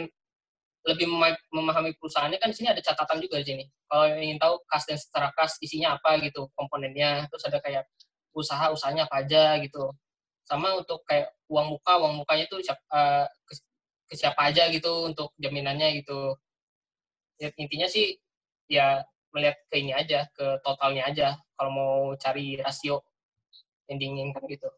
lebih 0.86 1.07
memahami 1.53 1.92
perusahaannya 1.99 2.38
kan 2.40 2.49
di 2.49 2.57
sini 2.57 2.68
ada 2.72 2.80
catatan 2.80 3.18
juga 3.20 3.42
di 3.42 3.46
sini. 3.46 3.64
Kalau 3.88 4.05
ingin 4.09 4.38
tahu 4.40 4.62
kas 4.64 4.84
dan 4.88 4.96
setara 4.96 5.28
kas 5.36 5.61
isinya 5.61 5.99
apa 5.99 6.16
gitu 6.22 6.49
komponennya, 6.57 7.28
terus 7.28 7.44
ada 7.44 7.59
kayak 7.61 7.84
usaha 8.32 8.72
usahanya 8.72 9.05
apa 9.05 9.26
aja 9.26 9.59
gitu. 9.61 9.92
Sama 10.49 10.78
untuk 10.80 11.05
kayak 11.05 11.28
uang 11.53 11.76
muka, 11.76 11.92
uang 12.01 12.24
mukanya 12.24 12.49
siap, 12.64 12.78
uh, 12.88 13.28
ke, 13.44 13.53
ke 14.09 14.14
siapa 14.16 14.49
aja 14.49 14.72
gitu 14.72 15.12
untuk 15.12 15.36
jaminannya 15.36 16.01
gitu. 16.01 16.38
Ya, 17.36 17.53
intinya 17.61 17.86
sih 17.90 18.16
ya 18.70 19.05
melihat 19.35 19.57
ke 19.68 19.76
ini 19.81 19.93
aja, 19.93 20.29
ke 20.33 20.61
totalnya 20.64 21.09
aja 21.09 21.29
kalau 21.59 21.70
mau 21.70 21.95
cari 22.16 22.57
rasio 22.61 23.05
yang 23.89 23.99
diinginkan 24.01 24.43
gitu. 24.49 24.68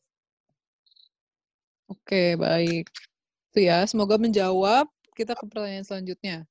Oke, 1.91 2.39
baik. 2.39 2.87
Itu 3.51 3.67
ya, 3.67 3.83
semoga 3.87 4.15
menjawab 4.15 4.87
kita 5.19 5.35
ke 5.35 5.45
pertanyaan 5.47 5.83
selanjutnya. 5.83 6.47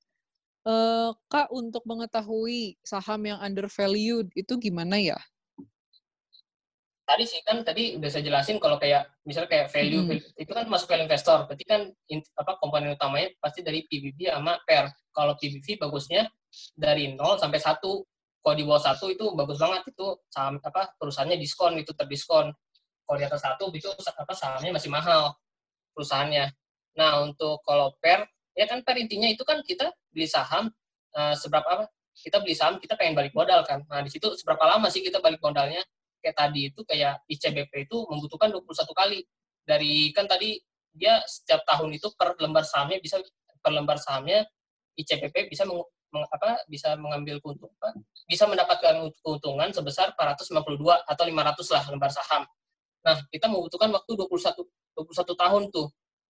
Uh, 0.68 1.16
Kak, 1.32 1.48
untuk 1.56 1.88
mengetahui 1.88 2.76
saham 2.84 3.24
yang 3.24 3.40
undervalued 3.40 4.28
itu 4.36 4.54
gimana 4.60 5.00
ya? 5.00 5.16
tadi 7.10 7.26
sih 7.26 7.42
kan 7.42 7.66
tadi 7.66 7.98
udah 7.98 8.06
saya 8.06 8.22
jelasin 8.22 8.62
kalau 8.62 8.78
kayak 8.78 9.10
misalnya 9.26 9.50
kayak 9.50 9.68
value, 9.74 10.06
Hmm. 10.06 10.10
value- 10.14 10.30
itu 10.38 10.52
kan 10.54 10.66
masuk 10.70 10.88
value 10.94 11.10
investor. 11.10 11.50
Berarti 11.50 11.66
kan 11.66 11.82
apa 12.38 12.62
komponen 12.62 12.94
utamanya 12.94 13.34
pasti 13.42 13.66
dari 13.66 13.82
PBV 13.90 14.30
sama 14.30 14.62
PER. 14.70 14.94
Kalau 15.10 15.34
PBV 15.34 15.82
bagusnya 15.82 16.30
dari 16.76 17.14
0 17.14 17.40
sampai 17.40 17.60
1. 17.60 17.80
Kalau 18.40 18.56
di 18.56 18.64
bawah 18.64 18.82
1 18.82 19.12
itu 19.12 19.26
bagus 19.36 19.58
banget 19.60 19.84
itu 19.92 20.08
saham 20.32 20.58
apa 20.64 20.96
perusahaannya 20.96 21.38
diskon 21.38 21.76
itu 21.80 21.92
terdiskon. 21.92 22.52
Kalau 23.04 23.18
di 23.18 23.26
atas 23.26 23.42
1 23.44 23.60
itu 23.76 23.90
apa 23.90 24.34
sahamnya 24.34 24.72
masih 24.76 24.90
mahal 24.92 25.36
perusahaannya. 25.94 26.46
Nah, 26.98 27.24
untuk 27.24 27.62
kalau 27.68 27.96
PER 28.00 28.28
ya 28.56 28.66
kan 28.68 28.84
PER 28.84 28.98
intinya 29.04 29.28
itu 29.28 29.44
kan 29.44 29.60
kita 29.64 29.92
beli 30.12 30.28
saham 30.28 30.72
eh, 31.16 31.36
seberapa 31.36 31.68
apa? 31.68 31.86
Kita 32.16 32.44
beli 32.44 32.56
saham 32.56 32.80
kita 32.80 32.96
pengen 33.00 33.16
balik 33.16 33.34
modal 33.36 33.64
kan. 33.68 33.84
Nah, 33.88 34.04
di 34.04 34.12
situ 34.12 34.32
seberapa 34.36 34.64
lama 34.68 34.88
sih 34.92 35.04
kita 35.04 35.20
balik 35.24 35.40
modalnya? 35.40 35.84
kayak 36.20 36.36
tadi 36.36 36.62
itu 36.70 36.82
kayak 36.84 37.24
ICBP 37.32 37.88
itu 37.88 37.98
membutuhkan 38.12 38.52
21 38.52 38.92
kali. 38.92 39.20
Dari 39.64 40.12
kan 40.12 40.28
tadi 40.28 40.60
dia 40.92 41.24
setiap 41.24 41.64
tahun 41.64 41.96
itu 41.96 42.12
per 42.14 42.36
lembar 42.38 42.68
sahamnya 42.68 43.00
bisa 43.00 43.22
per 43.60 43.72
lembar 43.72 43.98
sahamnya 44.00 44.44
ICBP 45.00 45.48
bisa 45.48 45.64
apa 46.10 46.66
bisa 46.66 46.98
mengambil 46.98 47.38
keuntungan 47.38 47.94
bisa 48.26 48.50
mendapatkan 48.50 49.14
keuntungan 49.22 49.70
sebesar 49.70 50.14
452 50.18 51.06
atau 51.06 51.24
500 51.26 51.76
lah 51.76 51.84
lembar 51.90 52.12
saham. 52.14 52.44
Nah, 53.06 53.16
kita 53.30 53.50
membutuhkan 53.50 53.90
waktu 53.90 54.12
21 54.14 54.66
21 54.98 55.34
tahun 55.34 55.64
tuh. 55.74 55.88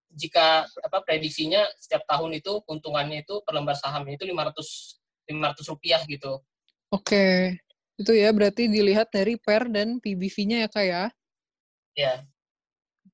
Jika 0.09 0.65
apa 0.65 1.05
prediksinya 1.05 1.69
setiap 1.77 2.01
tahun 2.09 2.41
itu 2.41 2.65
keuntungannya 2.65 3.21
itu 3.21 3.45
per 3.45 3.53
lembar 3.53 3.77
sahamnya 3.77 4.17
itu 4.17 4.25
500 4.25 4.97
500 5.29 5.71
rupiah 5.71 6.01
gitu. 6.09 6.41
Oke. 6.89 7.59
Itu 7.99 8.15
ya 8.15 8.31
berarti 8.31 8.71
dilihat 8.71 9.11
dari 9.13 9.35
PER 9.37 9.69
dan 9.69 10.01
PBV-nya 10.01 10.65
ya 10.65 10.69
Kak 10.71 10.85
ya. 10.87 11.03
Ya. 11.93 12.13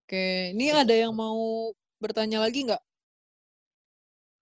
Oke, 0.06 0.54
ini 0.54 0.70
ada 0.70 0.94
yang 0.94 1.12
mau 1.18 1.74
bertanya 1.98 2.38
lagi 2.46 2.70
nggak? 2.70 2.84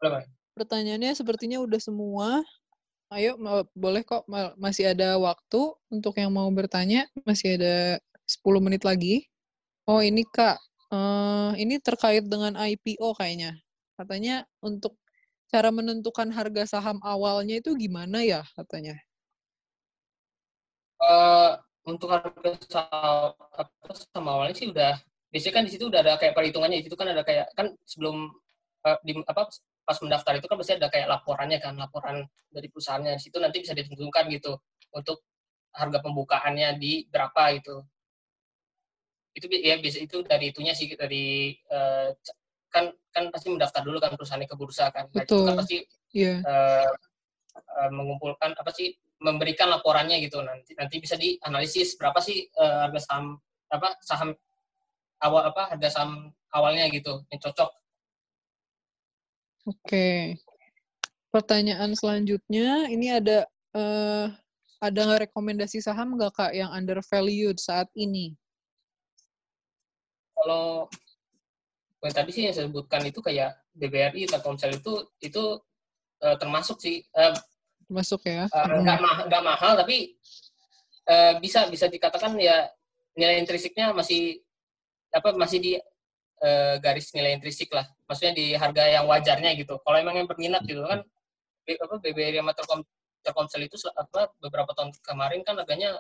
Berapa? 0.03 0.28
Pertanyaannya 0.54 1.18
sepertinya 1.18 1.58
udah 1.66 1.82
semua. 1.82 2.45
Ayo, 3.14 3.38
boleh 3.74 4.01
kok. 4.06 4.26
ma- 4.30 4.54
Masih 4.58 4.93
ada 4.93 5.18
waktu 5.18 5.62
untuk 5.89 6.14
yang 6.18 6.34
mau 6.34 6.49
bertanya. 6.54 7.10
Masih 7.26 7.58
ada 7.58 7.97
10 8.26 8.62
menit 8.62 8.86
lagi. 8.86 9.26
Oh, 9.89 9.99
ini 9.99 10.22
Kak. 10.30 10.58
Eh, 10.93 11.51
ini 11.58 11.82
terkait 11.82 12.26
dengan 12.30 12.54
IPO 12.54 13.18
kayaknya. 13.18 13.58
Katanya 13.97 14.45
untuk 14.62 14.97
cara 15.49 15.70
menentukan 15.70 16.30
harga 16.34 16.66
saham 16.66 16.97
awalnya 17.06 17.62
itu 17.62 17.74
gimana 17.78 18.22
ya 18.26 18.41
katanya? 18.58 18.97
Eh, 21.01 21.51
untuk 21.84 22.10
harga 22.14 22.51
saham, 22.70 24.26
awalnya 24.26 24.56
sih 24.56 24.70
udah 24.72 24.97
biasanya 25.34 25.54
kan 25.58 25.64
di 25.66 25.72
situ 25.74 25.89
udah 25.89 25.99
ada 26.06 26.14
kayak 26.22 26.38
perhitungannya 26.38 26.78
di 26.80 26.86
situ 26.86 26.93
kan 26.93 27.10
ada 27.10 27.26
kayak 27.26 27.49
kan 27.58 27.74
sebelum 27.89 28.30
eh, 28.86 28.97
di 29.01 29.18
apa 29.26 29.49
pas 29.84 29.99
mendaftar 29.99 30.39
itu 30.39 30.47
kan 30.47 30.55
pasti 30.55 30.73
ada 30.79 30.88
kayak 30.88 31.07
laporannya 31.11 31.59
kan 31.59 31.75
laporan 31.75 32.23
dari 32.49 32.67
perusahaannya. 32.71 33.19
Di 33.19 33.23
situ 33.27 33.38
nanti 33.39 33.59
bisa 33.63 33.75
ditentukan 33.75 34.25
gitu 34.31 34.55
untuk 34.95 35.23
harga 35.75 35.99
pembukaannya 35.99 36.79
di 36.79 37.03
berapa 37.11 37.59
gitu. 37.59 37.84
Itu 39.34 39.45
ya 39.49 39.75
bisa 39.81 39.97
itu 39.99 40.21
dari 40.23 40.53
itunya 40.53 40.71
sih 40.77 40.88
dari 40.93 41.57
c- 42.21 42.38
kan 42.69 42.89
kan 43.13 43.29
pasti 43.29 43.49
mendaftar 43.53 43.81
dulu 43.86 43.97
kan 44.01 44.13
perusahaannya 44.17 44.49
ke 44.49 44.57
bursa 44.57 44.89
kan. 44.89 45.09
Nah, 45.13 45.21
itu 45.25 45.36
kan 45.45 45.55
pasti 45.57 45.77
Iya. 46.13 46.34
eh, 46.45 46.89
eh, 47.57 47.89
mengumpulkan 47.89 48.53
apa 48.53 48.69
sih 48.69 48.93
memberikan 49.21 49.69
laporannya 49.69 50.21
gitu. 50.21 50.41
Nanti 50.45 50.77
nanti 50.77 50.95
bisa 51.01 51.17
dianalisis 51.17 51.97
berapa 51.97 52.17
sih 52.21 52.45
eh, 52.47 52.75
harga 52.86 53.01
saham 53.01 53.38
apa 53.69 53.97
saham 54.05 54.29
awal 55.19 55.49
apa 55.49 55.73
harga 55.73 55.89
saham 55.89 56.29
awalnya 56.53 56.86
gitu 56.93 57.25
yang 57.34 57.41
cocok 57.41 57.69
Oke. 59.64 60.38
Pertanyaan 61.32 61.95
selanjutnya, 61.97 62.91
ini 62.91 63.09
ada 63.09 63.47
eh 63.74 64.28
ada 64.84 64.99
nggak 64.99 65.32
rekomendasi 65.32 65.80
saham 65.80 66.20
nggak 66.20 66.36
kak 66.36 66.51
yang 66.53 66.70
undervalued 66.70 67.57
saat 67.57 67.88
ini? 67.95 68.36
kalau 70.43 70.91
yang 72.03 72.11
tadi 72.11 72.36
sih 72.36 72.43
yang 72.43 72.51
saya 72.51 72.68
sebutkan 72.68 72.99
itu 73.07 73.24
kayak 73.24 73.55
BBRI 73.72 74.28
Telkomsel 74.28 74.76
itu 74.76 75.07
itu 75.24 75.43
eh, 76.20 76.36
termasuk 76.36 76.84
sih 76.84 76.99
eh, 77.16 77.34
Masuk 77.88 78.28
ya? 78.28 78.43
eh, 78.51 78.66
nggak 78.84 78.97
ma- 78.99 79.24
nggak 79.24 79.43
mahal 79.43 79.80
tapi 79.80 80.20
eh, 81.07 81.34
bisa 81.39 81.72
bisa 81.72 81.88
dikatakan 81.88 82.36
ya 82.36 82.68
nilai 83.16 83.39
intrinsiknya 83.39 83.95
masih 83.95 84.43
apa 85.16 85.32
masih 85.32 85.64
di 85.64 85.72
eh, 86.44 86.76
garis 86.84 87.10
nilai 87.16 87.39
intrinsik 87.39 87.72
lah. 87.72 87.88
Maksudnya 88.06 88.34
di 88.36 88.46
harga 88.54 88.84
yang 88.86 89.08
wajarnya 89.08 89.56
gitu. 89.56 89.80
Kalau 89.80 89.98
emang 89.98 90.20
yang 90.20 90.28
berminat 90.28 90.68
gitu 90.68 90.84
kan 90.84 91.02
apa 91.64 91.96
BBRI 92.04 92.44
sama 92.44 92.52
Telkom 92.52 92.82
Telkomsel 93.24 93.64
itu 93.64 93.80
apa 93.96 94.28
beberapa 94.44 94.76
tahun 94.76 94.91
kemarin 95.00 95.48
kan 95.48 95.56
harganya 95.56 95.96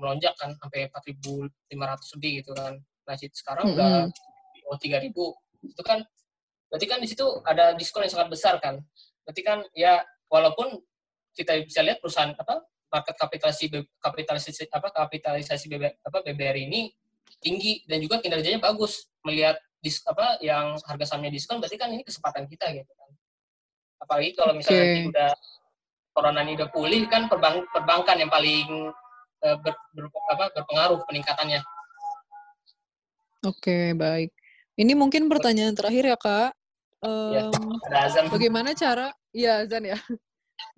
melonjak 0.00 0.32
kan 0.40 0.56
sampai 0.56 0.88
4.500 0.88 2.16
lebih 2.16 2.32
gitu 2.40 2.52
kan. 2.56 2.80
Nah 2.80 3.14
sekarang 3.20 3.76
udah 3.76 4.08
oh 4.72 4.78
3.000 4.80 5.12
itu 5.62 5.82
kan 5.84 6.00
berarti 6.72 6.86
kan 6.88 6.98
di 7.04 7.08
situ 7.12 7.26
ada 7.44 7.76
diskon 7.76 8.08
yang 8.08 8.12
sangat 8.16 8.28
besar 8.32 8.56
kan. 8.56 8.80
Berarti 9.28 9.42
kan 9.44 9.60
ya 9.76 10.00
walaupun 10.32 10.80
kita 11.36 11.60
bisa 11.60 11.84
lihat 11.84 12.00
perusahaan 12.00 12.32
apa 12.32 12.64
market 12.88 13.16
kapitalisasi 13.20 13.66
kapitalisasi 14.00 14.68
apa 14.72 14.88
kapitalisasi 14.92 15.64
BB, 15.68 15.84
apa 16.04 16.18
BBRI 16.24 16.68
ini 16.68 16.80
tinggi 17.40 17.84
dan 17.84 18.00
juga 18.00 18.20
kinerjanya 18.20 18.60
bagus. 18.60 19.12
Melihat 19.28 19.60
dis, 19.82 20.00
apa 20.06 20.38
yang 20.38 20.78
harga 20.86 21.04
sahamnya 21.04 21.34
diskon 21.34 21.58
berarti 21.58 21.76
kan 21.76 21.90
ini 21.90 22.06
kesempatan 22.06 22.46
kita 22.46 22.70
gitu 22.70 22.92
kan 22.94 23.10
apalagi 23.98 24.30
kalau 24.38 24.54
misalnya 24.54 24.86
nanti 24.86 25.10
udah 25.10 25.30
corona 26.14 26.40
ini 26.46 26.52
udah 26.54 26.68
pulih 26.70 27.02
kan 27.10 27.26
perbank, 27.26 27.66
perbankan 27.74 28.16
yang 28.22 28.30
paling 28.30 28.94
eh, 29.42 29.56
ber, 29.58 29.74
ber- 29.92 30.14
apa, 30.32 30.54
berpengaruh 30.54 31.02
peningkatannya 31.04 31.60
Oke, 33.42 33.90
baik. 33.98 34.30
Ini 34.78 34.94
mungkin 34.94 35.26
pertanyaan 35.26 35.74
terakhir 35.74 36.14
ya 36.14 36.14
kak. 36.14 36.54
Ya. 37.02 37.50
Ada 37.90 37.98
azam 38.06 38.30
bagaimana 38.30 38.70
cara, 38.70 39.10
ya 39.34 39.66
Zan 39.66 39.82
ya, 39.82 39.98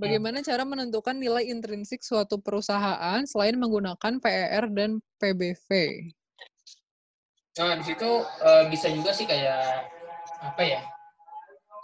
bagaimana 0.01 0.41
cara 0.41 0.65
menentukan 0.65 1.13
nilai 1.13 1.45
intrinsik 1.53 2.01
suatu 2.01 2.41
perusahaan 2.41 3.21
selain 3.29 3.61
menggunakan 3.61 4.17
PER 4.17 4.65
dan 4.73 4.97
PBV? 5.21 5.69
Nah, 7.55 7.79
di 7.79 7.85
situ 7.87 8.11
eh, 8.43 8.65
bisa 8.67 8.91
juga 8.91 9.15
sih 9.15 9.27
kayak 9.31 9.87
apa 10.43 10.63
ya? 10.67 10.83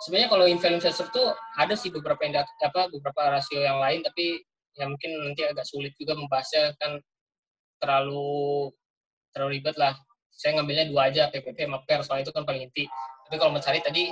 Sebenarnya 0.02 0.28
kalau 0.32 0.44
in 0.50 0.58
value 0.58 0.82
investor 0.82 1.06
tuh 1.14 1.30
ada 1.54 1.76
sih 1.78 1.94
beberapa 1.94 2.18
indak, 2.26 2.48
apa 2.58 2.90
beberapa 2.90 3.38
rasio 3.38 3.60
yang 3.62 3.78
lain 3.78 4.02
tapi 4.02 4.42
ya 4.74 4.88
mungkin 4.88 5.30
nanti 5.30 5.44
agak 5.46 5.62
sulit 5.68 5.92
juga 6.00 6.16
membahasnya 6.16 6.74
kan 6.80 6.98
terlalu 7.78 8.70
terlalu 9.30 9.60
ribet 9.60 9.76
lah. 9.78 9.94
Saya 10.34 10.58
ngambilnya 10.58 10.90
dua 10.90 11.12
aja 11.12 11.30
PPP 11.30 11.68
sama 11.68 11.78
PER 11.86 12.00
soal 12.02 12.24
itu 12.26 12.32
kan 12.34 12.42
paling 12.42 12.66
inti. 12.66 12.90
Tapi 13.28 13.36
kalau 13.38 13.52
mencari 13.54 13.78
tadi 13.78 14.10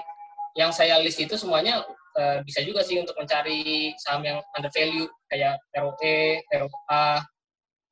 yang 0.54 0.70
saya 0.70 1.00
list 1.02 1.18
itu 1.18 1.34
semuanya 1.34 1.82
eh, 2.14 2.38
bisa 2.46 2.62
juga 2.62 2.86
sih 2.86 3.02
untuk 3.02 3.18
mencari 3.18 3.90
saham 3.98 4.22
yang 4.22 4.38
under 4.54 4.70
value 4.70 5.10
kayak 5.26 5.58
ROE, 5.74 6.46
ROA 6.54 7.06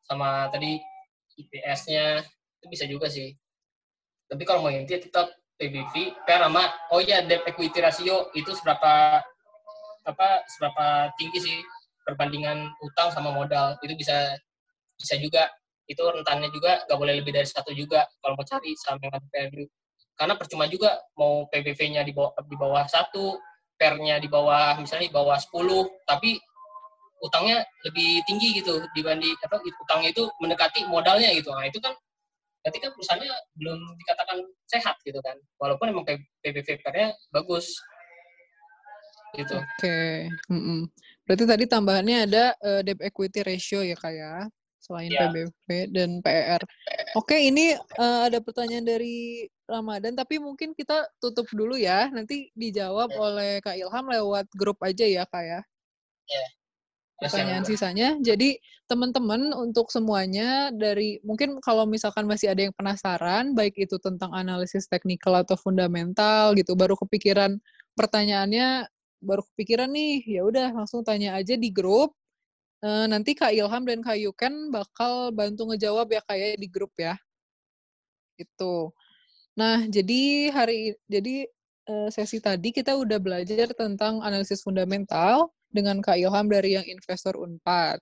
sama 0.06 0.46
tadi 0.54 0.78
IPS-nya 1.34 2.22
itu 2.62 2.66
bisa 2.70 2.86
juga 2.86 3.10
sih 3.10 3.34
tapi 4.26 4.42
kalau 4.42 4.66
mau 4.66 4.72
inti 4.72 4.98
tetap 4.98 5.30
PBV 5.56 6.24
PER 6.28 6.40
sama 6.46 6.68
oh 6.92 7.00
iya 7.00 7.24
debt 7.24 7.46
equity 7.48 7.80
ratio 7.80 8.28
itu 8.36 8.52
seberapa 8.52 9.24
apa 10.06 10.28
seberapa 10.46 11.10
tinggi 11.18 11.38
sih 11.42 11.56
perbandingan 12.06 12.70
utang 12.84 13.10
sama 13.10 13.34
modal. 13.34 13.74
Itu 13.82 13.98
bisa 13.98 14.36
bisa 14.94 15.18
juga. 15.18 15.50
Itu 15.86 16.02
rentannya 16.02 16.50
juga 16.50 16.82
nggak 16.86 16.98
boleh 16.98 17.14
lebih 17.22 17.34
dari 17.34 17.46
satu 17.46 17.70
juga 17.70 18.06
kalau 18.22 18.34
mau 18.34 18.46
cari 18.46 18.74
saham 18.74 18.98
yang 19.02 19.14
ada 19.14 19.26
value 19.30 19.70
karena 20.16 20.34
percuma 20.34 20.64
juga 20.66 20.96
mau 21.14 21.44
PBV-nya 21.52 22.02
di 22.02 22.10
bawah 22.16 22.32
di 22.42 22.56
bawah 22.56 22.84
satu 22.88 23.36
PER-nya 23.76 24.16
di 24.18 24.26
bawah 24.32 24.80
misalnya 24.80 25.06
di 25.06 25.14
bawah 25.14 25.36
10 25.36 25.52
tapi 26.08 26.40
utangnya 27.20 27.62
lebih 27.84 28.24
tinggi 28.24 28.58
gitu 28.58 28.80
dibanding 28.96 29.36
apa 29.44 29.60
utangnya 29.60 30.10
itu 30.10 30.24
mendekati 30.40 30.88
modalnya 30.88 31.30
gitu. 31.36 31.52
Nah 31.52 31.68
itu 31.68 31.78
kan 31.78 31.92
berarti 32.66 32.82
kan 32.82 32.90
perusahaannya 32.98 33.30
belum 33.54 33.78
dikatakan 33.94 34.38
sehat 34.66 34.98
gitu 35.06 35.22
kan 35.22 35.38
walaupun 35.62 35.86
emang 35.86 36.02
PBV 36.42 36.82
nya 36.82 37.14
bagus 37.30 37.70
gitu 39.38 39.54
Oke, 39.54 40.26
mm-mm. 40.50 40.90
berarti 41.28 41.44
tadi 41.46 41.64
tambahannya 41.70 42.26
ada 42.26 42.44
eh, 42.58 42.80
debt 42.82 42.98
equity 43.04 43.44
ratio 43.46 43.84
ya 43.84 43.94
kak 43.94 44.16
ya, 44.16 44.48
selain 44.80 45.12
Ya. 45.12 45.28
PBV 45.28 45.92
dan 45.92 46.24
PER. 46.24 46.62
Oke, 47.12 47.36
ini 47.44 47.76
eh, 47.76 48.20
ada 48.32 48.40
pertanyaan 48.40 48.86
dari 48.88 49.44
Ramadan, 49.68 50.16
tapi 50.16 50.40
mungkin 50.40 50.72
kita 50.72 51.04
tutup 51.20 51.44
dulu 51.52 51.76
ya, 51.76 52.08
nanti 52.08 52.48
dijawab 52.56 53.12
Ya. 53.12 53.18
oleh 53.20 53.52
Kak 53.60 53.76
Ilham 53.76 54.06
lewat 54.08 54.46
grup 54.56 54.80
aja 54.80 55.04
ya 55.04 55.28
kak 55.28 55.44
ya. 55.44 55.60
Ya. 56.32 56.46
Pertanyaan 57.16 57.64
sisanya. 57.64 58.08
Jadi 58.20 58.60
teman-teman 58.86 59.50
untuk 59.56 59.88
semuanya 59.88 60.68
dari 60.70 61.18
mungkin 61.24 61.58
kalau 61.64 61.88
misalkan 61.88 62.28
masih 62.28 62.52
ada 62.52 62.68
yang 62.68 62.74
penasaran 62.76 63.56
baik 63.56 63.74
itu 63.80 63.96
tentang 63.98 64.30
analisis 64.36 64.86
teknikal 64.86 65.34
atau 65.34 65.56
fundamental 65.58 66.52
gitu 66.54 66.76
baru 66.78 66.94
kepikiran 66.94 67.58
pertanyaannya 67.98 68.86
baru 69.24 69.42
kepikiran 69.52 69.90
nih 69.90 70.38
ya 70.38 70.42
udah 70.44 70.76
langsung 70.76 71.02
tanya 71.02 71.34
aja 71.34 71.56
di 71.56 71.72
grup. 71.72 72.12
E, 72.84 72.88
nanti 73.08 73.32
Kak 73.32 73.56
Ilham 73.56 73.88
dan 73.88 74.04
Kak 74.04 74.20
Yuken 74.20 74.68
bakal 74.70 75.32
bantu 75.32 75.72
ngejawab 75.72 76.12
ya 76.12 76.20
kayak 76.28 76.48
ya, 76.54 76.56
di 76.60 76.68
grup 76.68 76.92
ya. 77.00 77.16
Itu 78.36 78.92
nah 79.56 79.88
jadi 79.88 80.52
hari 80.52 80.92
jadi 81.08 81.48
eh, 81.88 82.08
sesi 82.12 82.44
tadi 82.44 82.76
kita 82.76 82.92
udah 82.92 83.16
belajar 83.16 83.72
tentang 83.72 84.20
analisis 84.20 84.60
fundamental 84.60 85.48
dengan 85.76 86.00
Kak 86.00 86.16
Ilham 86.16 86.48
dari 86.48 86.80
yang 86.80 86.86
investor 86.88 87.36
Unpad. 87.36 88.00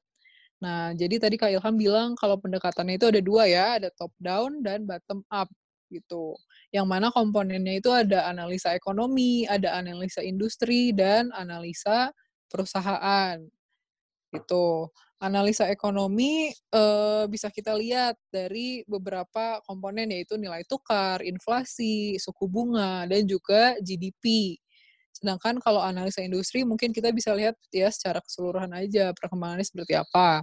Nah, 0.63 0.95
jadi 0.95 1.19
tadi 1.19 1.35
Kak 1.35 1.51
Ilham 1.51 1.75
bilang 1.75 2.09
kalau 2.15 2.39
pendekatannya 2.39 2.97
itu 2.97 3.11
ada 3.11 3.21
dua 3.21 3.45
ya, 3.51 3.67
ada 3.83 3.91
top 3.93 4.15
down 4.23 4.63
dan 4.63 4.87
bottom 4.87 5.27
up 5.29 5.51
gitu. 5.93 6.39
Yang 6.73 6.87
mana 6.89 7.07
komponennya 7.13 7.79
itu 7.79 7.91
ada 7.93 8.27
analisa 8.31 8.73
ekonomi, 8.73 9.45
ada 9.45 9.77
analisa 9.77 10.25
industri 10.25 10.91
dan 10.97 11.31
analisa 11.35 12.11
perusahaan. 12.49 13.39
Gitu. 14.33 14.91
Analisa 15.23 15.71
ekonomi 15.71 16.51
eh, 16.53 17.25
bisa 17.31 17.49
kita 17.49 17.73
lihat 17.79 18.19
dari 18.29 18.83
beberapa 18.85 19.63
komponen 19.65 20.11
yaitu 20.11 20.35
nilai 20.37 20.67
tukar, 20.67 21.23
inflasi, 21.23 22.19
suku 22.19 22.45
bunga 22.51 23.07
dan 23.07 23.25
juga 23.25 23.79
GDP. 23.81 24.57
Sedangkan 25.15 25.63
kalau 25.63 25.79
analisa 25.81 26.21
industri 26.21 26.67
mungkin 26.67 26.91
kita 26.91 27.15
bisa 27.15 27.31
lihat 27.33 27.55
ya 27.71 27.87
secara 27.89 28.19
keseluruhan 28.19 28.75
aja 28.75 29.15
perkembangannya 29.15 29.65
seperti 29.65 29.95
apa. 29.95 30.43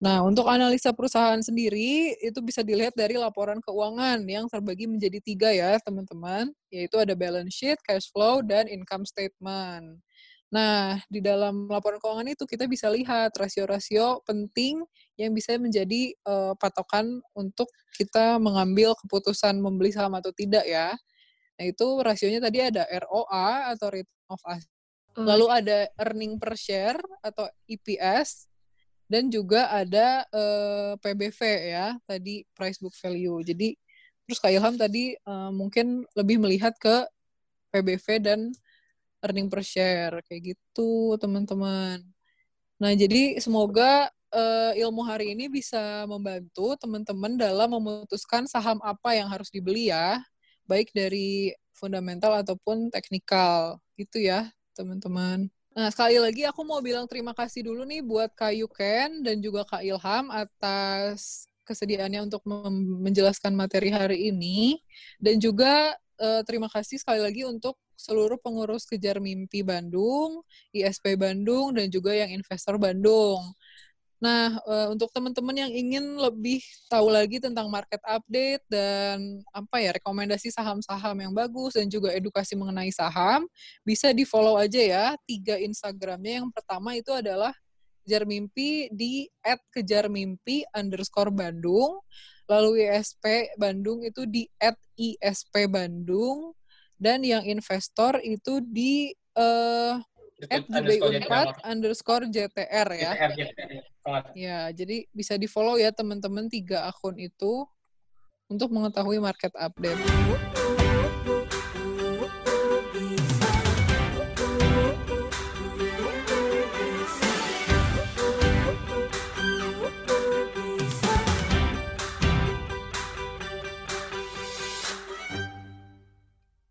Nah, 0.00 0.24
untuk 0.24 0.48
analisa 0.48 0.96
perusahaan 0.96 1.36
sendiri 1.44 2.16
itu 2.24 2.40
bisa 2.40 2.64
dilihat 2.64 2.96
dari 2.96 3.20
laporan 3.20 3.60
keuangan 3.60 4.24
yang 4.24 4.48
terbagi 4.48 4.88
menjadi 4.88 5.20
tiga 5.20 5.52
ya, 5.52 5.76
teman-teman, 5.84 6.48
yaitu 6.72 6.96
ada 6.96 7.12
balance 7.12 7.52
sheet, 7.52 7.76
cash 7.84 8.08
flow, 8.08 8.40
dan 8.40 8.64
income 8.64 9.04
statement. 9.04 10.00
Nah, 10.50 10.96
di 11.06 11.20
dalam 11.20 11.68
laporan 11.68 12.00
keuangan 12.00 12.32
itu 12.32 12.48
kita 12.48 12.64
bisa 12.64 12.88
lihat 12.88 13.36
rasio-rasio 13.36 14.24
penting 14.24 14.80
yang 15.20 15.36
bisa 15.36 15.60
menjadi 15.60 16.16
uh, 16.24 16.56
patokan 16.56 17.20
untuk 17.36 17.68
kita 17.94 18.40
mengambil 18.40 18.96
keputusan 19.04 19.60
membeli 19.60 19.92
saham 19.92 20.16
atau 20.16 20.32
tidak 20.32 20.64
ya. 20.64 20.96
Nah, 21.60 21.68
itu 21.68 22.00
rasionya 22.00 22.40
tadi 22.40 22.64
ada 22.64 22.88
ROA 22.88 23.76
atau 23.76 23.92
rate 23.92 24.08
of 24.32 24.40
asset. 24.48 24.72
Hmm. 25.12 25.28
Lalu 25.28 25.46
ada 25.52 25.78
earning 26.00 26.40
per 26.40 26.56
share 26.56 26.96
atau 27.20 27.44
EPS 27.68 28.48
dan 29.04 29.28
juga 29.28 29.68
ada 29.68 30.24
uh, 30.32 30.96
eh, 30.96 31.04
PBV 31.04 31.40
ya, 31.68 32.00
tadi 32.08 32.48
price 32.56 32.80
book 32.80 32.96
value. 32.96 33.44
Jadi 33.44 33.76
terus 34.24 34.40
Kak 34.40 34.56
Ilham 34.56 34.80
tadi 34.80 35.12
uh, 35.28 35.52
mungkin 35.52 36.08
lebih 36.16 36.40
melihat 36.40 36.72
ke 36.80 37.04
PBV 37.76 38.06
dan 38.24 38.40
earning 39.20 39.52
per 39.52 39.60
share 39.60 40.24
kayak 40.24 40.56
gitu, 40.56 41.20
teman-teman. 41.20 42.00
Nah, 42.80 42.92
jadi 42.96 43.36
semoga 43.36 44.08
uh, 44.32 44.72
ilmu 44.72 45.04
hari 45.04 45.36
ini 45.36 45.52
bisa 45.52 46.08
membantu 46.08 46.72
teman-teman 46.80 47.36
dalam 47.36 47.68
memutuskan 47.68 48.48
saham 48.48 48.80
apa 48.80 49.12
yang 49.12 49.28
harus 49.28 49.52
dibeli 49.52 49.92
ya 49.92 50.24
baik 50.70 50.94
dari 50.94 51.50
fundamental 51.74 52.38
ataupun 52.38 52.94
teknikal 52.94 53.82
gitu 53.98 54.22
ya 54.22 54.46
teman-teman. 54.78 55.50
Nah 55.74 55.88
sekali 55.90 56.22
lagi 56.22 56.46
aku 56.46 56.62
mau 56.62 56.78
bilang 56.78 57.10
terima 57.10 57.34
kasih 57.34 57.66
dulu 57.66 57.82
nih 57.82 58.06
buat 58.06 58.30
Kak 58.38 58.54
Yuken 58.54 59.26
dan 59.26 59.42
juga 59.42 59.66
Kak 59.66 59.82
Ilham 59.82 60.30
atas 60.30 61.50
kesediaannya 61.66 62.26
untuk 62.26 62.42
menjelaskan 63.02 63.54
materi 63.54 63.94
hari 63.94 64.30
ini 64.30 64.82
dan 65.22 65.38
juga 65.38 65.94
uh, 66.18 66.42
terima 66.42 66.66
kasih 66.66 66.98
sekali 66.98 67.22
lagi 67.22 67.46
untuk 67.46 67.78
seluruh 67.94 68.40
pengurus 68.40 68.88
Kejar 68.88 69.20
Mimpi 69.20 69.60
Bandung, 69.60 70.40
ISP 70.72 71.14
Bandung 71.20 71.76
dan 71.76 71.92
juga 71.92 72.16
yang 72.16 72.32
investor 72.32 72.80
Bandung. 72.80 73.38
Nah, 74.20 74.60
uh, 74.68 74.92
untuk 74.92 75.08
teman-teman 75.16 75.56
yang 75.56 75.72
ingin 75.72 76.20
lebih 76.20 76.60
tahu 76.92 77.08
lagi 77.08 77.40
tentang 77.40 77.72
market 77.72 78.04
update 78.04 78.60
dan 78.68 79.40
apa 79.48 79.80
ya 79.80 79.96
rekomendasi 79.96 80.52
saham-saham 80.52 81.16
yang 81.24 81.32
bagus 81.32 81.80
dan 81.80 81.88
juga 81.88 82.12
edukasi 82.12 82.52
mengenai 82.52 82.92
saham, 82.92 83.48
bisa 83.80 84.12
di 84.12 84.28
follow 84.28 84.60
aja 84.60 84.76
ya 84.76 85.04
tiga 85.24 85.56
Instagramnya. 85.56 86.44
Yang 86.44 86.52
pertama 86.52 86.92
itu 87.00 87.08
adalah 87.16 87.56
kejar 88.04 88.28
mimpi 88.28 88.92
di 88.92 89.24
@kejarmimpi 89.72 90.68
underscore 90.76 91.32
Bandung, 91.32 92.04
lalu 92.44 92.84
ISP 92.92 93.56
Bandung 93.56 94.04
itu 94.04 94.28
di 94.28 94.44
@isp 94.60 95.54
Bandung, 95.72 96.52
dan 97.00 97.24
yang 97.24 97.40
investor 97.48 98.20
itu 98.20 98.60
di 98.60 99.16
uh, 99.40 99.96
at 100.48 100.64
underscore, 100.72 101.52
underscore 101.66 102.24
JTR 102.30 102.88
ya. 102.96 103.12
JTR, 103.12 103.32
JTR. 103.36 104.24
Ya, 104.32 104.72
jadi 104.72 105.04
bisa 105.12 105.36
di 105.36 105.44
follow 105.44 105.76
ya 105.76 105.92
teman-teman 105.92 106.48
tiga 106.48 106.88
akun 106.88 107.20
itu 107.20 107.68
untuk 108.48 108.72
mengetahui 108.72 109.20
market 109.20 109.52
update. 109.54 110.59